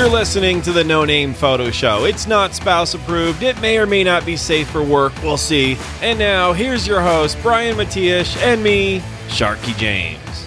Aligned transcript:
You're 0.00 0.08
listening 0.08 0.62
to 0.62 0.72
the 0.72 0.82
No 0.82 1.04
Name 1.04 1.34
Photo 1.34 1.70
Show. 1.70 2.06
It's 2.06 2.26
not 2.26 2.54
spouse 2.54 2.94
approved. 2.94 3.42
It 3.42 3.60
may 3.60 3.76
or 3.76 3.84
may 3.84 4.02
not 4.02 4.24
be 4.24 4.34
safe 4.34 4.66
for 4.70 4.82
work. 4.82 5.12
We'll 5.22 5.36
see. 5.36 5.76
And 6.00 6.18
now, 6.18 6.54
here's 6.54 6.86
your 6.86 7.02
host, 7.02 7.36
Brian 7.42 7.76
Matiash, 7.76 8.34
and 8.38 8.62
me, 8.62 9.00
Sharky 9.28 9.76
James. 9.76 10.46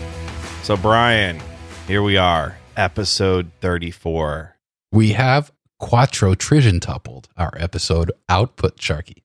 So, 0.63 0.75
Brian, 0.75 1.39
here 1.85 2.01
we 2.01 2.17
are, 2.17 2.57
episode 2.75 3.51
34. 3.61 4.55
We 4.91 5.11
have 5.11 5.51
quattro 5.77 6.33
tupled 6.33 7.27
our 7.37 7.53
episode 7.55 8.11
output, 8.27 8.77
Sharky. 8.77 9.21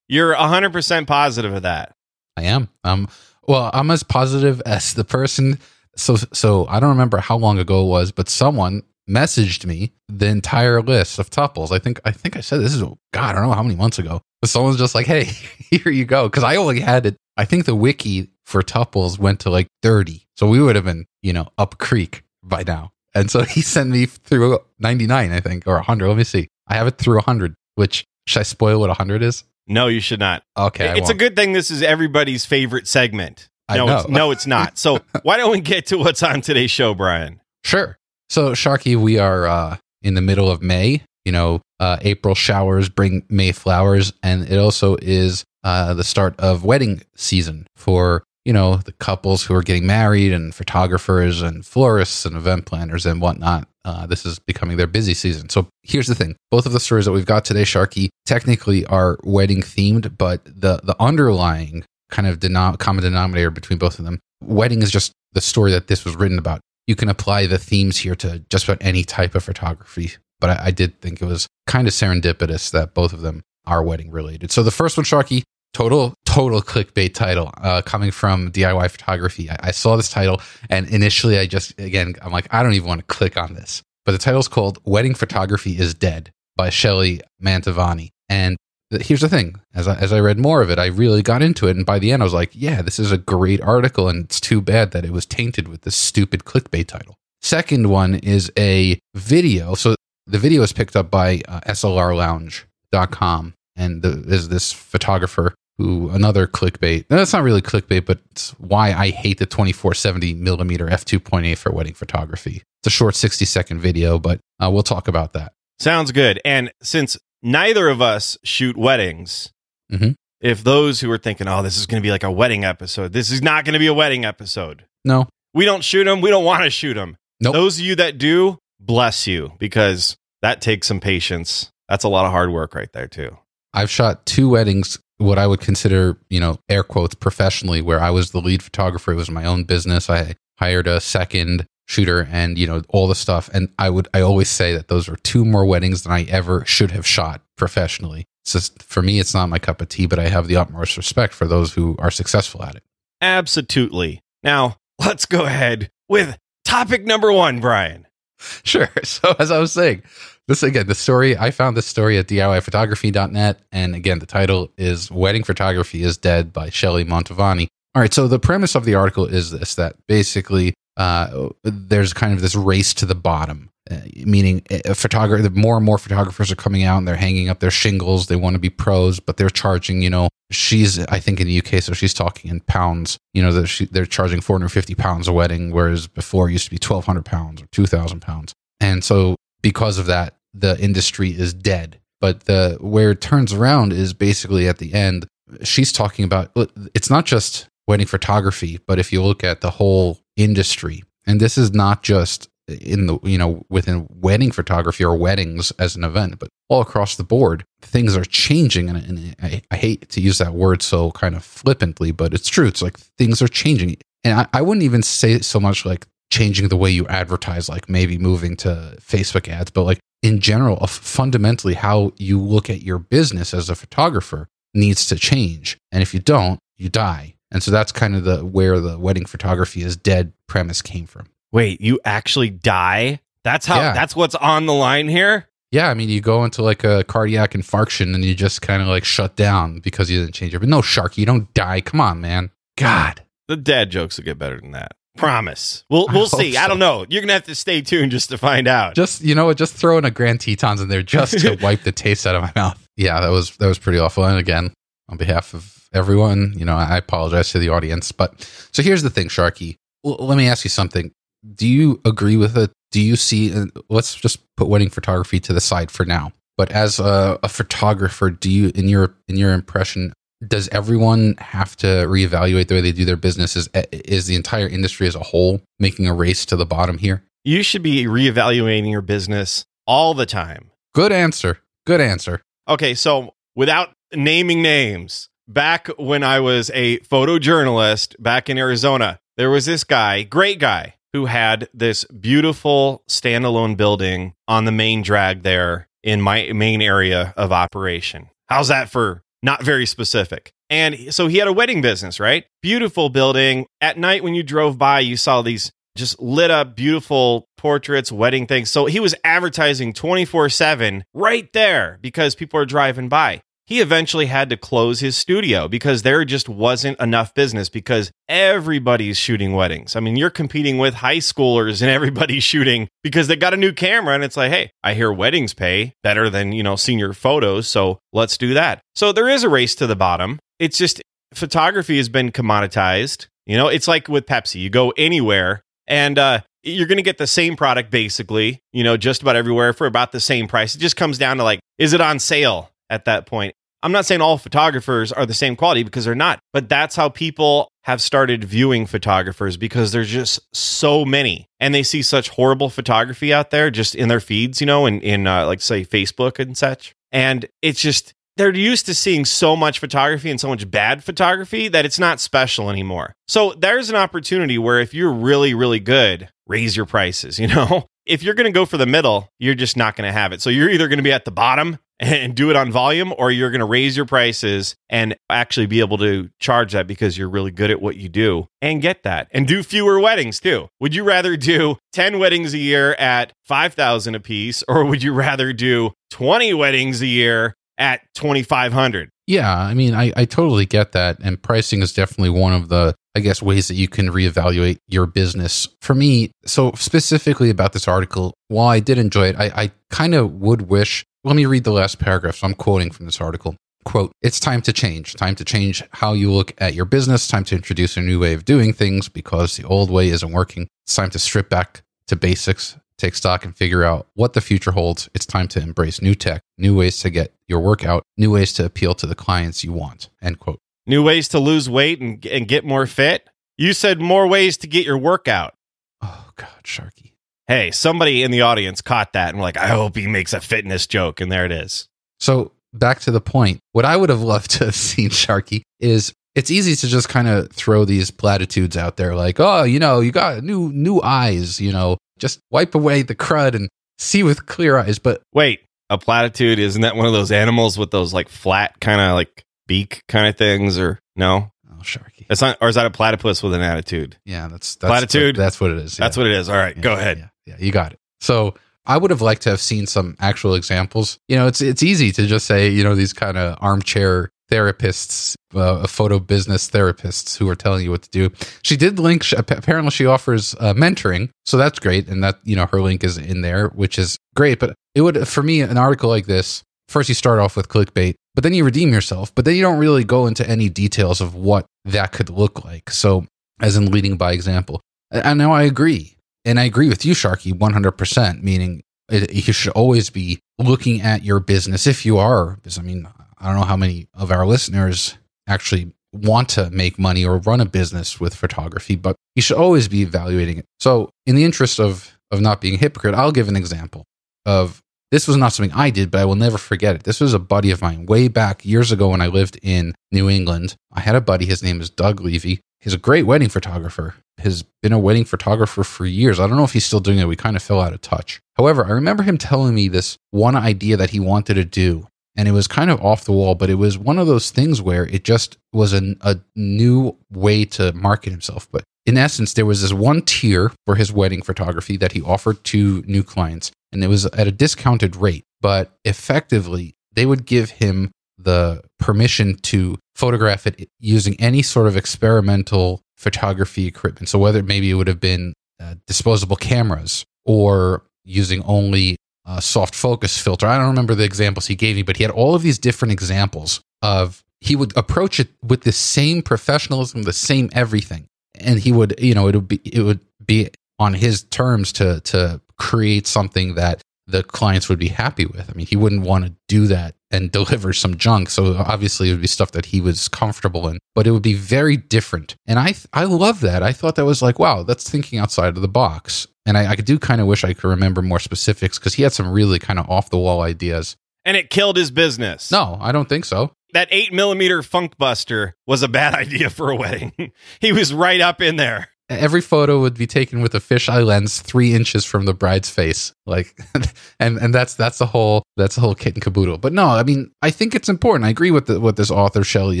You're 0.08 0.34
100% 0.34 1.06
positive 1.06 1.54
of 1.54 1.62
that. 1.62 1.96
I 2.36 2.42
am. 2.42 2.68
Um, 2.84 3.08
well, 3.48 3.70
I'm 3.72 3.90
as 3.90 4.02
positive 4.02 4.60
as 4.66 4.92
the 4.92 5.04
person. 5.04 5.58
So, 5.96 6.16
so 6.34 6.66
I 6.66 6.80
don't 6.80 6.90
remember 6.90 7.16
how 7.16 7.38
long 7.38 7.58
ago 7.58 7.82
it 7.86 7.88
was, 7.88 8.12
but 8.12 8.28
someone 8.28 8.82
messaged 9.10 9.66
me 9.66 9.92
the 10.08 10.26
entire 10.26 10.80
list 10.80 11.18
of 11.18 11.30
tuples. 11.30 11.72
I 11.72 11.78
think 11.78 12.00
I 12.04 12.12
think 12.12 12.36
I 12.36 12.40
said 12.40 12.60
this 12.60 12.74
is 12.74 12.82
God, 12.82 12.98
I 13.14 13.32
don't 13.32 13.42
know 13.42 13.52
how 13.52 13.62
many 13.62 13.76
months 13.76 13.98
ago. 13.98 14.22
But 14.40 14.50
someone's 14.50 14.78
just 14.78 14.94
like, 14.94 15.06
"Hey, 15.06 15.24
here 15.70 15.92
you 15.92 16.04
go," 16.04 16.28
because 16.28 16.44
I 16.44 16.56
only 16.56 16.80
had 16.80 17.06
it. 17.06 17.16
I 17.36 17.44
think 17.44 17.66
the 17.66 17.74
wiki 17.74 18.30
for 18.46 18.62
tuples 18.62 19.18
went 19.18 19.40
to 19.40 19.50
like 19.50 19.68
thirty, 19.82 20.26
so 20.36 20.48
we 20.48 20.62
would 20.62 20.76
have 20.76 20.84
been, 20.84 21.06
you 21.22 21.32
know, 21.32 21.48
up 21.58 21.78
creek 21.78 22.22
by 22.42 22.62
now. 22.62 22.92
And 23.14 23.30
so 23.30 23.42
he 23.44 23.60
sent 23.60 23.90
me 23.90 24.06
through 24.06 24.60
ninety 24.78 25.06
nine, 25.06 25.32
I 25.32 25.40
think, 25.40 25.66
or 25.66 25.78
hundred. 25.80 26.08
Let 26.08 26.16
me 26.16 26.24
see. 26.24 26.48
I 26.66 26.76
have 26.76 26.86
it 26.86 26.98
through 26.98 27.20
hundred. 27.20 27.54
Which 27.74 28.06
should 28.26 28.40
I 28.40 28.44
spoil 28.44 28.80
what 28.80 28.96
hundred 28.96 29.22
is? 29.22 29.44
No, 29.66 29.86
you 29.86 30.00
should 30.00 30.20
not. 30.20 30.42
Okay, 30.56 30.98
it's 30.98 31.10
a 31.10 31.14
good 31.14 31.36
thing. 31.36 31.52
This 31.52 31.70
is 31.70 31.82
everybody's 31.82 32.44
favorite 32.44 32.88
segment. 32.88 33.48
I 33.68 33.76
no. 33.76 33.98
It's, 33.98 34.08
no, 34.08 34.30
it's 34.30 34.46
not. 34.46 34.78
So 34.78 35.00
why 35.22 35.36
don't 35.36 35.52
we 35.52 35.60
get 35.60 35.86
to 35.86 35.98
what's 35.98 36.22
on 36.22 36.40
today's 36.40 36.70
show, 36.70 36.94
Brian? 36.94 37.40
Sure. 37.62 37.98
So, 38.30 38.52
Sharky, 38.52 38.94
we 38.96 39.18
are 39.18 39.46
uh, 39.46 39.76
in 40.02 40.14
the 40.14 40.20
middle 40.20 40.48
of 40.48 40.62
May. 40.62 41.02
You 41.24 41.32
know, 41.32 41.60
uh, 41.80 41.98
April 42.00 42.36
showers 42.36 42.88
bring 42.88 43.24
May 43.28 43.50
flowers, 43.50 44.12
and 44.22 44.48
it 44.48 44.56
also 44.56 44.96
is 45.02 45.44
uh, 45.64 45.94
the 45.94 46.04
start 46.04 46.38
of 46.38 46.64
wedding 46.64 47.02
season 47.16 47.66
for 47.76 48.22
you 48.44 48.52
know 48.52 48.76
the 48.76 48.92
couples 48.92 49.44
who 49.44 49.54
are 49.54 49.62
getting 49.62 49.84
married 49.84 50.32
and 50.32 50.54
photographers 50.54 51.42
and 51.42 51.66
florists 51.66 52.24
and 52.24 52.36
event 52.36 52.66
planners 52.66 53.04
and 53.04 53.20
whatnot. 53.20 53.66
Uh, 53.84 54.06
this 54.06 54.24
is 54.24 54.38
becoming 54.38 54.76
their 54.76 54.86
busy 54.86 55.12
season. 55.12 55.48
So 55.48 55.66
here's 55.82 56.06
the 56.06 56.14
thing: 56.14 56.36
both 56.52 56.66
of 56.66 56.72
the 56.72 56.80
stories 56.80 57.06
that 57.06 57.12
we've 57.12 57.26
got 57.26 57.44
today, 57.44 57.64
Sharky, 57.64 58.10
technically 58.26 58.86
are 58.86 59.18
wedding 59.24 59.60
themed, 59.60 60.16
but 60.16 60.44
the 60.44 60.80
the 60.84 60.94
underlying 61.00 61.84
kind 62.12 62.28
of 62.28 62.38
denom- 62.38 62.78
common 62.78 63.02
denominator 63.02 63.50
between 63.50 63.80
both 63.80 63.98
of 63.98 64.04
them, 64.04 64.20
wedding 64.40 64.82
is 64.82 64.90
just 64.92 65.10
the 65.32 65.40
story 65.40 65.72
that 65.72 65.88
this 65.88 66.04
was 66.04 66.14
written 66.14 66.38
about 66.38 66.60
you 66.90 66.96
can 66.96 67.08
apply 67.08 67.46
the 67.46 67.56
themes 67.56 67.98
here 67.98 68.16
to 68.16 68.40
just 68.50 68.64
about 68.64 68.78
any 68.80 69.04
type 69.04 69.36
of 69.36 69.44
photography. 69.44 70.10
But 70.40 70.50
I, 70.50 70.66
I 70.66 70.70
did 70.72 71.00
think 71.00 71.22
it 71.22 71.24
was 71.24 71.46
kind 71.68 71.86
of 71.86 71.94
serendipitous 71.94 72.72
that 72.72 72.94
both 72.94 73.12
of 73.12 73.20
them 73.20 73.42
are 73.64 73.84
wedding 73.84 74.10
related. 74.10 74.50
So 74.50 74.64
the 74.64 74.72
first 74.72 74.96
one, 74.96 75.04
Sharky, 75.04 75.44
total 75.72 76.14
total 76.26 76.60
clickbait 76.60 77.14
title 77.14 77.52
uh, 77.58 77.80
coming 77.82 78.10
from 78.10 78.50
DIY 78.50 78.90
photography. 78.90 79.48
I, 79.48 79.56
I, 79.60 79.70
saw 79.70 79.96
this 79.96 80.08
title 80.08 80.40
and 80.68 80.88
initially 80.88 81.38
I 81.38 81.46
just 81.46 81.78
again 81.78 82.14
I'm 82.22 82.32
like 82.32 82.48
I 82.50 82.64
don't 82.64 82.72
even 82.72 82.88
want 82.88 82.98
to 82.98 83.06
click 83.06 83.36
on 83.36 83.54
this. 83.54 83.82
But 84.04 84.12
the 84.12 84.18
title's 84.18 84.48
called 84.48 84.80
"Wedding 84.84 85.14
Photography 85.14 85.78
is 85.78 85.94
Dead" 85.94 86.32
by 86.56 86.70
Shelly 86.70 87.20
Mantovani, 87.40 88.08
and 88.28 88.56
here's 88.90 89.20
the 89.20 89.28
thing. 89.28 89.60
As 89.74 89.86
I, 89.86 89.96
as 89.96 90.12
I 90.12 90.20
read 90.20 90.38
more 90.38 90.62
of 90.62 90.70
it 90.70 90.78
i 90.78 90.86
really 90.86 91.22
got 91.22 91.42
into 91.42 91.66
it 91.68 91.76
and 91.76 91.86
by 91.86 91.98
the 91.98 92.12
end 92.12 92.22
i 92.22 92.24
was 92.24 92.34
like 92.34 92.50
yeah 92.52 92.82
this 92.82 92.98
is 92.98 93.12
a 93.12 93.18
great 93.18 93.60
article 93.60 94.08
and 94.08 94.24
it's 94.24 94.40
too 94.40 94.60
bad 94.60 94.90
that 94.92 95.04
it 95.04 95.12
was 95.12 95.26
tainted 95.26 95.68
with 95.68 95.82
this 95.82 95.96
stupid 95.96 96.44
clickbait 96.44 96.86
title. 96.86 97.16
Second 97.42 97.88
one 97.88 98.16
is 98.16 98.52
a 98.58 98.98
video. 99.14 99.74
So 99.74 99.94
the 100.26 100.38
video 100.38 100.62
is 100.62 100.72
picked 100.72 100.96
up 100.96 101.10
by 101.10 101.40
uh, 101.48 101.60
slrlounge.com 101.60 103.54
and 103.76 104.02
the, 104.02 104.10
there's 104.10 104.48
this 104.48 104.72
photographer 104.72 105.54
who 105.78 106.10
another 106.10 106.46
clickbait. 106.46 107.06
That's 107.08 107.32
not 107.32 107.42
really 107.42 107.62
clickbait 107.62 108.04
but 108.04 108.18
it's 108.30 108.50
why 108.58 108.92
i 108.92 109.10
hate 109.10 109.38
the 109.38 109.46
2470 109.46 110.34
millimeter 110.34 110.86
f2.8 110.86 111.56
for 111.56 111.72
wedding 111.72 111.94
photography. 111.94 112.62
It's 112.80 112.88
a 112.88 112.90
short 112.90 113.14
60 113.14 113.44
second 113.44 113.80
video 113.80 114.18
but 114.18 114.40
uh, 114.62 114.70
we'll 114.70 114.82
talk 114.82 115.08
about 115.08 115.32
that. 115.32 115.52
Sounds 115.78 116.12
good. 116.12 116.40
And 116.44 116.72
since 116.82 117.16
neither 117.42 117.88
of 117.88 118.00
us 118.02 118.38
shoot 118.44 118.76
weddings. 118.76 119.50
Mhm. 119.92 120.14
If 120.40 120.64
those 120.64 121.00
who 121.00 121.10
are 121.10 121.18
thinking, 121.18 121.48
oh, 121.48 121.62
this 121.62 121.76
is 121.76 121.86
going 121.86 122.00
to 122.02 122.06
be 122.06 122.10
like 122.10 122.22
a 122.22 122.30
wedding 122.30 122.64
episode, 122.64 123.12
this 123.12 123.30
is 123.30 123.42
not 123.42 123.64
going 123.64 123.74
to 123.74 123.78
be 123.78 123.86
a 123.88 123.94
wedding 123.94 124.24
episode. 124.24 124.84
no 125.04 125.28
We 125.54 125.64
don't 125.64 125.82
shoot 125.84 126.04
them. 126.04 126.20
We 126.20 126.30
don't 126.30 126.44
want 126.44 126.64
to 126.64 126.70
shoot 126.70 126.94
them. 126.94 127.16
Nope. 127.40 127.54
Those 127.54 127.78
of 127.78 127.84
you 127.84 127.96
that 127.96 128.18
do, 128.18 128.58
bless 128.80 129.26
you 129.26 129.52
because 129.58 130.16
that 130.42 130.60
takes 130.60 130.86
some 130.86 131.00
patience. 131.00 131.70
That's 131.88 132.04
a 132.04 132.08
lot 132.08 132.24
of 132.24 132.32
hard 132.32 132.50
work 132.52 132.74
right 132.74 132.92
there, 132.92 133.08
too. 133.08 133.36
I've 133.74 133.90
shot 133.90 134.26
two 134.26 134.48
weddings, 134.48 134.98
what 135.18 135.38
I 135.38 135.46
would 135.46 135.60
consider, 135.60 136.18
you 136.28 136.40
know, 136.40 136.58
air 136.68 136.82
quotes 136.82 137.14
professionally, 137.14 137.82
where 137.82 138.00
I 138.00 138.10
was 138.10 138.30
the 138.30 138.40
lead 138.40 138.62
photographer. 138.62 139.12
It 139.12 139.16
was 139.16 139.30
my 139.30 139.44
own 139.44 139.64
business. 139.64 140.08
I 140.08 140.34
hired 140.58 140.86
a 140.86 141.00
second 141.00 141.66
shooter 141.90 142.28
and, 142.30 142.56
you 142.56 142.68
know, 142.68 142.82
all 142.88 143.08
the 143.08 143.16
stuff. 143.16 143.50
And 143.52 143.68
I 143.76 143.90
would, 143.90 144.06
I 144.14 144.20
always 144.20 144.48
say 144.48 144.72
that 144.74 144.86
those 144.86 145.08
were 145.08 145.16
two 145.16 145.44
more 145.44 145.66
weddings 145.66 146.04
than 146.04 146.12
I 146.12 146.22
ever 146.24 146.64
should 146.64 146.92
have 146.92 147.04
shot 147.04 147.42
professionally. 147.56 148.26
It's 148.44 148.52
just, 148.52 148.80
for 148.80 149.02
me, 149.02 149.18
it's 149.18 149.34
not 149.34 149.48
my 149.48 149.58
cup 149.58 149.80
of 149.80 149.88
tea, 149.88 150.06
but 150.06 150.20
I 150.20 150.28
have 150.28 150.46
the 150.46 150.56
utmost 150.56 150.96
respect 150.96 151.34
for 151.34 151.48
those 151.48 151.74
who 151.74 151.96
are 151.98 152.12
successful 152.12 152.62
at 152.62 152.76
it. 152.76 152.84
Absolutely. 153.20 154.20
Now, 154.44 154.76
let's 155.04 155.26
go 155.26 155.44
ahead 155.44 155.90
with 156.08 156.38
topic 156.64 157.04
number 157.04 157.32
one, 157.32 157.60
Brian. 157.60 158.06
Sure. 158.62 158.88
So 159.04 159.34
as 159.38 159.50
I 159.50 159.58
was 159.58 159.72
saying, 159.72 160.02
this 160.48 160.62
again, 160.62 160.86
the 160.86 160.94
story 160.94 161.36
I 161.36 161.50
found 161.50 161.76
this 161.76 161.86
story 161.86 162.16
at 162.16 162.26
DIYphotography.net, 162.26 163.60
and 163.70 163.94
again, 163.94 164.18
the 164.18 164.26
title 164.26 164.72
is 164.78 165.10
"Wedding 165.10 165.44
Photography 165.44 166.02
is 166.02 166.16
Dead" 166.16 166.50
by 166.50 166.70
Shelly 166.70 167.04
Mantovani 167.04 167.68
All 167.94 168.00
right. 168.00 168.14
So 168.14 168.26
the 168.26 168.38
premise 168.38 168.74
of 168.74 168.86
the 168.86 168.94
article 168.94 169.26
is 169.26 169.50
this: 169.50 169.74
that 169.74 169.94
basically 170.06 170.72
uh, 171.00 171.48
there's 171.64 172.12
kind 172.12 172.34
of 172.34 172.42
this 172.42 172.54
race 172.54 172.92
to 172.92 173.06
the 173.06 173.14
bottom, 173.14 173.70
uh, 173.90 174.00
meaning 174.26 174.62
a 174.84 174.94
photographer, 174.94 175.48
more 175.48 175.78
and 175.78 175.86
more 175.86 175.96
photographers 175.96 176.52
are 176.52 176.56
coming 176.56 176.84
out 176.84 176.98
and 176.98 177.08
they're 177.08 177.16
hanging 177.16 177.48
up 177.48 177.60
their 177.60 177.70
shingles. 177.70 178.26
They 178.26 178.36
want 178.36 178.52
to 178.52 178.60
be 178.60 178.68
pros, 178.68 179.18
but 179.18 179.38
they're 179.38 179.48
charging, 179.48 180.02
you 180.02 180.10
know, 180.10 180.28
she's, 180.50 180.98
I 181.06 181.18
think 181.18 181.40
in 181.40 181.46
the 181.46 181.58
UK, 181.58 181.82
so 181.82 181.94
she's 181.94 182.12
talking 182.12 182.50
in 182.50 182.60
pounds, 182.60 183.16
you 183.32 183.42
know, 183.42 183.50
they're 183.90 184.04
charging 184.04 184.42
450 184.42 184.94
pounds 184.94 185.26
a 185.26 185.32
wedding, 185.32 185.70
whereas 185.70 186.06
before 186.06 186.50
it 186.50 186.52
used 186.52 186.66
to 186.66 186.70
be 186.70 186.76
1200 186.76 187.24
pounds 187.24 187.62
or 187.62 187.66
2000 187.72 188.20
pounds. 188.20 188.52
And 188.78 189.02
so 189.02 189.36
because 189.62 189.96
of 189.96 190.04
that, 190.04 190.34
the 190.52 190.78
industry 190.80 191.30
is 191.30 191.54
dead. 191.54 191.98
But 192.20 192.44
the, 192.44 192.76
where 192.78 193.12
it 193.12 193.22
turns 193.22 193.54
around 193.54 193.94
is 193.94 194.12
basically 194.12 194.68
at 194.68 194.76
the 194.76 194.92
end, 194.92 195.26
she's 195.62 195.92
talking 195.92 196.26
about, 196.26 196.50
it's 196.94 197.08
not 197.08 197.24
just 197.24 197.68
wedding 197.88 198.06
photography, 198.06 198.78
but 198.86 198.98
if 198.98 199.14
you 199.14 199.22
look 199.22 199.42
at 199.42 199.62
the 199.62 199.70
whole 199.70 200.18
industry, 200.42 201.02
and 201.26 201.40
this 201.40 201.56
is 201.58 201.72
not 201.72 202.02
just 202.02 202.48
in 202.68 203.06
the 203.06 203.18
you 203.22 203.38
know 203.38 203.64
within 203.68 204.06
wedding 204.10 204.50
photography 204.50 205.04
or 205.04 205.16
weddings 205.16 205.70
as 205.72 205.96
an 205.96 206.04
event, 206.04 206.38
but 206.38 206.48
all 206.68 206.80
across 206.80 207.16
the 207.16 207.24
board, 207.24 207.64
things 207.82 208.16
are 208.16 208.24
changing, 208.24 208.88
and, 208.88 208.98
and 208.98 209.36
I, 209.42 209.62
I, 209.70 209.76
hate 209.76 210.08
to 210.10 210.20
use 210.20 210.38
that 210.38 210.54
word 210.54 210.82
so 210.82 211.10
kind 211.12 211.34
of 211.34 211.44
flippantly, 211.44 212.12
but 212.12 212.32
it's 212.32 212.48
true. 212.48 212.66
It's 212.66 212.82
like 212.82 212.96
things 212.96 213.42
are 213.42 213.48
changing, 213.48 213.96
and 214.24 214.40
I, 214.40 214.46
I 214.52 214.62
wouldn't 214.62 214.84
even 214.84 215.02
say 215.02 215.40
so 215.40 215.58
much 215.58 215.84
like 215.84 216.06
changing 216.30 216.68
the 216.68 216.76
way 216.76 216.90
you 216.90 217.06
advertise, 217.08 217.68
like 217.68 217.88
maybe 217.88 218.18
moving 218.18 218.56
to 218.58 218.96
Facebook 219.00 219.48
ads, 219.48 219.70
but 219.70 219.82
like 219.82 219.98
in 220.22 220.40
general, 220.40 220.86
fundamentally 220.86 221.74
how 221.74 222.12
you 222.18 222.40
look 222.40 222.70
at 222.70 222.82
your 222.82 222.98
business 222.98 223.52
as 223.52 223.68
a 223.68 223.74
photographer 223.74 224.46
needs 224.74 225.06
to 225.08 225.16
change, 225.16 225.76
and 225.90 226.02
if 226.02 226.14
you 226.14 226.20
don't, 226.20 226.60
you 226.76 226.88
die. 226.88 227.34
And 227.52 227.62
so 227.62 227.70
that's 227.70 227.92
kind 227.92 228.14
of 228.14 228.24
the 228.24 228.44
where 228.44 228.78
the 228.80 228.98
wedding 228.98 229.26
photography 229.26 229.82
is 229.82 229.96
dead 229.96 230.32
premise 230.46 230.82
came 230.82 231.06
from. 231.06 231.26
Wait, 231.52 231.80
you 231.80 231.98
actually 232.04 232.50
die? 232.50 233.20
That's 233.44 233.66
how 233.66 233.80
Yeah. 233.80 233.92
that's 233.92 234.14
what's 234.14 234.34
on 234.36 234.66
the 234.66 234.72
line 234.74 235.08
here? 235.08 235.46
Yeah, 235.72 235.88
I 235.88 235.94
mean, 235.94 236.08
you 236.08 236.20
go 236.20 236.44
into 236.44 236.62
like 236.62 236.82
a 236.84 237.04
cardiac 237.04 237.52
infarction 237.52 238.14
and 238.14 238.24
you 238.24 238.34
just 238.34 238.60
kind 238.62 238.82
of 238.82 238.88
like 238.88 239.04
shut 239.04 239.36
down 239.36 239.78
because 239.80 240.10
you 240.10 240.20
didn't 240.20 240.34
change 240.34 240.54
it. 240.54 240.58
But 240.58 240.68
no, 240.68 240.80
Sharky, 240.80 241.18
you 241.18 241.26
don't 241.26 241.52
die. 241.54 241.80
Come 241.80 242.00
on, 242.00 242.20
man. 242.20 242.50
God. 242.76 243.22
The 243.48 243.56
dad 243.56 243.90
jokes 243.90 244.16
will 244.16 244.24
get 244.24 244.38
better 244.38 244.60
than 244.60 244.72
that. 244.72 244.92
Promise. 245.16 245.84
We'll 245.90 246.06
we'll 246.12 246.28
hope 246.28 246.40
see. 246.40 246.56
I 246.56 246.66
don't 246.68 246.78
know. 246.78 247.04
You're 247.08 247.20
gonna 247.20 247.32
have 247.34 247.42
to 247.44 247.54
stay 247.54 247.82
tuned 247.82 248.12
just 248.12 248.30
to 248.30 248.38
find 248.38 248.68
out. 248.68 248.94
Just 248.94 249.22
you 249.22 249.34
know 249.34 249.44
what? 249.46 249.56
Just 249.58 249.74
throw 249.74 249.98
in 249.98 250.04
a 250.04 250.10
Grand 250.10 250.40
Tetons 250.40 250.80
in 250.80 250.88
there 250.88 251.02
just 251.02 251.38
to 251.40 251.56
wipe 251.62 251.82
the 251.82 251.92
taste 251.92 252.26
out 252.26 252.36
of 252.36 252.42
my 252.42 252.52
mouth. 252.54 252.86
Yeah, 252.96 253.20
that 253.20 253.28
was 253.28 253.56
that 253.56 253.66
was 253.66 253.78
pretty 253.78 253.98
awful. 253.98 254.24
And 254.24 254.38
again, 254.38 254.72
on 255.08 255.16
behalf 255.18 255.52
of 255.52 255.79
everyone, 255.92 256.54
you 256.56 256.64
know, 256.64 256.76
I 256.76 256.96
apologize 256.96 257.50
to 257.52 257.58
the 257.58 257.68
audience. 257.68 258.12
But 258.12 258.40
so 258.72 258.82
here's 258.82 259.02
the 259.02 259.10
thing, 259.10 259.28
Sharky. 259.28 259.76
Let 260.04 260.36
me 260.36 260.48
ask 260.48 260.64
you 260.64 260.70
something. 260.70 261.12
Do 261.54 261.66
you 261.66 262.00
agree 262.04 262.36
with 262.36 262.56
it? 262.56 262.70
Do 262.90 263.00
you 263.00 263.16
see? 263.16 263.54
Uh, 263.54 263.66
let's 263.88 264.14
just 264.14 264.40
put 264.56 264.68
wedding 264.68 264.90
photography 264.90 265.40
to 265.40 265.52
the 265.52 265.60
side 265.60 265.90
for 265.90 266.04
now. 266.04 266.32
But 266.56 266.70
as 266.72 266.98
a, 266.98 267.38
a 267.42 267.48
photographer, 267.48 268.30
do 268.30 268.50
you, 268.50 268.72
in 268.74 268.88
your 268.88 269.14
in 269.28 269.36
your 269.36 269.52
impression, 269.52 270.12
does 270.46 270.68
everyone 270.68 271.36
have 271.38 271.76
to 271.76 271.86
reevaluate 271.86 272.68
the 272.68 272.74
way 272.74 272.80
they 272.80 272.92
do 272.92 273.04
their 273.04 273.16
business? 273.16 273.56
Is 273.56 273.68
is 273.92 274.26
the 274.26 274.34
entire 274.34 274.68
industry 274.68 275.06
as 275.06 275.14
a 275.14 275.20
whole 275.20 275.62
making 275.78 276.06
a 276.06 276.14
race 276.14 276.44
to 276.46 276.56
the 276.56 276.66
bottom 276.66 276.98
here? 276.98 277.22
you 277.44 277.62
should 277.62 277.82
be 277.82 278.04
reevaluating 278.04 278.90
your 278.90 279.02
business 279.02 279.64
all 279.86 280.14
the 280.14 280.26
time. 280.26 280.70
Good 280.94 281.12
answer. 281.12 281.58
Good 281.86 282.00
answer. 282.00 282.42
Okay, 282.68 282.94
so 282.94 283.34
without 283.56 283.92
naming 284.14 284.62
names, 284.62 285.28
back 285.52 285.88
when 285.98 286.22
I 286.22 286.40
was 286.40 286.70
a 286.74 286.98
photojournalist 287.00 288.14
back 288.22 288.48
in 288.48 288.56
Arizona, 288.58 289.18
there 289.36 289.50
was 289.50 289.66
this 289.66 289.84
guy, 289.84 290.22
great 290.22 290.58
guy, 290.58 290.94
who 291.12 291.26
had 291.26 291.68
this 291.74 292.04
beautiful 292.04 293.02
standalone 293.08 293.76
building 293.76 294.34
on 294.46 294.64
the 294.64 294.72
main 294.72 295.02
drag 295.02 295.42
there 295.42 295.88
in 296.02 296.20
my 296.20 296.52
main 296.52 296.80
area 296.80 297.34
of 297.36 297.52
operation. 297.52 298.30
How's 298.48 298.68
that 298.68 298.90
for 298.90 299.22
not 299.42 299.62
very 299.62 299.86
specific? 299.86 300.52
And 300.68 301.12
so 301.12 301.26
he 301.26 301.38
had 301.38 301.48
a 301.48 301.52
wedding 301.52 301.82
business, 301.82 302.20
right? 302.20 302.44
Beautiful 302.62 303.08
building. 303.08 303.66
At 303.80 303.98
night, 303.98 304.22
when 304.22 304.34
you 304.34 304.44
drove 304.44 304.78
by, 304.78 305.00
you 305.00 305.16
saw 305.16 305.42
these 305.42 305.72
just 305.96 306.20
lit 306.20 306.52
up, 306.52 306.76
beautiful 306.76 307.48
portraits, 307.56 308.12
wedding 308.12 308.46
things. 308.46 308.70
So 308.70 308.86
he 308.86 309.00
was 309.00 309.14
advertising 309.24 309.92
24 309.92 310.48
7 310.48 311.04
right 311.12 311.52
there 311.52 311.98
because 312.00 312.36
people 312.36 312.60
are 312.60 312.66
driving 312.66 313.08
by 313.08 313.42
he 313.70 313.80
eventually 313.80 314.26
had 314.26 314.50
to 314.50 314.56
close 314.56 314.98
his 314.98 315.16
studio 315.16 315.68
because 315.68 316.02
there 316.02 316.24
just 316.24 316.48
wasn't 316.48 316.98
enough 316.98 317.32
business 317.34 317.68
because 317.68 318.10
everybody's 318.28 319.16
shooting 319.16 319.54
weddings. 319.54 319.94
I 319.94 320.00
mean, 320.00 320.16
you're 320.16 320.28
competing 320.28 320.76
with 320.76 320.94
high 320.94 321.18
schoolers 321.18 321.80
and 321.80 321.88
everybody's 321.88 322.42
shooting 322.42 322.88
because 323.04 323.28
they 323.28 323.36
got 323.36 323.54
a 323.54 323.56
new 323.56 323.72
camera 323.72 324.12
and 324.12 324.24
it's 324.24 324.36
like, 324.36 324.50
hey, 324.50 324.72
I 324.82 324.94
hear 324.94 325.12
weddings 325.12 325.54
pay 325.54 325.94
better 326.02 326.28
than, 326.28 326.50
you 326.50 326.64
know, 326.64 326.74
senior 326.74 327.12
photos, 327.12 327.68
so 327.68 328.00
let's 328.12 328.36
do 328.36 328.54
that. 328.54 328.80
So 328.96 329.12
there 329.12 329.28
is 329.28 329.44
a 329.44 329.48
race 329.48 329.76
to 329.76 329.86
the 329.86 329.94
bottom. 329.94 330.40
It's 330.58 330.76
just 330.76 331.00
photography 331.32 331.96
has 331.98 332.08
been 332.08 332.32
commoditized. 332.32 333.28
You 333.46 333.56
know, 333.56 333.68
it's 333.68 333.86
like 333.86 334.08
with 334.08 334.26
Pepsi. 334.26 334.60
You 334.60 334.68
go 334.68 334.92
anywhere 334.96 335.62
and 335.86 336.18
uh 336.18 336.40
you're 336.62 336.88
going 336.88 336.98
to 336.98 337.02
get 337.02 337.18
the 337.18 337.26
same 337.26 337.56
product 337.56 337.90
basically, 337.90 338.60
you 338.72 338.84
know, 338.84 338.96
just 338.96 339.22
about 339.22 339.36
everywhere 339.36 339.72
for 339.72 339.86
about 339.86 340.12
the 340.12 340.20
same 340.20 340.46
price. 340.46 340.74
It 340.74 340.78
just 340.78 340.96
comes 340.96 341.16
down 341.16 341.38
to 341.38 341.44
like, 341.44 341.60
is 341.78 341.94
it 341.94 342.02
on 342.02 342.18
sale 342.18 342.70
at 342.90 343.06
that 343.06 343.24
point? 343.24 343.54
I'm 343.82 343.92
not 343.92 344.06
saying 344.06 344.20
all 344.20 344.36
photographers 344.36 345.12
are 345.12 345.24
the 345.24 345.34
same 345.34 345.56
quality 345.56 345.82
because 345.82 346.04
they're 346.04 346.14
not, 346.14 346.40
but 346.52 346.68
that's 346.68 346.96
how 346.96 347.08
people 347.08 347.70
have 347.84 348.02
started 348.02 348.44
viewing 348.44 348.86
photographers 348.86 349.56
because 349.56 349.92
there's 349.92 350.10
just 350.10 350.40
so 350.54 351.04
many 351.04 351.46
and 351.58 351.74
they 351.74 351.82
see 351.82 352.02
such 352.02 352.28
horrible 352.30 352.68
photography 352.68 353.32
out 353.32 353.50
there 353.50 353.70
just 353.70 353.94
in 353.94 354.08
their 354.08 354.20
feeds, 354.20 354.60
you 354.60 354.66
know, 354.66 354.86
in, 354.86 355.00
in 355.00 355.26
uh, 355.26 355.46
like 355.46 355.60
say 355.60 355.84
Facebook 355.84 356.38
and 356.38 356.56
such. 356.56 356.94
And 357.10 357.46
it's 357.62 357.80
just, 357.80 358.12
they're 358.36 358.54
used 358.54 358.86
to 358.86 358.94
seeing 358.94 359.24
so 359.24 359.56
much 359.56 359.78
photography 359.78 360.30
and 360.30 360.40
so 360.40 360.48
much 360.48 360.70
bad 360.70 361.02
photography 361.02 361.68
that 361.68 361.84
it's 361.84 361.98
not 361.98 362.20
special 362.20 362.70
anymore. 362.70 363.14
So 363.28 363.54
there's 363.58 363.90
an 363.90 363.96
opportunity 363.96 364.58
where 364.58 364.78
if 364.78 364.92
you're 364.92 365.12
really, 365.12 365.54
really 365.54 365.80
good, 365.80 366.28
raise 366.46 366.76
your 366.76 366.86
prices, 366.86 367.38
you 367.38 367.48
know? 367.48 367.86
If 368.06 368.22
you're 368.22 368.34
going 368.34 368.46
to 368.46 368.50
go 368.50 368.66
for 368.66 368.76
the 368.76 368.86
middle, 368.86 369.28
you're 369.38 369.54
just 369.54 369.76
not 369.76 369.94
going 369.94 370.08
to 370.08 370.12
have 370.12 370.32
it. 370.32 370.40
So 370.42 370.50
you're 370.50 370.70
either 370.70 370.88
going 370.88 370.98
to 370.98 371.02
be 371.02 371.12
at 371.12 371.24
the 371.24 371.30
bottom 371.30 371.78
and 372.00 372.34
do 372.34 372.50
it 372.50 372.56
on 372.56 372.72
volume, 372.72 373.12
or 373.18 373.30
you're 373.30 373.50
going 373.50 373.60
to 373.60 373.66
raise 373.66 373.96
your 373.96 374.06
prices 374.06 374.74
and 374.88 375.14
actually 375.28 375.66
be 375.66 375.80
able 375.80 375.98
to 375.98 376.30
charge 376.40 376.72
that 376.72 376.86
because 376.86 377.16
you're 377.16 377.28
really 377.28 377.50
good 377.50 377.70
at 377.70 377.80
what 377.80 377.96
you 377.96 378.08
do 378.08 378.48
and 378.62 378.80
get 378.82 379.02
that 379.02 379.28
and 379.30 379.46
do 379.46 379.62
fewer 379.62 380.00
weddings 380.00 380.40
too. 380.40 380.68
Would 380.80 380.94
you 380.94 381.04
rather 381.04 381.36
do 381.36 381.76
10 381.92 382.18
weddings 382.18 382.54
a 382.54 382.58
year 382.58 382.94
at 382.94 383.32
5,000 383.44 384.14
a 384.14 384.20
piece, 384.20 384.64
or 384.66 384.84
would 384.84 385.02
you 385.02 385.12
rather 385.12 385.52
do 385.52 385.92
20 386.10 386.54
weddings 386.54 387.02
a 387.02 387.06
year 387.06 387.54
at 387.76 388.00
2,500? 388.14 389.10
Yeah, 389.26 389.56
I 389.56 389.74
mean, 389.74 389.94
I, 389.94 390.12
I 390.16 390.24
totally 390.24 390.66
get 390.66 390.90
that. 390.92 391.18
And 391.22 391.40
pricing 391.40 391.82
is 391.82 391.92
definitely 391.92 392.30
one 392.30 392.52
of 392.52 392.68
the, 392.68 392.96
I 393.14 393.20
guess, 393.20 393.40
ways 393.40 393.68
that 393.68 393.74
you 393.74 393.86
can 393.86 394.08
reevaluate 394.08 394.78
your 394.88 395.06
business. 395.06 395.68
For 395.80 395.94
me, 395.94 396.32
so 396.44 396.72
specifically 396.72 397.48
about 397.48 397.72
this 397.72 397.86
article, 397.86 398.34
while 398.48 398.66
I 398.66 398.80
did 398.80 398.98
enjoy 398.98 399.28
it, 399.28 399.36
I, 399.38 399.44
I 399.54 399.70
kind 399.88 400.16
of 400.16 400.32
would 400.32 400.62
wish 400.62 401.04
let 401.24 401.36
me 401.36 401.46
read 401.46 401.64
the 401.64 401.72
last 401.72 401.98
paragraph. 401.98 402.36
So 402.36 402.46
I'm 402.46 402.54
quoting 402.54 402.90
from 402.90 403.06
this 403.06 403.20
article. 403.20 403.56
Quote, 403.84 404.12
it's 404.22 404.38
time 404.38 404.60
to 404.62 404.72
change. 404.72 405.14
Time 405.14 405.34
to 405.36 405.44
change 405.44 405.82
how 405.92 406.12
you 406.12 406.30
look 406.30 406.52
at 406.58 406.74
your 406.74 406.84
business. 406.84 407.26
Time 407.26 407.44
to 407.44 407.54
introduce 407.54 407.96
a 407.96 408.00
new 408.00 408.20
way 408.20 408.34
of 408.34 408.44
doing 408.44 408.72
things 408.72 409.08
because 409.08 409.56
the 409.56 409.64
old 409.64 409.90
way 409.90 410.08
isn't 410.08 410.32
working. 410.32 410.68
It's 410.84 410.94
time 410.94 411.10
to 411.10 411.18
strip 411.18 411.48
back 411.48 411.82
to 412.06 412.16
basics, 412.16 412.76
take 412.98 413.14
stock 413.14 413.44
and 413.44 413.56
figure 413.56 413.82
out 413.82 414.08
what 414.14 414.34
the 414.34 414.40
future 414.40 414.72
holds. 414.72 415.08
It's 415.14 415.24
time 415.24 415.48
to 415.48 415.60
embrace 415.60 416.02
new 416.02 416.14
tech, 416.14 416.42
new 416.58 416.76
ways 416.76 416.98
to 417.00 417.10
get 417.10 417.34
your 417.48 417.60
work 417.60 417.84
out, 417.84 418.02
new 418.16 418.32
ways 418.32 418.52
to 418.54 418.64
appeal 418.64 418.94
to 418.94 419.06
the 419.06 419.14
clients 419.14 419.64
you 419.64 419.72
want. 419.72 420.10
End 420.20 420.38
quote. 420.38 420.58
New 420.86 421.02
ways 421.02 421.28
to 421.28 421.38
lose 421.38 421.70
weight 421.70 422.00
and, 422.00 422.24
and 422.26 422.48
get 422.48 422.64
more 422.64 422.86
fit? 422.86 423.28
You 423.56 423.72
said 423.72 424.00
more 424.00 424.26
ways 424.26 424.56
to 424.58 424.66
get 424.66 424.84
your 424.84 424.98
workout. 424.98 425.54
Oh, 426.02 426.30
God, 426.36 426.64
Sharky 426.64 427.09
hey, 427.50 427.72
somebody 427.72 428.22
in 428.22 428.30
the 428.30 428.42
audience 428.42 428.80
caught 428.80 429.12
that 429.14 429.30
and 429.30 429.38
were 429.38 429.42
like, 429.42 429.56
I 429.56 429.66
hope 429.66 429.96
he 429.96 430.06
makes 430.06 430.32
a 430.32 430.40
fitness 430.40 430.86
joke. 430.86 431.20
And 431.20 431.32
there 431.32 431.44
it 431.44 431.50
is. 431.50 431.88
So 432.20 432.52
back 432.72 433.00
to 433.00 433.10
the 433.10 433.20
point. 433.20 433.58
What 433.72 433.84
I 433.84 433.96
would 433.96 434.08
have 434.08 434.22
loved 434.22 434.50
to 434.58 434.66
have 434.66 434.74
seen, 434.74 435.10
Sharky, 435.10 435.62
is 435.80 436.14
it's 436.34 436.50
easy 436.50 436.76
to 436.76 436.86
just 436.86 437.08
kind 437.08 437.28
of 437.28 437.50
throw 437.50 437.84
these 437.84 438.12
platitudes 438.12 438.76
out 438.76 438.96
there 438.96 439.16
like, 439.16 439.40
oh, 439.40 439.64
you 439.64 439.80
know, 439.80 440.00
you 440.00 440.12
got 440.12 440.44
new 440.44 440.70
new 440.72 441.02
eyes, 441.02 441.60
you 441.60 441.72
know, 441.72 441.98
just 442.18 442.38
wipe 442.50 442.74
away 442.74 443.02
the 443.02 443.16
crud 443.16 443.54
and 443.54 443.68
see 443.98 444.22
with 444.22 444.46
clear 444.46 444.78
eyes. 444.78 445.00
But 445.00 445.22
wait, 445.32 445.62
a 445.88 445.98
platitude, 445.98 446.60
isn't 446.60 446.82
that 446.82 446.94
one 446.94 447.06
of 447.06 447.12
those 447.12 447.32
animals 447.32 447.76
with 447.76 447.90
those 447.90 448.14
like 448.14 448.28
flat 448.28 448.78
kind 448.80 449.00
of 449.00 449.14
like 449.14 449.42
beak 449.66 450.02
kind 450.06 450.28
of 450.28 450.36
things 450.36 450.78
or 450.78 451.00
no? 451.16 451.50
Oh, 451.68 451.82
Sharky. 451.82 452.26
That's 452.28 452.40
not, 452.40 452.58
or 452.60 452.68
is 452.68 452.76
that 452.76 452.86
a 452.86 452.90
platypus 452.90 453.42
with 453.42 453.54
an 453.54 453.62
attitude? 453.62 454.16
Yeah, 454.24 454.48
that's, 454.48 454.76
that's 454.76 454.88
platitude. 454.88 455.34
That's 455.34 455.60
what 455.60 455.72
it 455.72 455.78
is. 455.78 455.98
Yeah. 455.98 456.04
That's 456.04 456.16
what 456.16 456.26
it 456.26 456.32
is. 456.32 456.48
All 456.48 456.56
right, 456.56 456.76
yeah, 456.76 456.82
go 456.82 456.92
ahead. 456.92 457.18
Yeah, 457.18 457.28
yeah, 457.50 457.64
you 457.64 457.72
got 457.72 457.92
it. 457.92 457.98
So 458.20 458.54
I 458.86 458.96
would 458.96 459.10
have 459.10 459.22
liked 459.22 459.42
to 459.42 459.50
have 459.50 459.60
seen 459.60 459.86
some 459.86 460.16
actual 460.20 460.54
examples. 460.54 461.18
You 461.28 461.36
know, 461.36 461.46
it's 461.46 461.60
it's 461.60 461.82
easy 461.82 462.12
to 462.12 462.26
just 462.26 462.46
say, 462.46 462.68
you 462.68 462.82
know, 462.82 462.94
these 462.94 463.12
kind 463.12 463.36
of 463.36 463.56
armchair 463.60 464.30
therapists, 464.50 465.36
uh, 465.54 465.86
photo 465.86 466.18
business 466.18 466.68
therapists 466.68 467.38
who 467.38 467.48
are 467.48 467.54
telling 467.54 467.84
you 467.84 467.90
what 467.90 468.02
to 468.02 468.10
do. 468.10 468.30
She 468.62 468.76
did 468.76 468.98
link. 468.98 469.24
Apparently, 469.32 469.90
she 469.90 470.06
offers 470.06 470.54
uh, 470.58 470.74
mentoring, 470.74 471.30
so 471.44 471.56
that's 471.56 471.78
great, 471.78 472.08
and 472.08 472.22
that 472.24 472.38
you 472.44 472.56
know 472.56 472.66
her 472.66 472.80
link 472.80 473.04
is 473.04 473.16
in 473.16 473.42
there, 473.42 473.68
which 473.68 473.98
is 473.98 474.18
great. 474.34 474.58
But 474.58 474.74
it 474.94 475.02
would 475.02 475.28
for 475.28 475.42
me 475.42 475.60
an 475.60 475.78
article 475.78 476.10
like 476.10 476.26
this. 476.26 476.62
First, 476.88 477.08
you 477.08 477.14
start 477.14 477.38
off 477.38 477.56
with 477.56 477.68
clickbait, 477.68 478.14
but 478.34 478.42
then 478.42 478.54
you 478.54 478.64
redeem 478.64 478.92
yourself, 478.92 479.32
but 479.36 479.44
then 479.44 479.54
you 479.54 479.62
don't 479.62 479.78
really 479.78 480.02
go 480.02 480.26
into 480.26 480.48
any 480.48 480.68
details 480.68 481.20
of 481.20 481.36
what 481.36 481.66
that 481.84 482.10
could 482.10 482.28
look 482.28 482.64
like. 482.64 482.90
So, 482.90 483.26
as 483.60 483.76
in 483.76 483.92
leading 483.92 484.16
by 484.16 484.32
example. 484.32 484.80
And 485.12 485.38
now 485.38 485.52
I 485.52 485.62
agree. 485.62 486.16
And 486.44 486.58
I 486.58 486.64
agree 486.64 486.88
with 486.88 487.04
you, 487.04 487.14
Sharky, 487.14 487.52
100%, 487.52 488.42
meaning 488.42 488.82
it, 489.10 489.32
you 489.32 489.52
should 489.52 489.72
always 489.72 490.10
be 490.10 490.40
looking 490.58 491.02
at 491.02 491.24
your 491.24 491.40
business 491.40 491.86
if 491.86 492.06
you 492.06 492.18
are, 492.18 492.56
because 492.56 492.78
I 492.78 492.82
mean, 492.82 493.06
I 493.38 493.46
don't 493.46 493.60
know 493.60 493.66
how 493.66 493.76
many 493.76 494.08
of 494.14 494.30
our 494.30 494.46
listeners 494.46 495.16
actually 495.48 495.92
want 496.12 496.48
to 496.50 496.70
make 496.70 496.98
money 496.98 497.24
or 497.24 497.38
run 497.38 497.60
a 497.60 497.64
business 497.64 498.20
with 498.20 498.34
photography, 498.34 498.96
but 498.96 499.16
you 499.34 499.42
should 499.42 499.56
always 499.56 499.88
be 499.88 500.02
evaluating 500.02 500.58
it. 500.58 500.66
So, 500.78 501.10
in 501.26 501.36
the 501.36 501.44
interest 501.44 501.78
of, 501.78 502.18
of 502.30 502.40
not 502.40 502.60
being 502.60 502.74
a 502.74 502.78
hypocrite, 502.78 503.14
I'll 503.14 503.32
give 503.32 503.48
an 503.48 503.56
example 503.56 504.04
of 504.46 504.82
this 505.10 505.26
was 505.26 505.36
not 505.36 505.52
something 505.52 505.74
I 505.74 505.90
did, 505.90 506.10
but 506.10 506.20
I 506.20 506.24
will 506.24 506.36
never 506.36 506.58
forget 506.58 506.94
it. 506.94 507.02
This 507.02 507.20
was 507.20 507.34
a 507.34 507.38
buddy 507.38 507.70
of 507.70 507.82
mine 507.82 508.06
way 508.06 508.28
back 508.28 508.64
years 508.64 508.92
ago 508.92 509.08
when 509.08 509.20
I 509.20 509.26
lived 509.26 509.58
in 509.62 509.94
New 510.12 510.30
England. 510.30 510.76
I 510.92 511.00
had 511.00 511.16
a 511.16 511.20
buddy, 511.20 511.46
his 511.46 511.62
name 511.62 511.80
is 511.80 511.90
Doug 511.90 512.20
Levy. 512.20 512.60
He's 512.80 512.94
a 512.94 512.98
great 512.98 513.26
wedding 513.26 513.48
photographer, 513.48 514.14
has 514.38 514.62
been 514.82 514.92
a 514.92 514.98
wedding 514.98 515.24
photographer 515.24 515.84
for 515.84 516.06
years. 516.06 516.40
I 516.40 516.46
don't 516.46 516.56
know 516.56 516.64
if 516.64 516.72
he's 516.72 516.86
still 516.86 517.00
doing 517.00 517.18
it. 517.18 517.28
We 517.28 517.36
kind 517.36 517.56
of 517.56 517.62
fell 517.62 517.80
out 517.80 517.92
of 517.92 518.00
touch. 518.00 518.40
However, 518.56 518.86
I 518.86 518.90
remember 518.90 519.22
him 519.22 519.36
telling 519.38 519.74
me 519.74 519.88
this 519.88 520.16
one 520.30 520.56
idea 520.56 520.96
that 520.96 521.10
he 521.10 521.20
wanted 521.20 521.54
to 521.54 521.64
do. 521.64 522.06
And 522.36 522.48
it 522.48 522.52
was 522.52 522.66
kind 522.66 522.90
of 522.90 523.02
off 523.02 523.24
the 523.24 523.32
wall, 523.32 523.54
but 523.54 523.68
it 523.70 523.74
was 523.74 523.98
one 523.98 524.18
of 524.18 524.26
those 524.26 524.50
things 524.50 524.80
where 524.80 525.04
it 525.06 525.24
just 525.24 525.58
was 525.72 525.92
a, 525.92 526.14
a 526.22 526.38
new 526.54 527.16
way 527.30 527.64
to 527.66 527.92
market 527.92 528.30
himself. 528.30 528.68
But 528.70 528.84
in 529.04 529.18
essence, 529.18 529.52
there 529.52 529.66
was 529.66 529.82
this 529.82 529.92
one 529.92 530.22
tier 530.22 530.72
for 530.86 530.94
his 530.94 531.12
wedding 531.12 531.42
photography 531.42 531.96
that 531.98 532.12
he 532.12 532.22
offered 532.22 532.62
to 532.64 533.02
new 533.06 533.22
clients 533.22 533.72
and 533.92 534.04
it 534.04 534.08
was 534.08 534.26
at 534.26 534.46
a 534.46 534.52
discounted 534.52 535.16
rate, 535.16 535.44
but 535.60 535.92
effectively 536.04 536.94
they 537.12 537.26
would 537.26 537.44
give 537.44 537.70
him 537.70 538.10
the 538.42 538.82
permission 538.98 539.56
to 539.56 539.98
photograph 540.14 540.66
it 540.66 540.88
using 540.98 541.38
any 541.40 541.62
sort 541.62 541.86
of 541.86 541.96
experimental 541.96 543.02
photography 543.16 543.86
equipment. 543.86 544.28
So 544.28 544.38
whether 544.38 544.62
maybe 544.62 544.90
it 544.90 544.94
would 544.94 545.08
have 545.08 545.20
been 545.20 545.52
uh, 545.80 545.94
disposable 546.06 546.56
cameras 546.56 547.24
or 547.44 548.02
using 548.24 548.62
only 548.64 549.16
a 549.46 549.62
soft 549.62 549.94
focus 549.94 550.38
filter. 550.38 550.66
I 550.66 550.78
don't 550.78 550.88
remember 550.88 551.14
the 551.14 551.24
examples 551.24 551.66
he 551.66 551.74
gave 551.74 551.96
me, 551.96 552.02
but 552.02 552.16
he 552.16 552.22
had 552.22 552.30
all 552.30 552.54
of 552.54 552.62
these 552.62 552.78
different 552.78 553.12
examples 553.12 553.80
of 554.02 554.44
he 554.60 554.76
would 554.76 554.96
approach 554.96 555.40
it 555.40 555.48
with 555.62 555.82
the 555.82 555.92
same 555.92 556.42
professionalism, 556.42 557.22
the 557.22 557.32
same 557.32 557.70
everything. 557.72 558.26
And 558.54 558.78
he 558.78 558.92
would, 558.92 559.14
you 559.18 559.34
know, 559.34 559.48
it 559.48 559.54
would 559.54 559.68
be 559.68 559.80
it 559.84 560.02
would 560.02 560.20
be 560.44 560.70
on 560.98 561.14
his 561.14 561.44
terms 561.44 561.92
to 561.94 562.20
to 562.20 562.60
create 562.78 563.26
something 563.26 563.74
that 563.74 564.02
the 564.26 564.42
clients 564.42 564.88
would 564.88 564.98
be 564.98 565.08
happy 565.08 565.46
with. 565.46 565.68
I 565.68 565.72
mean, 565.72 565.86
he 565.86 565.96
wouldn't 565.96 566.22
want 566.22 566.44
to 566.44 566.54
do 566.68 566.86
that 566.88 567.14
and 567.30 567.50
deliver 567.52 567.92
some 567.92 568.16
junk. 568.16 568.50
So 568.50 568.76
obviously 568.76 569.28
it 569.28 569.32
would 569.32 569.40
be 569.40 569.46
stuff 569.46 569.72
that 569.72 569.86
he 569.86 570.00
was 570.00 570.28
comfortable 570.28 570.88
in, 570.88 570.98
but 571.14 571.26
it 571.26 571.30
would 571.30 571.42
be 571.42 571.54
very 571.54 571.96
different. 571.96 572.56
And 572.66 572.78
I 572.78 572.94
I 573.12 573.24
love 573.24 573.60
that. 573.60 573.82
I 573.82 573.92
thought 573.92 574.16
that 574.16 574.24
was 574.24 574.42
like, 574.42 574.58
wow, 574.58 574.82
that's 574.82 575.08
thinking 575.08 575.38
outside 575.38 575.76
of 575.76 575.82
the 575.82 575.88
box. 575.88 576.46
And 576.66 576.76
I, 576.76 576.92
I 576.92 576.94
do 576.94 577.18
kind 577.18 577.40
of 577.40 577.46
wish 577.46 577.64
I 577.64 577.72
could 577.72 577.88
remember 577.88 578.22
more 578.22 578.38
specifics 578.38 578.98
because 578.98 579.14
he 579.14 579.22
had 579.22 579.32
some 579.32 579.50
really 579.50 579.78
kind 579.78 579.98
of 579.98 580.08
off 580.08 580.30
the 580.30 580.38
wall 580.38 580.60
ideas. 580.60 581.16
And 581.44 581.56
it 581.56 581.70
killed 581.70 581.96
his 581.96 582.10
business. 582.10 582.70
No, 582.70 582.98
I 583.00 583.12
don't 583.12 583.28
think 583.28 583.44
so. 583.44 583.72
That 583.92 584.08
eight 584.10 584.32
millimeter 584.32 584.82
funk 584.82 585.16
buster 585.16 585.74
was 585.86 586.02
a 586.02 586.08
bad 586.08 586.34
idea 586.42 586.70
for 586.70 586.90
a 586.90 586.96
wedding. 586.96 587.52
he 587.80 587.92
was 587.92 588.12
right 588.12 588.40
up 588.40 588.60
in 588.60 588.76
there 588.76 589.08
every 589.30 589.60
photo 589.60 590.00
would 590.00 590.14
be 590.14 590.26
taken 590.26 590.60
with 590.60 590.74
a 590.74 590.78
fisheye 590.78 591.24
lens 591.24 591.60
three 591.60 591.94
inches 591.94 592.24
from 592.24 592.44
the 592.44 592.52
bride's 592.52 592.90
face. 592.90 593.32
Like 593.46 593.78
and 594.40 594.58
and 594.58 594.74
that's 594.74 594.94
that's 594.94 595.18
the 595.18 595.26
whole 595.26 595.62
that's 595.76 595.94
the 595.94 596.00
whole 596.00 596.14
kit 596.14 596.34
and 596.34 596.42
caboodle. 596.42 596.78
But 596.78 596.92
no 596.92 597.06
i 597.06 597.22
mean 597.22 597.50
i 597.62 597.70
think 597.70 597.94
it's 597.94 598.08
important. 598.08 598.44
I 598.44 598.50
agree 598.50 598.70
with 598.70 598.86
the, 598.86 599.00
what 599.00 599.16
this 599.16 599.30
author 599.30 599.64
shelley 599.64 600.00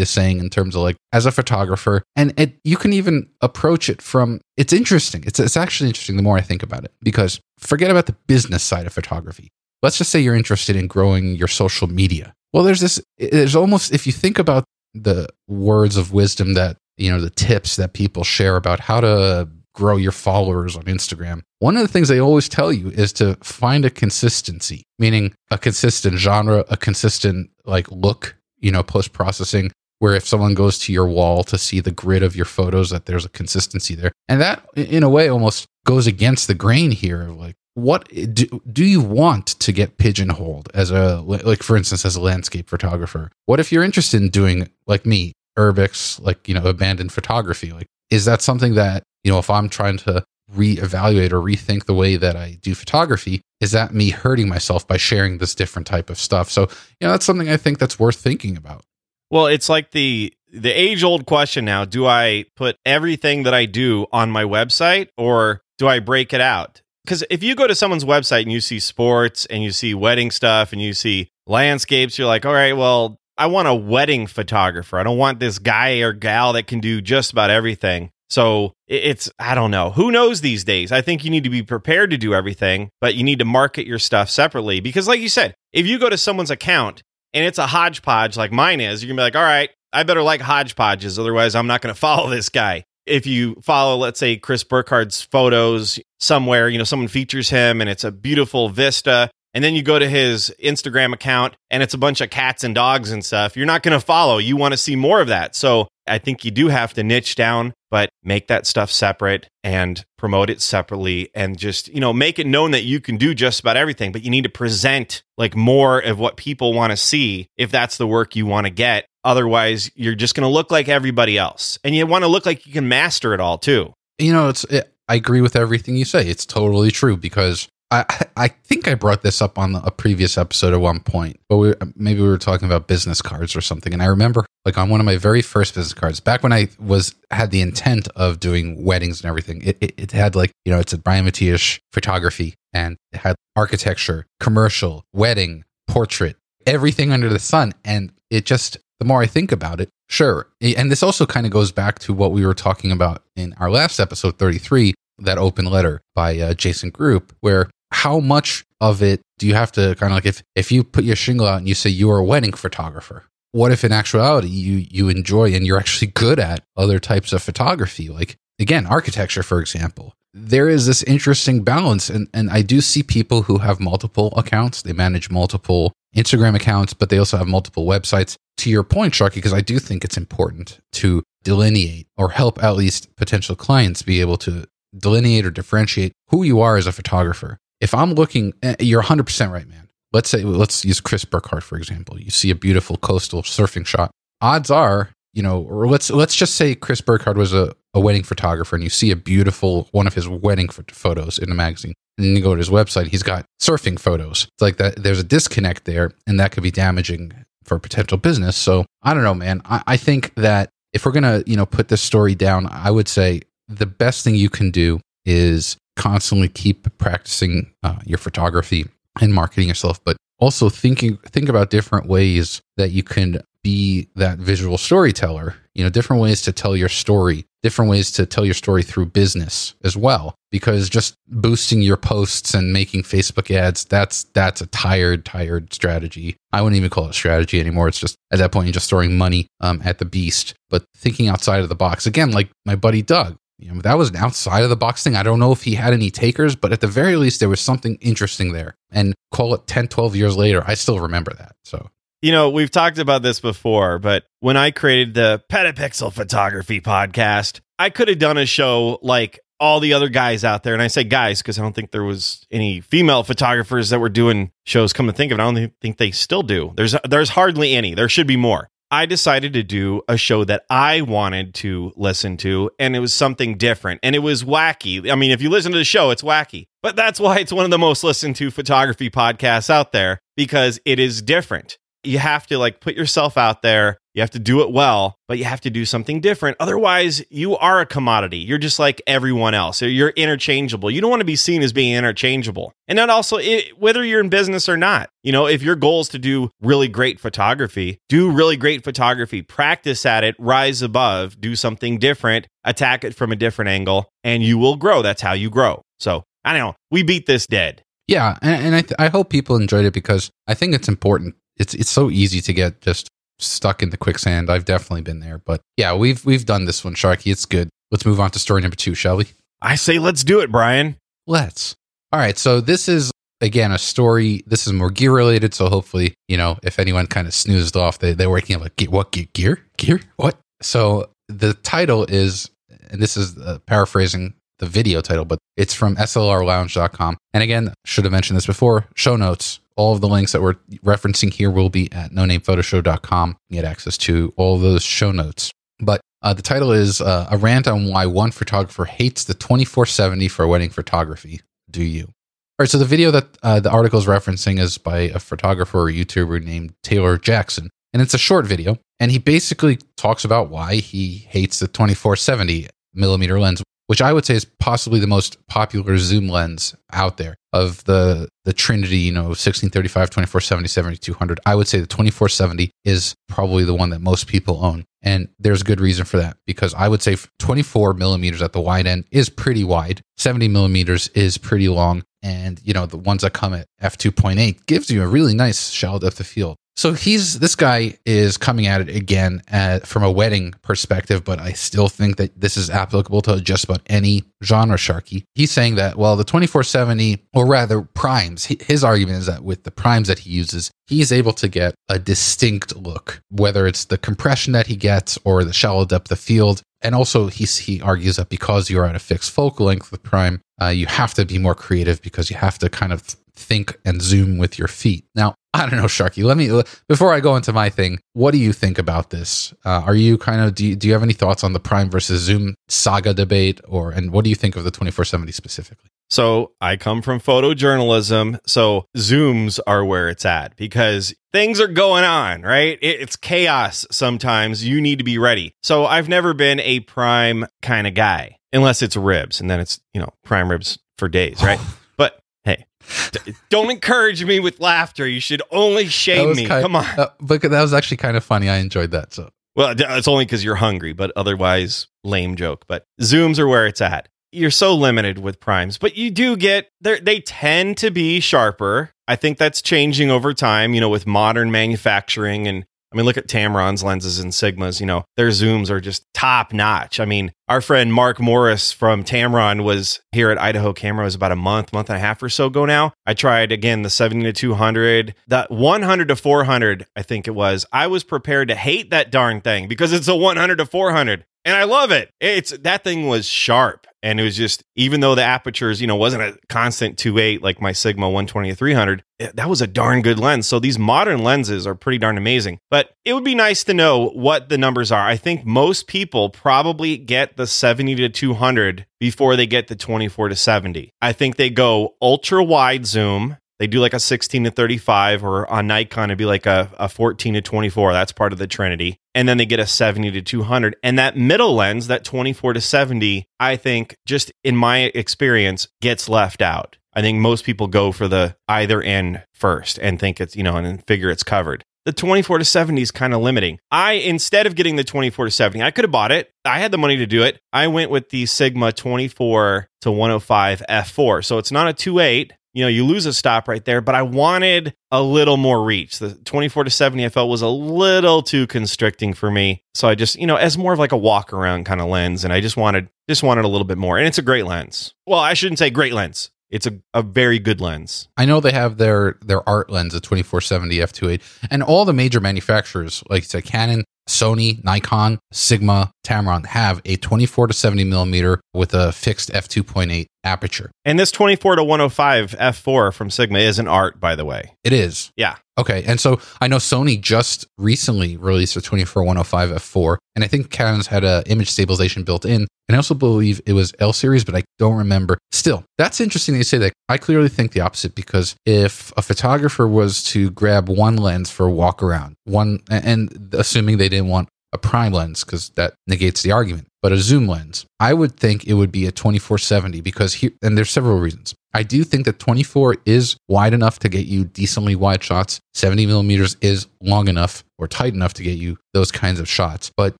is 0.00 0.10
saying 0.10 0.40
in 0.40 0.50
terms 0.50 0.74
of 0.74 0.82
like 0.82 0.96
as 1.12 1.26
a 1.26 1.32
photographer 1.32 2.02
and 2.16 2.38
it 2.38 2.58
you 2.64 2.76
can 2.76 2.92
even 2.92 3.28
approach 3.40 3.88
it 3.88 4.02
from 4.02 4.40
it's 4.56 4.72
interesting. 4.72 5.22
It's 5.24 5.38
it's 5.38 5.56
actually 5.56 5.88
interesting 5.88 6.16
the 6.16 6.22
more 6.22 6.36
i 6.36 6.42
think 6.42 6.62
about 6.62 6.84
it 6.84 6.92
because 7.02 7.40
forget 7.58 7.90
about 7.90 8.06
the 8.06 8.16
business 8.26 8.62
side 8.62 8.86
of 8.86 8.92
photography. 8.92 9.48
Let's 9.82 9.96
just 9.96 10.10
say 10.10 10.20
you're 10.20 10.34
interested 10.34 10.76
in 10.76 10.88
growing 10.88 11.36
your 11.36 11.48
social 11.48 11.86
media. 11.86 12.34
Well 12.52 12.64
there's 12.64 12.80
this 12.80 13.00
there's 13.18 13.56
almost 13.56 13.94
if 13.94 14.06
you 14.06 14.12
think 14.12 14.38
about 14.38 14.64
the 14.94 15.28
words 15.46 15.96
of 15.96 16.12
wisdom 16.12 16.54
that 16.54 16.76
you 17.00 17.10
know 17.10 17.20
the 17.20 17.30
tips 17.30 17.76
that 17.76 17.92
people 17.92 18.24
share 18.24 18.56
about 18.56 18.80
how 18.80 19.00
to 19.00 19.48
grow 19.74 19.96
your 19.96 20.12
followers 20.12 20.76
on 20.76 20.84
Instagram. 20.84 21.42
One 21.60 21.76
of 21.76 21.82
the 21.82 21.88
things 21.88 22.08
they 22.08 22.20
always 22.20 22.48
tell 22.48 22.72
you 22.72 22.88
is 22.90 23.12
to 23.14 23.36
find 23.42 23.84
a 23.84 23.90
consistency, 23.90 24.82
meaning 24.98 25.34
a 25.50 25.58
consistent 25.58 26.18
genre, 26.18 26.64
a 26.68 26.76
consistent 26.76 27.50
like 27.64 27.90
look, 27.90 28.36
you 28.58 28.70
know, 28.70 28.82
post 28.82 29.12
processing 29.12 29.70
where 30.00 30.14
if 30.14 30.26
someone 30.26 30.54
goes 30.54 30.78
to 30.78 30.92
your 30.92 31.06
wall 31.06 31.44
to 31.44 31.58
see 31.58 31.78
the 31.78 31.90
grid 31.90 32.22
of 32.22 32.34
your 32.34 32.46
photos 32.46 32.90
that 32.90 33.06
there's 33.06 33.24
a 33.24 33.28
consistency 33.28 33.94
there. 33.94 34.12
And 34.28 34.40
that 34.40 34.66
in 34.74 35.02
a 35.02 35.10
way 35.10 35.28
almost 35.28 35.66
goes 35.84 36.06
against 36.06 36.48
the 36.48 36.54
grain 36.54 36.90
here 36.90 37.22
of 37.22 37.36
like 37.36 37.56
what 37.74 38.08
do, 38.08 38.62
do 38.70 38.84
you 38.84 39.00
want 39.00 39.46
to 39.46 39.72
get 39.72 39.98
pigeonholed 39.98 40.68
as 40.74 40.90
a 40.90 41.20
like 41.20 41.62
for 41.62 41.76
instance 41.76 42.04
as 42.04 42.16
a 42.16 42.20
landscape 42.20 42.68
photographer 42.68 43.30
what 43.46 43.60
if 43.60 43.70
you're 43.70 43.84
interested 43.84 44.20
in 44.20 44.28
doing 44.28 44.68
like 44.86 45.06
me 45.06 45.32
urbex, 45.60 46.20
like, 46.22 46.48
you 46.48 46.54
know, 46.54 46.64
abandoned 46.64 47.12
photography. 47.12 47.72
Like, 47.72 47.86
is 48.10 48.24
that 48.24 48.42
something 48.42 48.74
that, 48.74 49.02
you 49.24 49.30
know, 49.30 49.38
if 49.38 49.50
I'm 49.50 49.68
trying 49.68 49.98
to 49.98 50.24
reevaluate 50.54 51.32
or 51.32 51.40
rethink 51.40 51.84
the 51.84 51.94
way 51.94 52.16
that 52.16 52.36
I 52.36 52.58
do 52.60 52.74
photography, 52.74 53.42
is 53.60 53.72
that 53.72 53.94
me 53.94 54.10
hurting 54.10 54.48
myself 54.48 54.86
by 54.86 54.96
sharing 54.96 55.38
this 55.38 55.54
different 55.54 55.86
type 55.86 56.10
of 56.10 56.18
stuff? 56.18 56.50
So, 56.50 56.62
you 56.62 57.06
know, 57.06 57.10
that's 57.10 57.24
something 57.24 57.48
I 57.48 57.56
think 57.56 57.78
that's 57.78 57.98
worth 57.98 58.16
thinking 58.16 58.56
about. 58.56 58.84
Well, 59.30 59.46
it's 59.46 59.68
like 59.68 59.92
the 59.92 60.32
the 60.52 60.72
age 60.72 61.04
old 61.04 61.26
question 61.26 61.64
now, 61.64 61.84
do 61.84 62.06
I 62.06 62.46
put 62.56 62.76
everything 62.84 63.44
that 63.44 63.54
I 63.54 63.66
do 63.66 64.06
on 64.12 64.30
my 64.30 64.42
website 64.42 65.08
or 65.16 65.62
do 65.78 65.86
I 65.86 66.00
break 66.00 66.32
it 66.32 66.40
out? 66.40 66.82
Because 67.04 67.24
if 67.30 67.42
you 67.42 67.54
go 67.54 67.66
to 67.66 67.74
someone's 67.74 68.04
website 68.04 68.42
and 68.42 68.52
you 68.52 68.60
see 68.60 68.80
sports 68.80 69.46
and 69.46 69.62
you 69.62 69.70
see 69.70 69.94
wedding 69.94 70.30
stuff 70.30 70.72
and 70.72 70.82
you 70.82 70.92
see 70.92 71.30
landscapes, 71.46 72.18
you're 72.18 72.26
like, 72.26 72.44
all 72.44 72.52
right, 72.52 72.76
well, 72.76 73.19
I 73.40 73.46
want 73.46 73.68
a 73.68 73.74
wedding 73.74 74.26
photographer. 74.26 74.98
I 74.98 75.02
don't 75.02 75.16
want 75.16 75.40
this 75.40 75.58
guy 75.58 76.00
or 76.00 76.12
gal 76.12 76.52
that 76.52 76.66
can 76.66 76.78
do 76.78 77.00
just 77.00 77.32
about 77.32 77.48
everything. 77.48 78.10
So 78.28 78.74
it's, 78.86 79.30
I 79.38 79.54
don't 79.54 79.70
know. 79.70 79.92
Who 79.92 80.12
knows 80.12 80.42
these 80.42 80.62
days? 80.62 80.92
I 80.92 81.00
think 81.00 81.24
you 81.24 81.30
need 81.30 81.44
to 81.44 81.50
be 81.50 81.62
prepared 81.62 82.10
to 82.10 82.18
do 82.18 82.34
everything, 82.34 82.90
but 83.00 83.14
you 83.14 83.24
need 83.24 83.38
to 83.38 83.46
market 83.46 83.86
your 83.86 83.98
stuff 83.98 84.28
separately. 84.28 84.80
Because, 84.80 85.08
like 85.08 85.20
you 85.20 85.30
said, 85.30 85.54
if 85.72 85.86
you 85.86 85.98
go 85.98 86.10
to 86.10 86.18
someone's 86.18 86.50
account 86.50 87.02
and 87.32 87.46
it's 87.46 87.56
a 87.56 87.66
hodgepodge 87.66 88.36
like 88.36 88.52
mine 88.52 88.78
is, 88.78 89.02
you're 89.02 89.08
going 89.08 89.16
to 89.16 89.20
be 89.20 89.24
like, 89.24 89.36
all 89.36 89.42
right, 89.42 89.70
I 89.90 90.02
better 90.02 90.22
like 90.22 90.42
hodgepodges. 90.42 91.18
Otherwise, 91.18 91.54
I'm 91.54 91.66
not 91.66 91.80
going 91.80 91.94
to 91.94 91.98
follow 91.98 92.28
this 92.28 92.50
guy. 92.50 92.84
If 93.06 93.26
you 93.26 93.56
follow, 93.62 93.96
let's 93.96 94.20
say, 94.20 94.36
Chris 94.36 94.64
Burkard's 94.64 95.22
photos 95.22 95.98
somewhere, 96.20 96.68
you 96.68 96.76
know, 96.76 96.84
someone 96.84 97.08
features 97.08 97.48
him 97.48 97.80
and 97.80 97.88
it's 97.88 98.04
a 98.04 98.12
beautiful 98.12 98.68
vista 98.68 99.30
and 99.54 99.64
then 99.64 99.74
you 99.74 99.82
go 99.82 99.98
to 99.98 100.08
his 100.08 100.54
Instagram 100.62 101.12
account 101.12 101.54
and 101.70 101.82
it's 101.82 101.94
a 101.94 101.98
bunch 101.98 102.20
of 102.20 102.30
cats 102.30 102.64
and 102.64 102.74
dogs 102.74 103.10
and 103.10 103.24
stuff, 103.24 103.56
you're 103.56 103.66
not 103.66 103.82
going 103.82 103.98
to 103.98 104.04
follow. 104.04 104.38
You 104.38 104.56
want 104.56 104.72
to 104.72 104.78
see 104.78 104.96
more 104.96 105.20
of 105.20 105.28
that. 105.28 105.54
So 105.54 105.88
I 106.06 106.18
think 106.18 106.44
you 106.44 106.50
do 106.50 106.68
have 106.68 106.94
to 106.94 107.02
niche 107.02 107.34
down, 107.34 107.72
but 107.90 108.10
make 108.22 108.48
that 108.48 108.66
stuff 108.66 108.90
separate 108.90 109.48
and 109.62 110.04
promote 110.18 110.50
it 110.50 110.60
separately 110.60 111.30
and 111.34 111.58
just, 111.58 111.88
you 111.88 112.00
know, 112.00 112.12
make 112.12 112.38
it 112.38 112.46
known 112.46 112.72
that 112.72 112.84
you 112.84 113.00
can 113.00 113.16
do 113.16 113.34
just 113.34 113.60
about 113.60 113.76
everything, 113.76 114.12
but 114.12 114.22
you 114.22 114.30
need 114.30 114.44
to 114.44 114.50
present 114.50 115.22
like 115.38 115.56
more 115.56 115.98
of 115.98 116.18
what 116.18 116.36
people 116.36 116.72
want 116.72 116.90
to 116.90 116.96
see 116.96 117.48
if 117.56 117.70
that's 117.70 117.96
the 117.96 118.06
work 118.06 118.36
you 118.36 118.46
want 118.46 118.66
to 118.66 118.70
get. 118.70 119.06
Otherwise, 119.24 119.90
you're 119.94 120.14
just 120.14 120.34
going 120.34 120.48
to 120.48 120.52
look 120.52 120.70
like 120.70 120.88
everybody 120.88 121.36
else. 121.36 121.78
And 121.84 121.94
you 121.94 122.06
want 122.06 122.22
to 122.22 122.28
look 122.28 122.46
like 122.46 122.66
you 122.66 122.72
can 122.72 122.88
master 122.88 123.34
it 123.34 123.40
all 123.40 123.58
too. 123.58 123.92
You 124.18 124.32
know, 124.32 124.48
it's, 124.48 124.64
it, 124.64 124.92
I 125.08 125.16
agree 125.16 125.40
with 125.40 125.56
everything 125.56 125.96
you 125.96 126.04
say. 126.04 126.26
It's 126.26 126.46
totally 126.46 126.90
true 126.90 127.16
because 127.16 127.68
I, 127.90 128.04
I 128.36 128.48
think 128.48 128.86
I 128.86 128.94
brought 128.94 129.22
this 129.22 129.42
up 129.42 129.58
on 129.58 129.74
a 129.74 129.90
previous 129.90 130.38
episode 130.38 130.72
at 130.72 130.80
one 130.80 131.00
point, 131.00 131.40
but 131.48 131.56
we 131.56 131.74
maybe 131.96 132.20
we 132.20 132.28
were 132.28 132.38
talking 132.38 132.66
about 132.66 132.86
business 132.86 133.20
cards 133.20 133.56
or 133.56 133.60
something. 133.60 133.92
And 133.92 134.02
I 134.02 134.06
remember, 134.06 134.46
like 134.64 134.78
on 134.78 134.88
one 134.88 135.00
of 135.00 135.06
my 135.06 135.16
very 135.16 135.42
first 135.42 135.74
business 135.74 135.92
cards, 135.92 136.20
back 136.20 136.44
when 136.44 136.52
I 136.52 136.68
was 136.78 137.14
had 137.32 137.50
the 137.50 137.60
intent 137.60 138.08
of 138.14 138.38
doing 138.38 138.84
weddings 138.84 139.20
and 139.20 139.28
everything, 139.28 139.62
it, 139.62 139.76
it, 139.80 139.94
it 139.96 140.12
had 140.12 140.36
like 140.36 140.52
you 140.64 140.72
know 140.72 140.78
it's 140.78 140.92
a 140.92 140.98
Brian 140.98 141.26
Matiash 141.26 141.80
photography, 141.92 142.54
and 142.72 142.96
it 143.12 143.18
had 143.18 143.34
architecture, 143.56 144.26
commercial, 144.38 145.04
wedding, 145.12 145.64
portrait, 145.88 146.36
everything 146.66 147.10
under 147.10 147.28
the 147.28 147.40
sun, 147.40 147.72
and 147.84 148.12
it 148.30 148.46
just 148.46 148.78
the 149.00 149.04
more 149.04 149.22
I 149.22 149.26
think 149.26 149.50
about 149.50 149.80
it, 149.80 149.88
sure. 150.08 150.46
And 150.60 150.92
this 150.92 151.02
also 151.02 151.26
kind 151.26 151.46
of 151.46 151.50
goes 151.50 151.72
back 151.72 151.98
to 152.00 152.12
what 152.12 152.30
we 152.30 152.46
were 152.46 152.54
talking 152.54 152.92
about 152.92 153.24
in 153.34 153.54
our 153.58 153.70
last 153.70 153.98
episode 153.98 154.38
33, 154.38 154.94
that 155.20 155.38
open 155.38 155.64
letter 155.64 156.02
by 156.14 156.38
uh, 156.38 156.54
Jason 156.54 156.92
Groupp, 156.92 157.30
where 157.40 157.68
how 157.92 158.20
much 158.20 158.64
of 158.80 159.02
it 159.02 159.20
do 159.38 159.46
you 159.46 159.54
have 159.54 159.72
to 159.72 159.94
kind 159.96 160.12
of 160.12 160.16
like 160.16 160.26
if 160.26 160.42
if 160.54 160.72
you 160.72 160.84
put 160.84 161.04
your 161.04 161.16
shingle 161.16 161.46
out 161.46 161.58
and 161.58 161.68
you 161.68 161.74
say 161.74 161.90
you 161.90 162.10
are 162.10 162.18
a 162.18 162.24
wedding 162.24 162.52
photographer 162.52 163.24
what 163.52 163.72
if 163.72 163.84
in 163.84 163.92
actuality 163.92 164.48
you 164.48 164.86
you 164.90 165.08
enjoy 165.08 165.52
and 165.54 165.66
you're 165.66 165.78
actually 165.78 166.08
good 166.08 166.38
at 166.38 166.62
other 166.76 166.98
types 166.98 167.32
of 167.32 167.42
photography? 167.42 168.08
Like 168.08 168.36
again 168.58 168.86
architecture 168.86 169.42
for 169.42 169.60
example. 169.60 170.14
There 170.32 170.68
is 170.68 170.86
this 170.86 171.02
interesting 171.04 171.64
balance 171.64 172.08
and 172.08 172.28
and 172.32 172.50
I 172.50 172.62
do 172.62 172.80
see 172.80 173.02
people 173.02 173.42
who 173.42 173.58
have 173.58 173.80
multiple 173.80 174.32
accounts. 174.36 174.82
They 174.82 174.92
manage 174.92 175.30
multiple 175.30 175.92
Instagram 176.14 176.54
accounts 176.54 176.94
but 176.94 177.08
they 177.08 177.18
also 177.18 177.36
have 177.36 177.48
multiple 177.48 177.86
websites. 177.86 178.36
To 178.58 178.70
your 178.70 178.84
point 178.84 179.14
Sharky 179.14 179.36
because 179.36 179.54
I 179.54 179.62
do 179.62 179.78
think 179.78 180.04
it's 180.04 180.18
important 180.18 180.80
to 180.92 181.22
delineate 181.42 182.06
or 182.18 182.30
help 182.30 182.62
at 182.62 182.76
least 182.76 183.16
potential 183.16 183.56
clients 183.56 184.02
be 184.02 184.20
able 184.20 184.36
to 184.38 184.66
delineate 184.96 185.46
or 185.46 185.50
differentiate 185.50 186.12
who 186.28 186.42
you 186.42 186.60
are 186.60 186.76
as 186.76 186.86
a 186.86 186.92
photographer 186.92 187.58
if 187.80 187.94
I'm 187.94 188.14
looking, 188.14 188.52
eh, 188.62 188.76
you're 188.80 189.02
100% 189.02 189.52
right, 189.52 189.68
man. 189.68 189.88
Let's 190.12 190.28
say, 190.28 190.42
let's 190.42 190.84
use 190.84 191.00
Chris 191.00 191.24
Burkard, 191.24 191.64
for 191.64 191.76
example. 191.76 192.20
You 192.20 192.30
see 192.30 192.50
a 192.50 192.54
beautiful 192.54 192.96
coastal 192.96 193.42
surfing 193.42 193.86
shot. 193.86 194.10
Odds 194.40 194.70
are, 194.70 195.10
you 195.32 195.42
know, 195.42 195.62
or 195.62 195.86
let's, 195.86 196.10
let's 196.10 196.34
just 196.34 196.56
say 196.56 196.74
Chris 196.74 197.00
Burkard 197.00 197.38
was 197.38 197.52
a, 197.54 197.74
a 197.94 198.00
wedding 198.00 198.24
photographer 198.24 198.74
and 198.74 198.82
you 198.82 198.90
see 198.90 199.10
a 199.10 199.16
beautiful, 199.16 199.88
one 199.92 200.06
of 200.06 200.14
his 200.14 200.28
wedding 200.28 200.68
photos 200.68 201.38
in 201.38 201.50
a 201.50 201.54
magazine. 201.54 201.94
And 202.18 202.26
then 202.26 202.36
you 202.36 202.42
go 202.42 202.54
to 202.54 202.58
his 202.58 202.70
website, 202.70 203.06
he's 203.06 203.22
got 203.22 203.46
surfing 203.62 203.98
photos. 203.98 204.44
It's 204.44 204.62
like 204.62 204.76
that, 204.78 205.02
there's 205.02 205.20
a 205.20 205.24
disconnect 205.24 205.84
there 205.84 206.10
and 206.26 206.40
that 206.40 206.52
could 206.52 206.62
be 206.62 206.70
damaging 206.70 207.32
for 207.64 207.78
potential 207.78 208.18
business. 208.18 208.56
So 208.56 208.84
I 209.02 209.14
don't 209.14 209.22
know, 209.22 209.34
man. 209.34 209.62
I, 209.64 209.82
I 209.86 209.96
think 209.96 210.34
that 210.34 210.70
if 210.92 211.06
we're 211.06 211.12
going 211.12 211.22
to, 211.22 211.44
you 211.46 211.56
know, 211.56 211.66
put 211.66 211.88
this 211.88 212.02
story 212.02 212.34
down, 212.34 212.66
I 212.66 212.90
would 212.90 213.08
say 213.08 213.42
the 213.68 213.86
best 213.86 214.24
thing 214.24 214.34
you 214.34 214.50
can 214.50 214.70
do 214.72 215.00
is 215.24 215.76
constantly 215.96 216.48
keep 216.48 216.96
practicing 216.98 217.72
uh, 217.82 217.98
your 218.04 218.18
photography 218.18 218.86
and 219.20 219.34
marketing 219.34 219.68
yourself, 219.68 220.02
but 220.04 220.16
also 220.38 220.68
thinking 220.68 221.16
think 221.26 221.48
about 221.48 221.70
different 221.70 222.06
ways 222.06 222.60
that 222.76 222.90
you 222.90 223.02
can 223.02 223.42
be 223.62 224.08
that 224.16 224.38
visual 224.38 224.78
storyteller. 224.78 225.54
You 225.74 225.84
know, 225.84 225.90
different 225.90 226.20
ways 226.20 226.42
to 226.42 226.52
tell 226.52 226.76
your 226.76 226.88
story, 226.88 227.46
different 227.62 227.90
ways 227.90 228.10
to 228.12 228.26
tell 228.26 228.44
your 228.44 228.54
story 228.54 228.82
through 228.82 229.06
business 229.06 229.74
as 229.84 229.96
well. 229.96 230.34
Because 230.50 230.88
just 230.88 231.14
boosting 231.28 231.80
your 231.80 231.96
posts 231.96 232.54
and 232.54 232.72
making 232.72 233.04
Facebook 233.04 233.54
ads, 233.54 233.84
that's 233.84 234.24
that's 234.24 234.60
a 234.60 234.66
tired, 234.66 235.24
tired 235.24 235.72
strategy. 235.72 236.36
I 236.52 236.62
wouldn't 236.62 236.76
even 236.76 236.90
call 236.90 237.08
it 237.08 237.14
strategy 237.14 237.60
anymore. 237.60 237.88
It's 237.88 238.00
just 238.00 238.16
at 238.32 238.38
that 238.38 238.50
point 238.50 238.66
you're 238.66 238.72
just 238.72 238.90
throwing 238.90 239.16
money 239.16 239.46
um, 239.60 239.80
at 239.84 239.98
the 239.98 240.04
beast. 240.04 240.54
But 240.70 240.84
thinking 240.96 241.28
outside 241.28 241.60
of 241.60 241.68
the 241.68 241.76
box 241.76 242.06
again, 242.06 242.32
like 242.32 242.50
my 242.64 242.74
buddy 242.76 243.02
Doug, 243.02 243.36
you 243.60 243.72
know, 243.72 243.80
that 243.82 243.98
was 243.98 244.10
an 244.10 244.16
outside 244.16 244.62
of 244.62 244.70
the 244.70 244.76
box 244.76 245.04
thing. 245.04 245.16
I 245.16 245.22
don't 245.22 245.38
know 245.38 245.52
if 245.52 245.62
he 245.62 245.74
had 245.74 245.92
any 245.92 246.10
takers, 246.10 246.56
but 246.56 246.72
at 246.72 246.80
the 246.80 246.86
very 246.86 247.16
least, 247.16 247.40
there 247.40 247.48
was 247.48 247.60
something 247.60 247.96
interesting 248.00 248.52
there. 248.52 248.76
And 248.90 249.14
call 249.32 249.54
it 249.54 249.66
10, 249.66 249.88
12 249.88 250.16
years 250.16 250.36
later, 250.36 250.62
I 250.66 250.74
still 250.74 251.00
remember 251.00 251.32
that. 251.34 251.56
So, 251.64 251.90
you 252.22 252.32
know, 252.32 252.50
we've 252.50 252.70
talked 252.70 252.98
about 252.98 253.22
this 253.22 253.40
before, 253.40 253.98
but 253.98 254.24
when 254.40 254.56
I 254.56 254.70
created 254.70 255.14
the 255.14 255.42
Petapixel 255.50 256.12
Photography 256.12 256.80
podcast, 256.80 257.60
I 257.78 257.90
could 257.90 258.08
have 258.08 258.18
done 258.18 258.38
a 258.38 258.46
show 258.46 258.98
like 259.02 259.40
all 259.60 259.78
the 259.78 259.92
other 259.92 260.08
guys 260.08 260.42
out 260.42 260.62
there. 260.62 260.72
And 260.72 260.82
I 260.82 260.86
say 260.86 261.04
guys 261.04 261.42
because 261.42 261.58
I 261.58 261.62
don't 261.62 261.74
think 261.74 261.90
there 261.90 262.02
was 262.02 262.46
any 262.50 262.80
female 262.80 263.22
photographers 263.22 263.90
that 263.90 264.00
were 264.00 264.08
doing 264.08 264.50
shows. 264.64 264.92
Come 264.92 265.06
to 265.06 265.12
think 265.12 265.32
of 265.32 265.38
it, 265.38 265.42
I 265.42 265.52
don't 265.52 265.72
think 265.80 265.98
they 265.98 266.10
still 266.10 266.42
do. 266.42 266.72
There's 266.76 266.96
there's 267.08 267.28
hardly 267.30 267.74
any. 267.74 267.94
There 267.94 268.08
should 268.08 268.26
be 268.26 268.36
more. 268.38 268.69
I 268.90 269.06
decided 269.06 269.52
to 269.52 269.62
do 269.62 270.02
a 270.08 270.16
show 270.16 270.44
that 270.44 270.64
I 270.68 271.02
wanted 271.02 271.54
to 271.56 271.92
listen 271.96 272.36
to, 272.38 272.70
and 272.78 272.96
it 272.96 273.00
was 273.00 273.12
something 273.12 273.56
different. 273.56 274.00
And 274.02 274.14
it 274.16 274.20
was 274.20 274.42
wacky. 274.44 275.10
I 275.10 275.14
mean, 275.14 275.30
if 275.30 275.40
you 275.40 275.50
listen 275.50 275.72
to 275.72 275.78
the 275.78 275.84
show, 275.84 276.10
it's 276.10 276.22
wacky. 276.22 276.66
But 276.82 276.96
that's 276.96 277.20
why 277.20 277.38
it's 277.38 277.52
one 277.52 277.64
of 277.64 277.70
the 277.70 277.78
most 277.78 278.02
listened 278.02 278.36
to 278.36 278.50
photography 278.50 279.10
podcasts 279.10 279.70
out 279.70 279.92
there 279.92 280.18
because 280.36 280.80
it 280.84 280.98
is 280.98 281.22
different 281.22 281.78
you 282.02 282.18
have 282.18 282.46
to 282.46 282.58
like 282.58 282.80
put 282.80 282.94
yourself 282.94 283.36
out 283.36 283.62
there. 283.62 283.98
You 284.14 284.22
have 284.22 284.30
to 284.30 284.38
do 284.38 284.60
it 284.62 284.72
well, 284.72 285.16
but 285.28 285.38
you 285.38 285.44
have 285.44 285.60
to 285.62 285.70
do 285.70 285.84
something 285.84 286.20
different. 286.20 286.56
Otherwise, 286.58 287.22
you 287.30 287.56
are 287.56 287.80
a 287.80 287.86
commodity. 287.86 288.38
You're 288.38 288.58
just 288.58 288.78
like 288.78 289.00
everyone 289.06 289.54
else. 289.54 289.82
You're 289.82 290.10
interchangeable. 290.10 290.90
You 290.90 291.00
don't 291.00 291.10
want 291.10 291.20
to 291.20 291.26
be 291.26 291.36
seen 291.36 291.62
as 291.62 291.72
being 291.72 291.96
interchangeable. 291.96 292.72
And 292.88 292.98
then 292.98 293.08
also, 293.08 293.36
it, 293.36 293.78
whether 293.78 294.04
you're 294.04 294.20
in 294.20 294.28
business 294.28 294.68
or 294.68 294.76
not, 294.76 295.10
you 295.22 295.30
know, 295.30 295.46
if 295.46 295.62
your 295.62 295.76
goal 295.76 296.00
is 296.00 296.08
to 296.08 296.18
do 296.18 296.50
really 296.60 296.88
great 296.88 297.20
photography, 297.20 297.98
do 298.08 298.30
really 298.30 298.56
great 298.56 298.82
photography, 298.82 299.42
practice 299.42 300.04
at 300.04 300.24
it, 300.24 300.34
rise 300.38 300.82
above, 300.82 301.40
do 301.40 301.54
something 301.54 301.98
different, 301.98 302.48
attack 302.64 303.04
it 303.04 303.14
from 303.14 303.30
a 303.30 303.36
different 303.36 303.68
angle, 303.68 304.08
and 304.24 304.42
you 304.42 304.58
will 304.58 304.76
grow. 304.76 305.02
That's 305.02 305.22
how 305.22 305.34
you 305.34 305.50
grow. 305.50 305.82
So 306.00 306.24
I 306.44 306.52
don't 306.52 306.60
know. 306.60 306.74
We 306.90 307.02
beat 307.02 307.26
this 307.26 307.46
dead. 307.46 307.82
Yeah, 308.08 308.36
and, 308.42 308.66
and 308.66 308.74
I, 308.74 308.80
th- 308.80 308.94
I 308.98 309.06
hope 309.06 309.30
people 309.30 309.54
enjoyed 309.54 309.84
it 309.84 309.94
because 309.94 310.32
I 310.48 310.54
think 310.54 310.74
it's 310.74 310.88
important 310.88 311.36
it's 311.60 311.74
it's 311.74 311.90
so 311.90 312.10
easy 312.10 312.40
to 312.40 312.52
get 312.52 312.80
just 312.80 313.08
stuck 313.42 313.82
in 313.82 313.90
the 313.90 313.96
quicksand. 313.96 314.50
I've 314.50 314.64
definitely 314.64 315.02
been 315.02 315.20
there, 315.20 315.38
but 315.38 315.60
yeah, 315.76 315.94
we've 315.94 316.24
we've 316.24 316.46
done 316.46 316.64
this 316.64 316.84
one, 316.84 316.94
Sharky. 316.94 317.32
It's 317.32 317.46
good. 317.46 317.68
Let's 317.90 318.06
move 318.06 318.20
on 318.20 318.30
to 318.32 318.38
story 318.38 318.62
number 318.62 318.76
two, 318.76 318.94
shall 318.94 319.16
we? 319.16 319.26
I 319.62 319.74
say 319.74 319.98
let's 319.98 320.24
do 320.24 320.40
it, 320.40 320.50
Brian. 320.50 320.96
Let's. 321.26 321.74
All 322.12 322.20
right. 322.20 322.38
So 322.38 322.60
this 322.60 322.88
is 322.88 323.10
again 323.40 323.72
a 323.72 323.78
story. 323.78 324.42
This 324.46 324.66
is 324.66 324.72
more 324.72 324.90
gear 324.90 325.12
related. 325.12 325.54
So 325.54 325.68
hopefully, 325.68 326.14
you 326.28 326.36
know, 326.36 326.58
if 326.62 326.78
anyone 326.78 327.06
kind 327.06 327.26
of 327.26 327.34
snoozed 327.34 327.76
off, 327.76 327.98
they 327.98 328.12
they're 328.12 328.30
waking 328.30 328.56
up 328.56 328.62
like, 328.62 328.80
what 328.88 329.12
gear? 329.12 329.26
Gear? 329.32 329.62
Gear? 329.76 330.00
What? 330.16 330.38
So 330.62 331.10
the 331.28 331.54
title 331.54 332.04
is, 332.08 332.50
and 332.90 333.00
this 333.00 333.16
is 333.16 333.38
uh, 333.38 333.58
paraphrasing 333.66 334.34
the 334.58 334.66
video 334.66 335.00
title, 335.00 335.24
but 335.24 335.38
it's 335.56 335.74
from 335.74 335.96
slrlounge.com. 335.96 337.16
And 337.32 337.42
again, 337.42 337.72
should 337.84 338.04
have 338.04 338.12
mentioned 338.12 338.36
this 338.36 338.46
before. 338.46 338.86
Show 338.94 339.16
notes 339.16 339.60
all 339.80 339.94
of 339.94 340.02
the 340.02 340.08
links 340.08 340.32
that 340.32 340.42
we're 340.42 340.56
referencing 340.84 341.32
here 341.32 341.50
will 341.50 341.70
be 341.70 341.90
at 341.90 342.10
nonamephotoshow.com. 342.10 343.36
You 343.48 343.62
get 343.62 343.64
access 343.64 343.96
to 343.98 344.34
all 344.36 344.58
those 344.58 344.82
show 344.82 345.10
notes. 345.10 345.50
But 345.80 346.02
uh, 346.20 346.34
the 346.34 346.42
title 346.42 346.70
is 346.70 347.00
uh, 347.00 347.28
A 347.30 347.38
Rant 347.38 347.66
on 347.66 347.88
Why 347.88 348.04
One 348.04 348.30
Photographer 348.30 348.84
Hates 348.84 349.24
the 349.24 349.32
2470 349.32 350.28
for 350.28 350.46
Wedding 350.46 350.68
Photography. 350.68 351.40
Do 351.70 351.82
you? 351.82 352.02
All 352.02 352.64
right, 352.64 352.68
so 352.68 352.76
the 352.76 352.84
video 352.84 353.10
that 353.10 353.38
uh, 353.42 353.60
the 353.60 353.70
article 353.70 353.98
is 353.98 354.04
referencing 354.04 354.60
is 354.60 354.76
by 354.76 354.98
a 354.98 355.18
photographer 355.18 355.80
or 355.80 355.90
YouTuber 355.90 356.44
named 356.44 356.74
Taylor 356.82 357.16
Jackson. 357.16 357.70
And 357.94 358.02
it's 358.02 358.12
a 358.12 358.18
short 358.18 358.46
video. 358.46 358.76
And 358.98 359.10
he 359.10 359.16
basically 359.16 359.78
talks 359.96 360.26
about 360.26 360.50
why 360.50 360.74
he 360.74 361.26
hates 361.30 361.58
the 361.58 361.68
2470 361.68 362.68
millimeter 362.92 363.40
lens, 363.40 363.62
which 363.90 364.00
I 364.00 364.12
would 364.12 364.24
say 364.24 364.34
is 364.34 364.44
possibly 364.44 365.00
the 365.00 365.08
most 365.08 365.44
popular 365.48 365.98
zoom 365.98 366.28
lens 366.28 366.76
out 366.92 367.16
there 367.16 367.34
of 367.52 367.82
the 367.86 368.28
the 368.44 368.52
Trinity, 368.52 368.98
you 368.98 369.10
know, 369.10 369.30
1635, 369.30 370.10
2470, 370.10 370.68
7200. 370.68 371.40
I 371.44 371.56
would 371.56 371.66
say 371.66 371.80
the 371.80 371.88
2470 371.88 372.70
is 372.84 373.16
probably 373.28 373.64
the 373.64 373.74
one 373.74 373.90
that 373.90 374.00
most 374.00 374.28
people 374.28 374.64
own. 374.64 374.84
And 375.02 375.28
there's 375.40 375.64
good 375.64 375.80
reason 375.80 376.04
for 376.04 376.18
that 376.18 376.36
because 376.46 376.72
I 376.74 376.86
would 376.86 377.02
say 377.02 377.16
24 377.40 377.94
millimeters 377.94 378.42
at 378.42 378.52
the 378.52 378.60
wide 378.60 378.86
end 378.86 379.06
is 379.10 379.28
pretty 379.28 379.64
wide, 379.64 380.02
70 380.18 380.46
millimeters 380.46 381.08
is 381.08 381.36
pretty 381.36 381.68
long. 381.68 382.04
And, 382.22 382.60
you 382.64 382.74
know, 382.74 382.86
the 382.86 382.98
ones 382.98 383.22
that 383.22 383.32
come 383.32 383.54
at 383.54 383.66
f2.8 383.82 384.66
gives 384.66 384.90
you 384.90 385.02
a 385.02 385.06
really 385.06 385.34
nice 385.34 385.70
shallow 385.70 385.98
depth 385.98 386.20
of 386.20 386.26
field. 386.26 386.56
So 386.80 386.94
he's 386.94 387.40
this 387.40 387.56
guy 387.56 387.98
is 388.06 388.38
coming 388.38 388.66
at 388.66 388.80
it 388.80 388.88
again 388.88 389.42
at, 389.48 389.86
from 389.86 390.02
a 390.02 390.10
wedding 390.10 390.54
perspective, 390.62 391.24
but 391.24 391.38
I 391.38 391.52
still 391.52 391.88
think 391.88 392.16
that 392.16 392.40
this 392.40 392.56
is 392.56 392.70
applicable 392.70 393.20
to 393.22 393.38
just 393.42 393.64
about 393.64 393.82
any 393.88 394.24
genre 394.42 394.78
sharky. 394.78 395.24
He's 395.34 395.50
saying 395.50 395.74
that 395.74 395.96
well, 395.96 396.16
the 396.16 396.24
2470 396.24 397.22
or 397.34 397.44
rather 397.44 397.82
primes, 397.82 398.46
his 398.46 398.82
argument 398.82 399.18
is 399.18 399.26
that 399.26 399.44
with 399.44 399.64
the 399.64 399.70
primes 399.70 400.08
that 400.08 400.20
he 400.20 400.30
uses, 400.30 400.70
he's 400.86 401.12
able 401.12 401.34
to 401.34 401.48
get 401.48 401.74
a 401.90 401.98
distinct 401.98 402.74
look, 402.74 403.20
whether 403.28 403.66
it's 403.66 403.84
the 403.84 403.98
compression 403.98 404.54
that 404.54 404.66
he 404.66 404.76
gets 404.76 405.18
or 405.24 405.44
the 405.44 405.52
shallow 405.52 405.84
depth 405.84 406.10
of 406.10 406.18
field. 406.18 406.62
And 406.80 406.94
also, 406.94 407.26
he's, 407.26 407.58
he 407.58 407.82
argues 407.82 408.16
that 408.16 408.30
because 408.30 408.70
you're 408.70 408.86
at 408.86 408.96
a 408.96 409.00
fixed 409.00 409.32
focal 409.32 409.66
length 409.66 409.90
with 409.90 410.02
prime, 410.02 410.40
uh, 410.60 410.68
you 410.68 410.86
have 410.86 411.14
to 411.14 411.24
be 411.24 411.38
more 411.38 411.54
creative 411.54 412.02
because 412.02 412.30
you 412.30 412.36
have 412.36 412.58
to 412.58 412.68
kind 412.68 412.92
of 412.92 413.02
think 413.34 413.78
and 413.84 414.02
zoom 414.02 414.38
with 414.38 414.58
your 414.58 414.68
feet. 414.68 415.04
Now, 415.14 415.34
I 415.54 415.68
don't 415.68 415.80
know, 415.80 415.86
Sharky. 415.86 416.22
Let 416.22 416.36
me 416.36 416.62
before 416.88 417.12
I 417.12 417.18
go 417.18 417.34
into 417.34 417.52
my 417.52 417.70
thing. 417.70 417.98
What 418.12 418.30
do 418.30 418.38
you 418.38 418.52
think 418.52 418.78
about 418.78 419.10
this? 419.10 419.52
Uh, 419.64 419.82
are 419.84 419.96
you 419.96 420.16
kind 420.16 420.40
of 420.40 420.54
do 420.54 420.64
you, 420.64 420.76
do 420.76 420.86
you 420.86 420.92
have 420.92 421.02
any 421.02 421.12
thoughts 421.12 421.42
on 421.42 421.54
the 421.54 421.60
prime 421.60 421.90
versus 421.90 422.22
zoom 422.22 422.54
saga 422.68 423.14
debate, 423.14 423.60
or 423.66 423.90
and 423.90 424.12
what 424.12 424.22
do 424.22 424.30
you 424.30 424.36
think 424.36 424.54
of 424.54 424.62
the 424.62 424.70
twenty 424.70 424.92
four 424.92 425.04
seventy 425.04 425.32
specifically? 425.32 425.90
So 426.08 426.52
I 426.60 426.76
come 426.76 427.02
from 427.02 427.20
photojournalism, 427.20 428.38
so 428.46 428.86
zooms 428.96 429.60
are 429.66 429.84
where 429.84 430.08
it's 430.08 430.24
at 430.24 430.56
because 430.56 431.14
things 431.32 431.60
are 431.60 431.68
going 431.68 432.04
on, 432.04 432.42
right? 432.42 432.78
It's 432.80 433.16
chaos 433.16 433.86
sometimes. 433.90 434.64
You 434.64 434.80
need 434.80 434.98
to 434.98 435.04
be 435.04 435.18
ready. 435.18 435.52
So 435.62 435.84
I've 435.86 436.08
never 436.08 436.32
been 436.32 436.60
a 436.60 436.80
prime 436.80 437.46
kind 437.62 437.86
of 437.86 437.94
guy 437.94 438.36
unless 438.52 438.82
it's 438.82 438.96
ribs, 438.96 439.40
and 439.40 439.50
then 439.50 439.60
it's 439.60 439.80
you 439.94 440.00
know 440.00 440.10
prime 440.24 440.50
ribs 440.50 440.78
for 440.98 441.08
days, 441.08 441.42
right? 441.42 441.60
But 441.96 442.18
hey, 442.44 442.64
d- 443.12 443.34
don't 443.50 443.70
encourage 443.70 444.24
me 444.24 444.40
with 444.40 444.58
laughter. 444.58 445.06
You 445.06 445.20
should 445.20 445.42
only 445.50 445.86
shame 445.86 446.34
me. 446.34 446.46
Kind, 446.46 446.62
Come 446.62 446.76
on. 446.76 446.86
Uh, 446.98 447.10
but 447.20 447.42
that 447.42 447.60
was 447.60 447.74
actually 447.74 447.98
kind 447.98 448.16
of 448.16 448.24
funny. 448.24 448.48
I 448.48 448.56
enjoyed 448.56 448.92
that. 448.92 449.12
So 449.12 449.28
well, 449.56 449.74
it's 449.76 450.08
only 450.08 450.24
because 450.24 450.42
you're 450.44 450.54
hungry, 450.54 450.92
but 450.94 451.12
otherwise, 451.16 451.88
lame 452.04 452.36
joke. 452.36 452.64
But 452.66 452.86
zooms 453.00 453.38
are 453.38 453.46
where 453.46 453.66
it's 453.66 453.80
at. 453.80 454.08
You're 454.32 454.50
so 454.52 454.74
limited 454.74 455.18
with 455.18 455.40
primes, 455.40 455.76
but 455.76 455.96
you 455.96 456.10
do 456.10 456.36
get 456.36 456.70
they 456.80 457.20
tend 457.20 457.76
to 457.78 457.90
be 457.90 458.20
sharper. 458.20 458.92
I 459.08 459.16
think 459.16 459.38
that's 459.38 459.60
changing 459.60 460.10
over 460.10 460.32
time, 460.32 460.72
you 460.72 460.80
know, 460.80 460.88
with 460.88 461.06
modern 461.06 461.50
manufacturing 461.50 462.46
and 462.46 462.64
I 462.92 462.96
mean, 462.96 463.06
look 463.06 463.16
at 463.16 463.28
Tamron's 463.28 463.84
lenses 463.84 464.18
and 464.18 464.32
Sigmas. 464.32 464.80
You 464.80 464.86
know, 464.86 465.04
their 465.16 465.28
zooms 465.28 465.70
are 465.70 465.80
just 465.80 466.04
top 466.12 466.52
notch. 466.52 466.98
I 466.98 467.04
mean, 467.04 467.32
our 467.48 467.60
friend 467.60 467.92
Mark 467.92 468.20
Morris 468.20 468.72
from 468.72 469.04
Tamron 469.04 469.64
was 469.64 470.00
here 470.12 470.30
at 470.30 470.40
Idaho 470.40 470.72
Camera 470.72 471.04
was 471.04 471.14
about 471.14 471.32
a 471.32 471.36
month, 471.36 471.72
month 471.72 471.88
and 471.88 471.96
a 471.96 472.00
half 472.00 472.22
or 472.22 472.28
so 472.28 472.46
ago 472.46 472.64
now. 472.64 472.92
I 473.06 473.14
tried 473.14 473.52
again 473.52 473.82
the 473.82 473.90
70 473.90 474.24
to 474.24 474.32
200, 474.32 475.14
that 475.28 475.50
100 475.50 476.08
to 476.08 476.16
400, 476.16 476.86
I 476.96 477.02
think 477.02 477.28
it 477.28 477.34
was. 477.34 477.66
I 477.72 477.86
was 477.86 478.04
prepared 478.04 478.48
to 478.48 478.54
hate 478.54 478.90
that 478.90 479.10
darn 479.10 479.40
thing 479.40 479.68
because 479.68 479.92
it's 479.92 480.08
a 480.08 480.16
100 480.16 480.56
to 480.56 480.66
400 480.66 481.24
and 481.44 481.56
I 481.56 481.64
love 481.64 481.90
it. 481.90 482.10
It's 482.20 482.50
that 482.50 482.84
thing 482.84 483.08
was 483.08 483.26
sharp 483.26 483.86
and 484.02 484.20
it 484.20 484.22
was 484.22 484.36
just 484.36 484.62
even 484.76 485.00
though 485.00 485.14
the 485.14 485.22
apertures 485.22 485.80
you 485.80 485.86
know 485.86 485.96
wasn't 485.96 486.22
a 486.22 486.38
constant 486.48 486.96
2.8 486.96 487.42
like 487.42 487.60
my 487.60 487.72
sigma 487.72 488.06
120 488.06 488.54
300 488.54 489.04
eh, 489.18 489.30
that 489.34 489.48
was 489.48 489.60
a 489.60 489.66
darn 489.66 490.02
good 490.02 490.18
lens. 490.18 490.46
So 490.46 490.58
these 490.58 490.78
modern 490.78 491.22
lenses 491.22 491.66
are 491.66 491.74
pretty 491.74 491.98
darn 491.98 492.16
amazing. 492.16 492.58
But 492.70 492.90
it 493.04 493.14
would 493.14 493.24
be 493.24 493.34
nice 493.34 493.64
to 493.64 493.74
know 493.74 494.08
what 494.10 494.48
the 494.48 494.58
numbers 494.58 494.92
are. 494.92 495.06
I 495.06 495.16
think 495.16 495.44
most 495.44 495.86
people 495.86 496.30
probably 496.30 496.96
get 496.96 497.36
the 497.36 497.46
70 497.46 497.96
to 497.96 498.08
200 498.08 498.86
before 498.98 499.36
they 499.36 499.46
get 499.46 499.68
the 499.68 499.74
24 499.74 500.28
to 500.28 500.36
70 500.36 500.92
i 501.00 501.12
think 501.12 501.36
they 501.36 501.50
go 501.50 501.94
ultra 502.02 502.44
wide 502.44 502.86
zoom 502.86 503.36
they 503.60 503.66
do 503.66 503.78
like 503.78 503.94
a 503.94 504.00
16 504.00 504.44
to 504.44 504.50
35 504.50 505.22
or 505.22 505.48
on 505.48 505.68
nikon 505.68 506.10
it'd 506.10 506.18
be 506.18 506.24
like 506.24 506.46
a, 506.46 506.72
a 506.78 506.88
14 506.88 507.34
to 507.34 507.42
24 507.42 507.92
that's 507.92 508.10
part 508.10 508.32
of 508.32 508.40
the 508.40 508.48
trinity 508.48 508.98
and 509.14 509.28
then 509.28 509.36
they 509.36 509.46
get 509.46 509.60
a 509.60 509.66
70 509.66 510.10
to 510.10 510.22
200 510.22 510.76
and 510.82 510.98
that 510.98 511.16
middle 511.16 511.54
lens 511.54 511.86
that 511.86 512.02
24 512.02 512.54
to 512.54 512.60
70 512.60 513.28
i 513.38 513.54
think 513.54 513.94
just 514.06 514.32
in 514.42 514.56
my 514.56 514.90
experience 514.94 515.68
gets 515.80 516.08
left 516.08 516.42
out 516.42 516.76
i 516.94 517.00
think 517.00 517.20
most 517.20 517.44
people 517.44 517.68
go 517.68 517.92
for 517.92 518.08
the 518.08 518.34
either 518.48 518.82
end 518.82 519.22
first 519.34 519.78
and 519.78 520.00
think 520.00 520.20
it's 520.20 520.34
you 520.34 520.42
know 520.42 520.56
and 520.56 520.84
figure 520.86 521.10
it's 521.10 521.22
covered 521.22 521.64
the 521.86 521.92
24 521.92 522.38
to 522.38 522.44
70 522.44 522.82
is 522.82 522.90
kind 522.90 523.14
of 523.14 523.22
limiting. 523.22 523.58
I, 523.70 523.92
instead 523.92 524.46
of 524.46 524.54
getting 524.54 524.76
the 524.76 524.84
24 524.84 525.24
to 525.24 525.30
70, 525.30 525.64
I 525.64 525.70
could 525.70 525.84
have 525.84 525.90
bought 525.90 526.12
it. 526.12 526.30
I 526.44 526.58
had 526.58 526.72
the 526.72 526.78
money 526.78 526.98
to 526.98 527.06
do 527.06 527.22
it. 527.22 527.40
I 527.54 527.68
went 527.68 527.90
with 527.90 528.10
the 528.10 528.26
Sigma 528.26 528.70
24 528.72 529.66
to 529.80 529.90
105 529.90 530.62
f4. 530.68 531.24
So 531.24 531.38
it's 531.38 531.50
not 531.50 531.68
a 531.68 531.72
2.8 531.72 532.32
you 532.52 532.64
know, 532.64 532.68
you 532.68 532.84
lose 532.84 533.06
a 533.06 533.12
stop 533.12 533.48
right 533.48 533.64
there, 533.64 533.80
but 533.80 533.94
I 533.94 534.02
wanted 534.02 534.74
a 534.90 535.02
little 535.02 535.36
more 535.36 535.64
reach. 535.64 535.98
The 535.98 536.14
24 536.14 536.64
to 536.64 536.70
70 536.70 537.04
I 537.04 537.08
felt 537.08 537.30
was 537.30 537.42
a 537.42 537.48
little 537.48 538.22
too 538.22 538.46
constricting 538.46 539.14
for 539.14 539.30
me. 539.30 539.62
So 539.74 539.88
I 539.88 539.94
just, 539.94 540.16
you 540.16 540.26
know, 540.26 540.36
as 540.36 540.58
more 540.58 540.72
of 540.72 540.78
like 540.78 540.92
a 540.92 540.96
walk 540.96 541.32
around 541.32 541.64
kind 541.64 541.80
of 541.80 541.88
lens 541.88 542.24
and 542.24 542.32
I 542.32 542.40
just 542.40 542.56
wanted 542.56 542.88
just 543.08 543.22
wanted 543.22 543.44
a 543.44 543.48
little 543.48 543.66
bit 543.66 543.78
more. 543.78 543.98
And 543.98 544.06
it's 544.06 544.18
a 544.18 544.22
great 544.22 544.46
lens. 544.46 544.94
Well, 545.06 545.20
I 545.20 545.34
shouldn't 545.34 545.58
say 545.58 545.70
great 545.70 545.92
lens. 545.92 546.30
It's 546.50 546.66
a, 546.66 546.80
a 546.92 547.02
very 547.02 547.38
good 547.38 547.60
lens. 547.60 548.08
I 548.16 548.24
know 548.24 548.40
they 548.40 548.50
have 548.50 548.76
their 548.76 549.18
their 549.24 549.48
art 549.48 549.70
lens, 549.70 549.94
a 549.94 550.00
2470 550.00 550.78
f2.8, 550.78 551.48
and 551.50 551.62
all 551.62 551.84
the 551.84 551.92
major 551.92 552.20
manufacturers, 552.20 553.04
like 553.08 553.22
you 553.22 553.28
said, 553.28 553.44
Canon, 553.44 553.84
Sony, 554.08 554.62
Nikon, 554.64 555.20
Sigma, 555.32 555.92
Tamron 556.04 556.46
have 556.46 556.80
a 556.84 556.96
24 556.96 557.48
to 557.48 557.54
70 557.54 557.84
millimeter 557.84 558.40
with 558.54 558.74
a 558.74 558.92
fixed 558.92 559.30
f2.8 559.30 560.06
aperture. 560.24 560.70
And 560.84 560.98
this 560.98 561.10
24 561.10 561.56
to 561.56 561.64
105 561.64 562.32
f4 562.32 562.92
from 562.92 563.10
Sigma 563.10 563.38
is 563.38 563.58
an 563.58 563.68
art, 563.68 564.00
by 564.00 564.14
the 564.14 564.24
way. 564.24 564.54
It 564.64 564.72
is. 564.72 565.10
Yeah. 565.16 565.36
Okay. 565.58 565.84
And 565.86 566.00
so 566.00 566.20
I 566.40 566.48
know 566.48 566.56
Sony 566.56 567.00
just 567.00 567.46
recently 567.58 568.16
released 568.16 568.56
a 568.56 568.60
24 568.60 569.02
105 569.02 569.50
f4, 569.50 569.98
and 570.14 570.24
I 570.24 570.26
think 570.26 570.50
Canon's 570.50 570.86
had 570.86 571.04
a 571.04 571.22
image 571.26 571.50
stabilization 571.50 572.02
built 572.02 572.24
in. 572.24 572.46
And 572.68 572.76
I 572.76 572.76
also 572.76 572.94
believe 572.94 573.40
it 573.46 573.52
was 573.52 573.74
L 573.78 573.92
series, 573.92 574.24
but 574.24 574.36
I 574.36 574.44
don't 574.58 574.76
remember. 574.76 575.18
Still, 575.32 575.64
that's 575.76 576.00
interesting 576.00 576.34
that 576.34 576.38
you 576.38 576.44
say 576.44 576.58
that. 576.58 576.72
I 576.88 576.98
clearly 576.98 577.28
think 577.28 577.52
the 577.52 577.60
opposite 577.60 577.94
because 577.94 578.36
if 578.46 578.92
a 578.96 579.02
photographer 579.02 579.66
was 579.66 580.02
to 580.04 580.30
grab 580.30 580.68
one 580.68 580.96
lens 580.96 581.30
for 581.30 581.46
a 581.46 581.50
walk 581.50 581.82
around, 581.82 582.14
one, 582.24 582.60
and 582.70 583.32
assuming 583.32 583.78
they 583.78 583.88
didn't 583.88 584.08
want 584.08 584.28
a 584.52 584.58
prime 584.58 584.92
lens 584.92 585.24
because 585.24 585.50
that 585.50 585.74
negates 585.86 586.22
the 586.22 586.32
argument, 586.32 586.68
but 586.82 586.92
a 586.92 586.98
zoom 586.98 587.26
lens, 587.26 587.66
I 587.78 587.94
would 587.94 588.16
think 588.16 588.46
it 588.46 588.54
would 588.54 588.72
be 588.72 588.86
a 588.86 588.92
2470 588.92 589.80
because 589.80 590.14
here, 590.14 590.32
and 590.42 590.56
there's 590.56 590.70
several 590.70 590.98
reasons. 590.98 591.34
I 591.52 591.64
do 591.64 591.82
think 591.82 592.04
that 592.04 592.18
24 592.18 592.76
is 592.86 593.16
wide 593.28 593.54
enough 593.54 593.80
to 593.80 593.88
get 593.88 594.06
you 594.06 594.24
decently 594.24 594.76
wide 594.76 595.02
shots. 595.02 595.40
70 595.54 595.86
millimeters 595.86 596.36
is 596.40 596.68
long 596.80 597.08
enough 597.08 597.42
or 597.58 597.66
tight 597.66 597.92
enough 597.92 598.14
to 598.14 598.22
get 598.22 598.38
you 598.38 598.56
those 598.72 598.92
kinds 598.92 599.18
of 599.18 599.28
shots. 599.28 599.72
But 599.76 599.96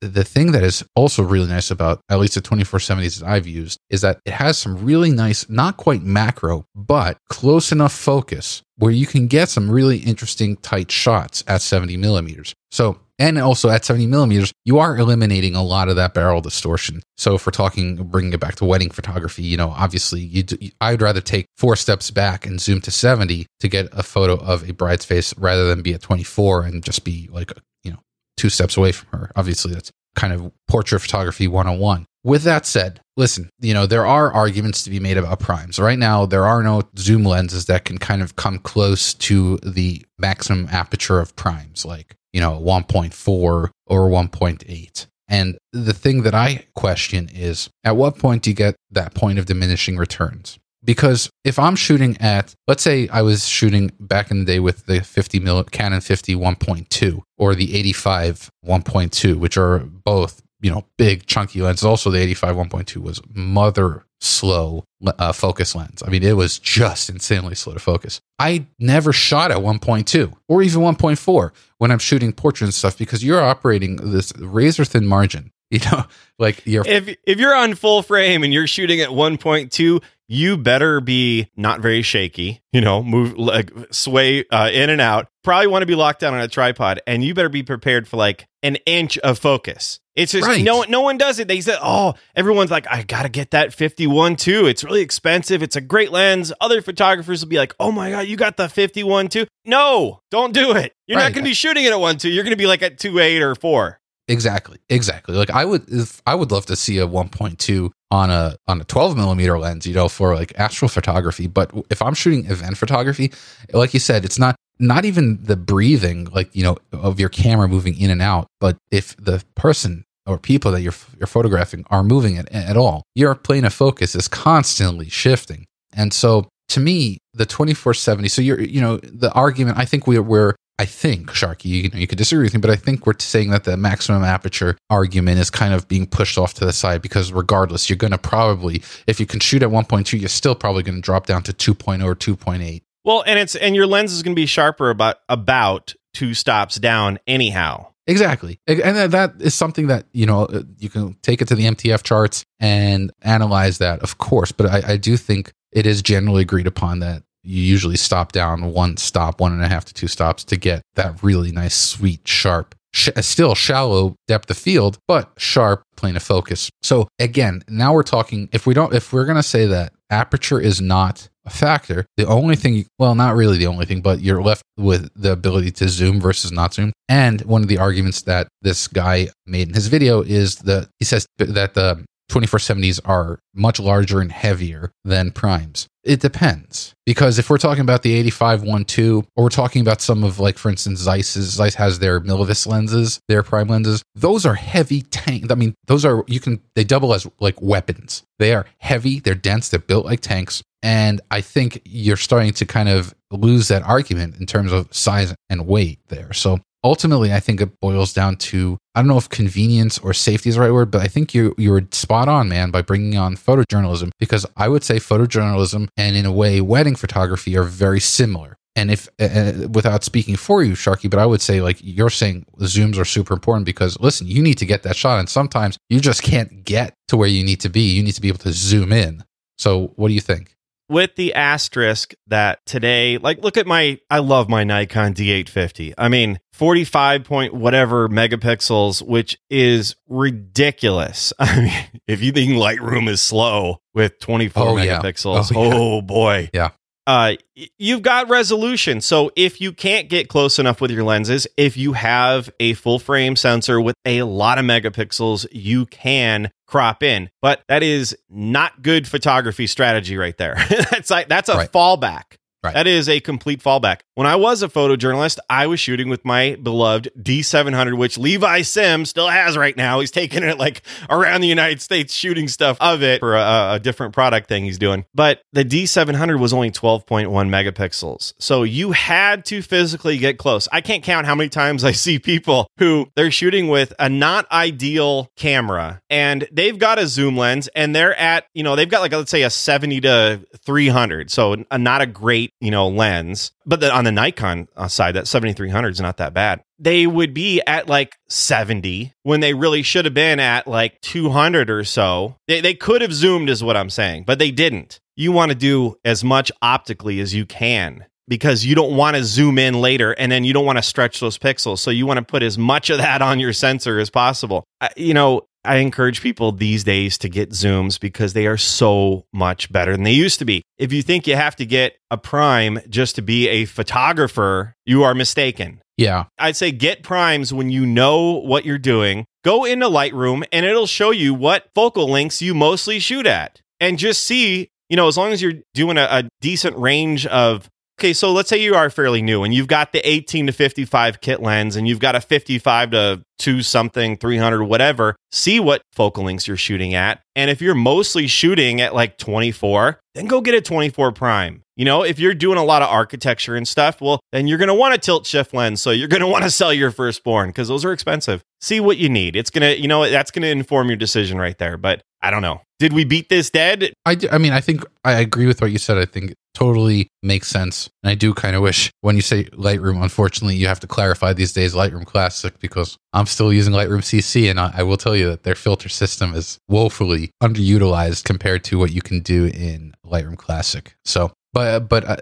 the 0.00 0.24
thing 0.24 0.52
that 0.52 0.62
is 0.62 0.84
also 0.94 1.22
really 1.22 1.48
nice 1.48 1.70
about 1.70 2.00
at 2.10 2.18
least 2.18 2.34
the 2.34 2.42
2470s 2.42 3.20
that 3.20 3.28
I've 3.28 3.46
used 3.46 3.78
is 3.88 4.02
that 4.02 4.20
it 4.26 4.34
has 4.34 4.58
some 4.58 4.84
really 4.84 5.10
nice, 5.10 5.48
not 5.48 5.78
quite 5.78 6.02
macro, 6.02 6.66
but 6.74 7.16
close 7.30 7.72
enough 7.72 7.94
focus 7.94 8.62
where 8.76 8.92
you 8.92 9.06
can 9.06 9.26
get 9.26 9.48
some 9.48 9.70
really 9.70 9.98
interesting 9.98 10.56
tight 10.56 10.90
shots 10.90 11.42
at 11.48 11.62
70 11.62 11.96
millimeters. 11.96 12.54
So 12.70 12.98
and 13.18 13.38
also 13.38 13.68
at 13.68 13.84
70 13.84 14.06
millimeters, 14.06 14.52
you 14.64 14.78
are 14.78 14.96
eliminating 14.96 15.54
a 15.54 15.62
lot 15.62 15.88
of 15.88 15.96
that 15.96 16.14
barrel 16.14 16.40
distortion. 16.40 17.02
So 17.16 17.34
if 17.34 17.46
we're 17.46 17.52
talking, 17.52 17.96
bringing 17.96 18.32
it 18.32 18.40
back 18.40 18.54
to 18.56 18.64
wedding 18.64 18.90
photography, 18.90 19.42
you 19.42 19.56
know, 19.56 19.70
obviously 19.70 20.20
you 20.20 20.44
I'd 20.80 21.02
rather 21.02 21.20
take 21.20 21.46
four 21.56 21.76
steps 21.76 22.10
back 22.10 22.46
and 22.46 22.60
zoom 22.60 22.80
to 22.82 22.90
70 22.90 23.46
to 23.60 23.68
get 23.68 23.88
a 23.92 24.02
photo 24.02 24.34
of 24.34 24.68
a 24.68 24.72
bride's 24.72 25.04
face 25.04 25.36
rather 25.36 25.66
than 25.68 25.82
be 25.82 25.94
at 25.94 26.02
24 26.02 26.64
and 26.64 26.84
just 26.84 27.04
be 27.04 27.28
like, 27.32 27.52
you 27.82 27.90
know, 27.90 27.98
two 28.36 28.50
steps 28.50 28.76
away 28.76 28.92
from 28.92 29.18
her. 29.18 29.32
Obviously 29.34 29.74
that's 29.74 29.90
kind 30.14 30.32
of 30.32 30.52
portrait 30.68 31.00
photography 31.00 31.48
101. 31.48 32.06
With 32.24 32.42
that 32.42 32.66
said, 32.66 33.00
listen, 33.16 33.48
you 33.60 33.72
know, 33.72 33.86
there 33.86 34.06
are 34.06 34.32
arguments 34.32 34.82
to 34.82 34.90
be 34.90 35.00
made 35.00 35.16
about 35.16 35.38
primes. 35.38 35.78
Right 35.78 35.98
now, 35.98 36.26
there 36.26 36.44
are 36.44 36.62
no 36.62 36.82
zoom 36.98 37.24
lenses 37.24 37.66
that 37.66 37.84
can 37.84 37.98
kind 37.98 38.22
of 38.22 38.36
come 38.36 38.58
close 38.58 39.14
to 39.14 39.58
the 39.58 40.04
maximum 40.18 40.68
aperture 40.70 41.20
of 41.20 41.34
primes, 41.36 41.84
like, 41.84 42.16
you 42.38 42.44
know, 42.44 42.56
1.4 42.60 43.10
or 43.28 43.70
1.8. 43.88 45.06
And 45.26 45.58
the 45.72 45.92
thing 45.92 46.22
that 46.22 46.36
I 46.36 46.66
question 46.76 47.28
is 47.34 47.68
at 47.82 47.96
what 47.96 48.16
point 48.16 48.44
do 48.44 48.50
you 48.50 48.54
get 48.54 48.76
that 48.92 49.12
point 49.12 49.40
of 49.40 49.46
diminishing 49.46 49.96
returns? 49.96 50.56
Because 50.84 51.28
if 51.42 51.58
I'm 51.58 51.74
shooting 51.74 52.16
at, 52.20 52.54
let's 52.68 52.84
say 52.84 53.08
I 53.08 53.22
was 53.22 53.48
shooting 53.48 53.90
back 53.98 54.30
in 54.30 54.38
the 54.38 54.44
day 54.44 54.60
with 54.60 54.86
the 54.86 55.00
50 55.00 55.40
mil 55.40 55.64
Canon 55.64 56.00
50 56.00 56.36
1.2 56.36 57.22
or 57.36 57.56
the 57.56 57.74
85 57.74 58.52
1.2, 58.64 59.34
which 59.34 59.56
are 59.56 59.80
both 59.80 60.40
you 60.60 60.70
know, 60.70 60.84
big 60.96 61.26
chunky 61.26 61.60
lenses. 61.62 61.84
Also, 61.84 62.10
the 62.10 62.18
85 62.18 62.56
1.2 62.56 62.96
was 62.96 63.20
mother 63.32 64.04
slow 64.20 64.84
uh, 65.06 65.32
focus 65.32 65.74
lens. 65.74 66.02
I 66.04 66.10
mean, 66.10 66.22
it 66.22 66.36
was 66.36 66.58
just 66.58 67.08
insanely 67.08 67.54
slow 67.54 67.74
to 67.74 67.78
focus. 67.78 68.20
I 68.38 68.66
never 68.78 69.12
shot 69.12 69.50
at 69.50 69.58
1.2 69.58 70.32
or 70.48 70.62
even 70.62 70.80
1.4 70.80 71.50
when 71.78 71.90
I'm 71.90 71.98
shooting 71.98 72.32
portrait 72.32 72.66
and 72.66 72.74
stuff 72.74 72.98
because 72.98 73.24
you're 73.24 73.42
operating 73.42 73.96
this 73.96 74.32
razor 74.36 74.84
thin 74.84 75.06
margin. 75.06 75.52
You 75.70 75.80
know, 75.92 76.04
like 76.38 76.64
you're 76.64 76.82
if 76.86 77.14
if 77.24 77.38
you're 77.38 77.54
on 77.54 77.74
full 77.74 78.02
frame 78.02 78.42
and 78.42 78.54
you're 78.54 78.66
shooting 78.66 79.02
at 79.02 79.10
1.2, 79.10 80.02
you 80.28 80.58
better 80.58 81.00
be 81.00 81.50
not 81.56 81.80
very 81.80 82.02
shaky. 82.02 82.60
You 82.72 82.82
know, 82.82 83.02
move 83.02 83.36
like 83.36 83.72
sway 83.90 84.44
uh, 84.50 84.70
in 84.72 84.90
and 84.90 85.00
out. 85.00 85.28
Probably 85.42 85.66
want 85.66 85.82
to 85.82 85.86
be 85.86 85.94
locked 85.94 86.20
down 86.20 86.34
on 86.34 86.40
a 86.40 86.48
tripod, 86.48 87.00
and 87.06 87.24
you 87.24 87.34
better 87.34 87.48
be 87.48 87.62
prepared 87.62 88.06
for 88.06 88.18
like 88.18 88.46
an 88.62 88.76
inch 88.86 89.18
of 89.18 89.38
focus. 89.38 90.00
It's 90.14 90.32
just 90.32 90.46
right. 90.46 90.62
no 90.62 90.84
no 90.88 91.00
one 91.00 91.16
does 91.16 91.38
it. 91.38 91.48
They 91.48 91.60
said, 91.60 91.78
"Oh, 91.80 92.14
everyone's 92.36 92.70
like, 92.70 92.86
I 92.90 93.02
got 93.02 93.22
to 93.22 93.28
get 93.28 93.52
that 93.52 93.72
51 93.72 94.36
too. 94.36 94.66
It's 94.66 94.84
really 94.84 95.00
expensive. 95.00 95.62
It's 95.62 95.76
a 95.76 95.80
great 95.80 96.12
lens." 96.12 96.52
Other 96.60 96.82
photographers 96.82 97.42
will 97.42 97.48
be 97.48 97.56
like, 97.56 97.74
"Oh 97.80 97.90
my 97.90 98.10
god, 98.10 98.26
you 98.26 98.36
got 98.36 98.56
the 98.56 98.68
51 98.68 99.28
too?" 99.28 99.46
No, 99.64 100.20
don't 100.30 100.52
do 100.52 100.72
it. 100.72 100.92
You're 101.06 101.18
right. 101.18 101.24
not 101.24 101.32
going 101.32 101.44
to 101.44 101.50
be 101.50 101.54
shooting 101.54 101.84
it 101.84 101.92
at 101.92 102.00
1 102.00 102.18
2. 102.18 102.28
You're 102.28 102.44
going 102.44 102.52
to 102.52 102.56
be 102.56 102.66
like 102.66 102.82
at 102.82 102.98
2 102.98 103.18
8 103.18 103.42
or 103.42 103.54
4. 103.54 104.00
Exactly. 104.28 104.78
Exactly. 104.90 105.34
Like 105.34 105.50
I 105.50 105.64
would 105.64 105.88
if 105.90 106.22
I 106.26 106.34
would 106.34 106.50
love 106.50 106.66
to 106.66 106.76
see 106.76 106.98
a 106.98 107.06
1.2 107.06 107.90
on 108.10 108.30
a 108.30 108.56
on 108.66 108.80
a 108.80 108.84
12 108.84 109.16
millimeter 109.16 109.58
lens, 109.58 109.86
you 109.86 109.94
know, 109.94 110.08
for 110.08 110.34
like 110.34 110.52
astrophotography, 110.54 111.52
but 111.52 111.72
if 111.90 112.02
I'm 112.02 112.14
shooting 112.14 112.44
event 112.46 112.76
photography, 112.76 113.32
like 113.72 113.94
you 113.94 114.00
said, 114.00 114.24
it's 114.24 114.38
not 114.38 114.56
not 114.78 115.04
even 115.04 115.42
the 115.42 115.56
breathing 115.56 116.26
like, 116.32 116.54
you 116.54 116.62
know, 116.62 116.76
of 116.92 117.18
your 117.18 117.30
camera 117.30 117.68
moving 117.68 117.98
in 117.98 118.10
and 118.10 118.22
out, 118.22 118.46
but 118.60 118.76
if 118.90 119.16
the 119.16 119.42
person 119.54 120.04
or 120.26 120.38
people 120.38 120.70
that 120.72 120.82
you're 120.82 120.94
you're 121.18 121.26
photographing 121.26 121.84
are 121.90 122.04
moving 122.04 122.36
it 122.36 122.48
at 122.52 122.76
all. 122.76 123.02
Your 123.14 123.34
plane 123.34 123.64
of 123.64 123.72
focus 123.72 124.14
is 124.14 124.28
constantly 124.28 125.08
shifting. 125.08 125.64
And 125.94 126.12
so 126.12 126.48
to 126.68 126.80
me, 126.80 127.18
the 127.32 127.46
2470, 127.46 128.28
so 128.28 128.42
you're, 128.42 128.60
you 128.60 128.80
know, 128.80 128.98
the 128.98 129.32
argument, 129.32 129.78
I 129.78 129.86
think 129.86 130.06
we're, 130.06 130.22
we're 130.22 130.54
I 130.78 130.84
think, 130.84 131.30
Sharky, 131.30 131.64
you, 131.64 131.88
know, 131.88 131.98
you 131.98 132.06
could 132.06 132.18
disagree 132.18 132.44
with 132.44 132.54
me, 132.54 132.60
but 132.60 132.70
I 132.70 132.76
think 132.76 133.04
we're 133.04 133.18
saying 133.18 133.50
that 133.50 133.64
the 133.64 133.76
maximum 133.76 134.22
aperture 134.22 134.78
argument 134.88 135.40
is 135.40 135.50
kind 135.50 135.74
of 135.74 135.88
being 135.88 136.06
pushed 136.06 136.38
off 136.38 136.54
to 136.54 136.64
the 136.64 136.72
side 136.72 137.02
because 137.02 137.32
regardless, 137.32 137.90
you're 137.90 137.96
going 137.96 138.12
to 138.12 138.18
probably, 138.18 138.82
if 139.08 139.18
you 139.18 139.26
can 139.26 139.40
shoot 139.40 139.62
at 139.64 139.70
1.2, 139.70 140.20
you're 140.20 140.28
still 140.28 140.54
probably 140.54 140.84
going 140.84 140.94
to 140.94 141.00
drop 141.00 141.26
down 141.26 141.42
to 141.42 141.52
2.0 141.52 142.04
or 142.04 142.14
2.8. 142.14 142.82
Well, 143.04 143.24
and 143.26 143.38
it's, 143.40 143.56
and 143.56 143.74
your 143.74 143.86
lens 143.86 144.12
is 144.12 144.22
going 144.22 144.36
to 144.36 144.40
be 144.40 144.46
sharper 144.46 144.90
about, 144.90 145.16
about 145.28 145.94
two 146.14 146.32
stops 146.34 146.76
down 146.76 147.18
anyhow. 147.26 147.88
Exactly. 148.06 148.60
And 148.66 149.12
that 149.12 149.34
is 149.40 149.54
something 149.54 149.88
that, 149.88 150.06
you 150.12 150.26
know, 150.26 150.44
uh, 150.46 150.62
you 150.78 150.88
can 150.88 151.14
take 151.22 151.42
it 151.42 151.48
to 151.48 151.54
the 151.54 151.64
MTF 151.64 152.02
charts 152.02 152.44
and 152.58 153.12
analyze 153.20 153.78
that, 153.78 154.00
of 154.00 154.18
course. 154.18 154.52
But 154.52 154.66
I, 154.66 154.92
I 154.92 154.96
do 154.96 155.16
think 155.16 155.52
it 155.72 155.86
is 155.86 156.02
generally 156.02 156.42
agreed 156.42 156.66
upon 156.66 157.00
that 157.00 157.22
you 157.48 157.62
usually 157.62 157.96
stop 157.96 158.32
down 158.32 158.72
one 158.72 158.98
stop, 158.98 159.40
one 159.40 159.52
and 159.52 159.64
a 159.64 159.68
half 159.68 159.86
to 159.86 159.94
two 159.94 160.06
stops 160.06 160.44
to 160.44 160.56
get 160.56 160.82
that 160.96 161.22
really 161.22 161.50
nice, 161.50 161.74
sweet, 161.74 162.28
sharp, 162.28 162.74
sh- 162.92 163.08
uh, 163.16 163.22
still 163.22 163.54
shallow 163.54 164.14
depth 164.26 164.50
of 164.50 164.58
field, 164.58 164.98
but 165.08 165.32
sharp 165.38 165.82
plane 165.96 166.14
of 166.14 166.22
focus. 166.22 166.68
So 166.82 167.08
again, 167.18 167.62
now 167.66 167.94
we're 167.94 168.02
talking, 168.02 168.50
if 168.52 168.66
we 168.66 168.74
don't, 168.74 168.94
if 168.94 169.14
we're 169.14 169.24
to 169.24 169.42
say 169.42 169.64
that 169.64 169.94
aperture 170.10 170.60
is 170.60 170.82
not 170.82 171.28
a 171.46 171.50
factor. 171.50 172.04
The 172.18 172.26
only 172.26 172.54
thing, 172.54 172.84
well, 172.98 173.14
not 173.14 173.34
really 173.34 173.56
the 173.56 173.66
only 173.66 173.86
thing, 173.86 174.02
but 174.02 174.20
you're 174.20 174.42
left 174.42 174.62
with 174.76 175.08
the 175.16 175.32
ability 175.32 175.70
to 175.72 175.88
zoom 175.88 176.20
versus 176.20 176.52
not 176.52 176.74
zoom. 176.74 176.92
And 177.08 177.40
one 177.42 177.62
of 177.62 177.68
the 177.68 177.78
arguments 177.78 178.22
that 178.22 178.48
this 178.60 178.88
guy 178.88 179.28
made 179.46 179.68
in 179.68 179.74
his 179.74 179.86
video 179.86 180.20
is 180.20 180.56
that 180.56 180.88
he 180.98 181.06
says 181.06 181.26
that 181.38 181.72
the 181.72 182.04
2470s 182.30 183.00
are 183.06 183.38
much 183.54 183.80
larger 183.80 184.20
and 184.20 184.30
heavier 184.30 184.92
than 185.04 185.30
primes. 185.30 185.88
It 186.08 186.20
depends. 186.20 186.94
Because 187.04 187.38
if 187.38 187.50
we're 187.50 187.58
talking 187.58 187.82
about 187.82 188.02
the 188.02 188.14
85 188.14 188.62
1.2, 188.62 189.26
or 189.36 189.44
we're 189.44 189.50
talking 189.50 189.82
about 189.82 190.00
some 190.00 190.24
of, 190.24 190.40
like, 190.40 190.56
for 190.56 190.70
instance, 190.70 191.00
Zeiss's, 191.00 191.50
Zeiss 191.50 191.74
has 191.74 191.98
their 191.98 192.18
Milvus 192.18 192.66
lenses, 192.66 193.20
their 193.28 193.42
prime 193.42 193.68
lenses, 193.68 194.02
those 194.14 194.46
are 194.46 194.54
heavy 194.54 195.02
tank. 195.02 195.52
I 195.52 195.54
mean, 195.54 195.74
those 195.86 196.06
are, 196.06 196.24
you 196.26 196.40
can, 196.40 196.62
they 196.74 196.82
double 196.82 197.12
as 197.12 197.26
like 197.40 197.60
weapons. 197.60 198.22
They 198.38 198.54
are 198.54 198.64
heavy, 198.78 199.20
they're 199.20 199.34
dense, 199.34 199.68
they're 199.68 199.80
built 199.80 200.06
like 200.06 200.20
tanks. 200.20 200.62
And 200.82 201.20
I 201.30 201.42
think 201.42 201.82
you're 201.84 202.16
starting 202.16 202.52
to 202.54 202.64
kind 202.64 202.88
of 202.88 203.14
lose 203.30 203.68
that 203.68 203.82
argument 203.82 204.38
in 204.38 204.46
terms 204.46 204.72
of 204.72 204.88
size 204.94 205.34
and 205.50 205.66
weight 205.66 205.98
there. 206.08 206.32
So 206.32 206.58
ultimately, 206.84 207.32
I 207.32 207.40
think 207.40 207.60
it 207.60 207.80
boils 207.80 208.12
down 208.12 208.36
to 208.36 208.78
I 208.94 209.00
don't 209.00 209.08
know 209.08 209.18
if 209.18 209.28
convenience 209.28 209.98
or 209.98 210.12
safety 210.12 210.48
is 210.48 210.56
the 210.56 210.60
right 210.62 210.72
word, 210.72 210.90
but 210.90 211.02
I 211.02 211.08
think 211.08 211.34
you 211.34 211.54
you 211.58 211.70
were 211.70 211.86
spot 211.92 212.28
on, 212.28 212.48
man, 212.48 212.70
by 212.70 212.82
bringing 212.82 213.16
on 213.16 213.36
photojournalism 213.36 214.10
because 214.18 214.46
I 214.56 214.68
would 214.68 214.84
say 214.84 214.96
photojournalism 214.96 215.88
and 215.96 216.16
in 216.16 216.26
a 216.26 216.32
way 216.32 216.60
wedding 216.60 216.96
photography 216.96 217.56
are 217.56 217.64
very 217.64 218.00
similar. 218.00 218.56
And 218.76 218.92
if, 218.92 219.08
uh, 219.18 219.66
without 219.72 220.04
speaking 220.04 220.36
for 220.36 220.62
you, 220.62 220.74
Sharky, 220.74 221.10
but 221.10 221.18
I 221.18 221.26
would 221.26 221.40
say, 221.40 221.60
like 221.60 221.78
you're 221.82 222.10
saying, 222.10 222.46
zooms 222.60 222.96
are 222.96 223.04
super 223.04 223.34
important 223.34 223.66
because 223.66 223.98
listen, 223.98 224.28
you 224.28 224.40
need 224.40 224.58
to 224.58 224.66
get 224.66 224.84
that 224.84 224.94
shot. 224.94 225.18
And 225.18 225.28
sometimes 225.28 225.78
you 225.88 225.98
just 225.98 226.22
can't 226.22 226.62
get 226.62 226.94
to 227.08 227.16
where 227.16 227.26
you 227.28 227.42
need 227.42 227.58
to 227.62 227.68
be. 227.68 227.80
You 227.80 228.04
need 228.04 228.12
to 228.12 228.20
be 228.20 228.28
able 228.28 228.38
to 228.38 228.52
zoom 228.52 228.92
in. 228.92 229.24
So, 229.58 229.92
what 229.96 230.08
do 230.08 230.14
you 230.14 230.20
think? 230.20 230.54
With 230.88 231.14
the 231.16 231.34
asterisk 231.34 232.14
that 232.26 232.64
today, 232.66 233.18
like, 233.18 233.42
look 233.42 233.56
at 233.56 233.66
my, 233.66 233.98
I 234.10 234.18
love 234.18 234.48
my 234.48 234.64
Nikon 234.64 235.14
D850. 235.14 235.94
I 235.98 236.08
mean, 236.08 236.38
45 236.52 237.24
point 237.24 237.54
whatever 237.54 238.08
megapixels, 238.08 239.02
which 239.02 239.38
is 239.50 239.96
ridiculous. 240.08 241.32
I 241.38 241.60
mean, 241.60 242.00
if 242.06 242.22
you 242.22 242.32
think 242.32 242.52
Lightroom 242.52 243.08
is 243.08 243.20
slow 243.20 243.80
with 243.94 244.18
24 244.20 244.62
oh, 244.62 244.74
megapixels, 244.74 245.52
oh, 245.54 245.62
yeah. 245.62 245.68
Oh, 245.68 245.78
oh 245.78 245.94
yeah. 245.96 246.00
boy. 246.02 246.50
Yeah. 246.52 246.70
Uh, 247.08 247.36
you've 247.78 248.02
got 248.02 248.28
resolution. 248.28 249.00
So 249.00 249.32
if 249.34 249.62
you 249.62 249.72
can't 249.72 250.10
get 250.10 250.28
close 250.28 250.58
enough 250.58 250.82
with 250.82 250.90
your 250.90 251.04
lenses, 251.04 251.46
if 251.56 251.74
you 251.78 251.94
have 251.94 252.50
a 252.60 252.74
full 252.74 252.98
frame 252.98 253.34
sensor 253.34 253.80
with 253.80 253.94
a 254.04 254.22
lot 254.24 254.58
of 254.58 254.66
megapixels, 254.66 255.46
you 255.50 255.86
can 255.86 256.50
crop 256.66 257.02
in. 257.02 257.30
But 257.40 257.62
that 257.68 257.82
is 257.82 258.14
not 258.28 258.82
good 258.82 259.08
photography 259.08 259.66
strategy 259.66 260.18
right 260.18 260.36
there. 260.36 260.56
that's 260.90 261.10
like 261.10 261.28
that's 261.28 261.48
a 261.48 261.56
Right. 261.56 261.72
fallback. 261.72 262.24
Right. 262.62 262.74
That 262.74 262.86
is 262.88 263.08
a 263.08 263.20
complete 263.20 263.62
fallback. 263.62 264.00
When 264.16 264.26
I 264.26 264.34
was 264.34 264.64
a 264.64 264.68
photojournalist, 264.68 265.38
I 265.48 265.68
was 265.68 265.78
shooting 265.78 266.08
with 266.08 266.24
my 266.24 266.56
beloved 266.60 267.08
D700, 267.16 267.96
which 267.96 268.18
Levi 268.18 268.62
Sim 268.62 269.04
still 269.04 269.28
has 269.28 269.56
right 269.56 269.76
now. 269.76 270.00
He's 270.00 270.10
taking 270.10 270.42
it 270.42 270.58
like 270.58 270.82
around 271.08 271.42
the 271.42 271.46
United 271.46 271.80
States, 271.80 272.12
shooting 272.12 272.48
stuff 272.48 272.76
of 272.80 273.02
it 273.02 273.20
for 273.20 273.36
a, 273.36 273.74
a 273.74 273.80
different 273.80 274.12
product 274.12 274.48
thing 274.48 274.64
he's 274.64 274.78
doing. 274.78 275.04
But 275.14 275.42
the 275.52 275.64
D700 275.64 276.40
was 276.40 276.52
only 276.52 276.72
12.1 276.72 277.28
megapixels. 277.28 278.34
So 278.40 278.64
you 278.64 278.90
had 278.90 279.44
to 279.46 279.62
physically 279.62 280.18
get 280.18 280.36
close. 280.38 280.66
I 280.72 280.80
can't 280.80 281.04
count 281.04 281.26
how 281.26 281.36
many 281.36 281.48
times 281.48 281.84
I 281.84 281.92
see 281.92 282.18
people 282.18 282.68
who 282.78 283.06
they're 283.14 283.30
shooting 283.30 283.68
with 283.68 283.92
a 284.00 284.08
not 284.08 284.50
ideal 284.50 285.30
camera 285.36 286.00
and 286.10 286.48
they've 286.50 286.78
got 286.78 286.98
a 286.98 287.06
zoom 287.06 287.36
lens 287.36 287.68
and 287.68 287.94
they're 287.94 288.16
at, 288.16 288.46
you 288.52 288.64
know, 288.64 288.74
they've 288.74 288.88
got 288.88 289.00
like, 289.00 289.12
let's 289.12 289.30
say 289.30 289.42
a 289.42 289.50
70 289.50 290.00
to 290.00 290.40
300. 290.64 291.30
So 291.30 291.64
a, 291.70 291.78
not 291.78 292.00
a 292.00 292.06
great, 292.06 292.47
you 292.60 292.70
know, 292.70 292.88
lens. 292.88 293.52
But 293.66 293.80
the, 293.80 293.92
on 293.92 294.04
the 294.04 294.12
Nikon 294.12 294.68
uh, 294.76 294.88
side, 294.88 295.14
that 295.14 295.26
7300 295.26 295.90
is 295.90 296.00
not 296.00 296.18
that 296.18 296.34
bad. 296.34 296.62
They 296.78 297.06
would 297.06 297.34
be 297.34 297.60
at 297.66 297.88
like 297.88 298.16
70 298.28 299.12
when 299.22 299.40
they 299.40 299.54
really 299.54 299.82
should 299.82 300.04
have 300.04 300.14
been 300.14 300.40
at 300.40 300.66
like 300.66 301.00
200 301.00 301.70
or 301.70 301.84
so. 301.84 302.36
They, 302.46 302.60
they 302.60 302.74
could 302.74 303.02
have 303.02 303.12
zoomed, 303.12 303.50
is 303.50 303.64
what 303.64 303.76
I'm 303.76 303.90
saying, 303.90 304.24
but 304.26 304.38
they 304.38 304.50
didn't. 304.50 305.00
You 305.16 305.32
want 305.32 305.50
to 305.50 305.56
do 305.56 305.96
as 306.04 306.22
much 306.22 306.52
optically 306.62 307.20
as 307.20 307.34
you 307.34 307.44
can 307.44 308.06
because 308.28 308.64
you 308.64 308.74
don't 308.74 308.94
want 308.94 309.16
to 309.16 309.24
zoom 309.24 309.58
in 309.58 309.80
later 309.80 310.12
and 310.12 310.30
then 310.30 310.44
you 310.44 310.52
don't 310.52 310.66
want 310.66 310.78
to 310.78 310.82
stretch 310.82 311.18
those 311.18 311.38
pixels. 311.38 311.78
So 311.78 311.90
you 311.90 312.06
want 312.06 312.18
to 312.18 312.24
put 312.24 312.42
as 312.42 312.58
much 312.58 312.90
of 312.90 312.98
that 312.98 313.22
on 313.22 313.40
your 313.40 313.52
sensor 313.52 313.98
as 313.98 314.10
possible. 314.10 314.64
You 314.96 315.14
know, 315.14 315.47
I 315.68 315.76
encourage 315.76 316.22
people 316.22 316.50
these 316.52 316.82
days 316.82 317.18
to 317.18 317.28
get 317.28 317.50
zooms 317.50 318.00
because 318.00 318.32
they 318.32 318.46
are 318.46 318.56
so 318.56 319.26
much 319.34 319.70
better 319.70 319.92
than 319.92 320.02
they 320.02 320.12
used 320.12 320.38
to 320.38 320.46
be. 320.46 320.62
If 320.78 320.94
you 320.94 321.02
think 321.02 321.26
you 321.26 321.36
have 321.36 321.56
to 321.56 321.66
get 321.66 321.98
a 322.10 322.16
prime 322.16 322.80
just 322.88 323.16
to 323.16 323.22
be 323.22 323.48
a 323.48 323.66
photographer, 323.66 324.74
you 324.86 325.02
are 325.02 325.14
mistaken. 325.14 325.82
Yeah. 325.98 326.24
I'd 326.38 326.56
say 326.56 326.72
get 326.72 327.02
primes 327.02 327.52
when 327.52 327.70
you 327.70 327.84
know 327.84 328.40
what 328.40 328.64
you're 328.64 328.78
doing. 328.78 329.26
Go 329.44 329.66
into 329.66 329.86
Lightroom 329.86 330.42
and 330.52 330.64
it'll 330.64 330.86
show 330.86 331.10
you 331.10 331.34
what 331.34 331.68
focal 331.74 332.08
lengths 332.08 332.40
you 332.40 332.54
mostly 332.54 332.98
shoot 332.98 333.26
at. 333.26 333.60
And 333.78 333.98
just 333.98 334.24
see, 334.24 334.70
you 334.88 334.96
know, 334.96 335.06
as 335.06 335.18
long 335.18 335.32
as 335.32 335.42
you're 335.42 335.60
doing 335.74 335.98
a, 335.98 336.08
a 336.10 336.28
decent 336.40 336.78
range 336.78 337.26
of 337.26 337.68
Okay, 337.98 338.12
so 338.12 338.30
let's 338.30 338.48
say 338.48 338.58
you 338.58 338.76
are 338.76 338.90
fairly 338.90 339.22
new 339.22 339.42
and 339.42 339.52
you've 339.52 339.66
got 339.66 339.90
the 339.90 339.98
18 340.08 340.46
to 340.46 340.52
55 340.52 341.20
kit 341.20 341.42
lens 341.42 341.74
and 341.74 341.88
you've 341.88 341.98
got 341.98 342.14
a 342.14 342.20
55 342.20 342.92
to 342.92 343.24
2 343.40 343.60
something, 343.60 344.16
300, 344.16 344.62
whatever. 344.62 345.16
See 345.32 345.58
what 345.58 345.82
focal 345.92 346.22
lengths 346.22 346.46
you're 346.46 346.56
shooting 346.56 346.94
at. 346.94 347.20
And 347.34 347.50
if 347.50 347.60
you're 347.60 347.74
mostly 347.74 348.28
shooting 348.28 348.80
at 348.80 348.94
like 348.94 349.18
24, 349.18 349.98
then 350.14 350.26
go 350.26 350.40
get 350.40 350.54
a 350.54 350.60
24 350.60 351.10
prime. 351.10 351.64
You 351.74 351.84
know, 351.84 352.04
if 352.04 352.20
you're 352.20 352.34
doing 352.34 352.56
a 352.56 352.64
lot 352.64 352.82
of 352.82 352.88
architecture 352.88 353.56
and 353.56 353.66
stuff, 353.66 354.00
well, 354.00 354.20
then 354.30 354.46
you're 354.46 354.58
going 354.58 354.68
to 354.68 354.74
want 354.74 354.94
a 354.94 354.98
tilt 354.98 355.26
shift 355.26 355.52
lens. 355.52 355.82
So 355.82 355.90
you're 355.90 356.06
going 356.06 356.20
to 356.20 356.26
want 356.28 356.44
to 356.44 356.50
sell 356.52 356.72
your 356.72 356.92
firstborn 356.92 357.48
because 357.48 357.66
those 357.66 357.84
are 357.84 357.92
expensive. 357.92 358.42
See 358.60 358.78
what 358.78 358.98
you 358.98 359.08
need. 359.08 359.34
It's 359.34 359.50
going 359.50 359.62
to, 359.62 359.80
you 359.80 359.88
know, 359.88 360.08
that's 360.08 360.30
going 360.30 360.42
to 360.42 360.48
inform 360.50 360.86
your 360.86 360.96
decision 360.96 361.38
right 361.38 361.58
there. 361.58 361.76
But 361.76 362.02
I 362.22 362.30
don't 362.30 362.42
know. 362.42 362.60
Did 362.78 362.92
we 362.92 363.04
beat 363.04 363.28
this 363.28 363.50
dead? 363.50 363.92
I, 364.06 364.16
I 364.30 364.38
mean, 364.38 364.52
I 364.52 364.60
think 364.60 364.84
I 365.04 365.14
agree 365.14 365.46
with 365.46 365.60
what 365.60 365.72
you 365.72 365.78
said. 365.78 365.98
I 365.98 366.04
think 366.04 366.34
totally 366.58 367.08
makes 367.22 367.46
sense. 367.46 367.88
And 368.02 368.10
I 368.10 368.16
do 368.16 368.34
kind 368.34 368.56
of 368.56 368.62
wish 368.62 368.90
when 369.00 369.14
you 369.14 369.22
say 369.22 369.44
Lightroom, 369.44 370.02
unfortunately, 370.02 370.56
you 370.56 370.66
have 370.66 370.80
to 370.80 370.88
clarify 370.88 371.32
these 371.32 371.52
days 371.52 371.72
Lightroom 371.72 372.04
Classic 372.04 372.58
because 372.58 372.96
I'm 373.12 373.26
still 373.26 373.52
using 373.52 373.72
Lightroom 373.72 374.02
CC. 374.02 374.50
And 374.50 374.58
I, 374.58 374.72
I 374.74 374.82
will 374.82 374.96
tell 374.96 375.14
you 375.14 375.26
that 375.30 375.44
their 375.44 375.54
filter 375.54 375.88
system 375.88 376.34
is 376.34 376.58
woefully 376.66 377.30
underutilized 377.40 378.24
compared 378.24 378.64
to 378.64 378.78
what 378.78 378.90
you 378.90 379.00
can 379.00 379.20
do 379.20 379.46
in 379.46 379.94
Lightroom 380.04 380.36
Classic. 380.36 380.96
So, 381.04 381.30
but, 381.52 381.88
but 381.88 382.04
uh, 382.04 382.16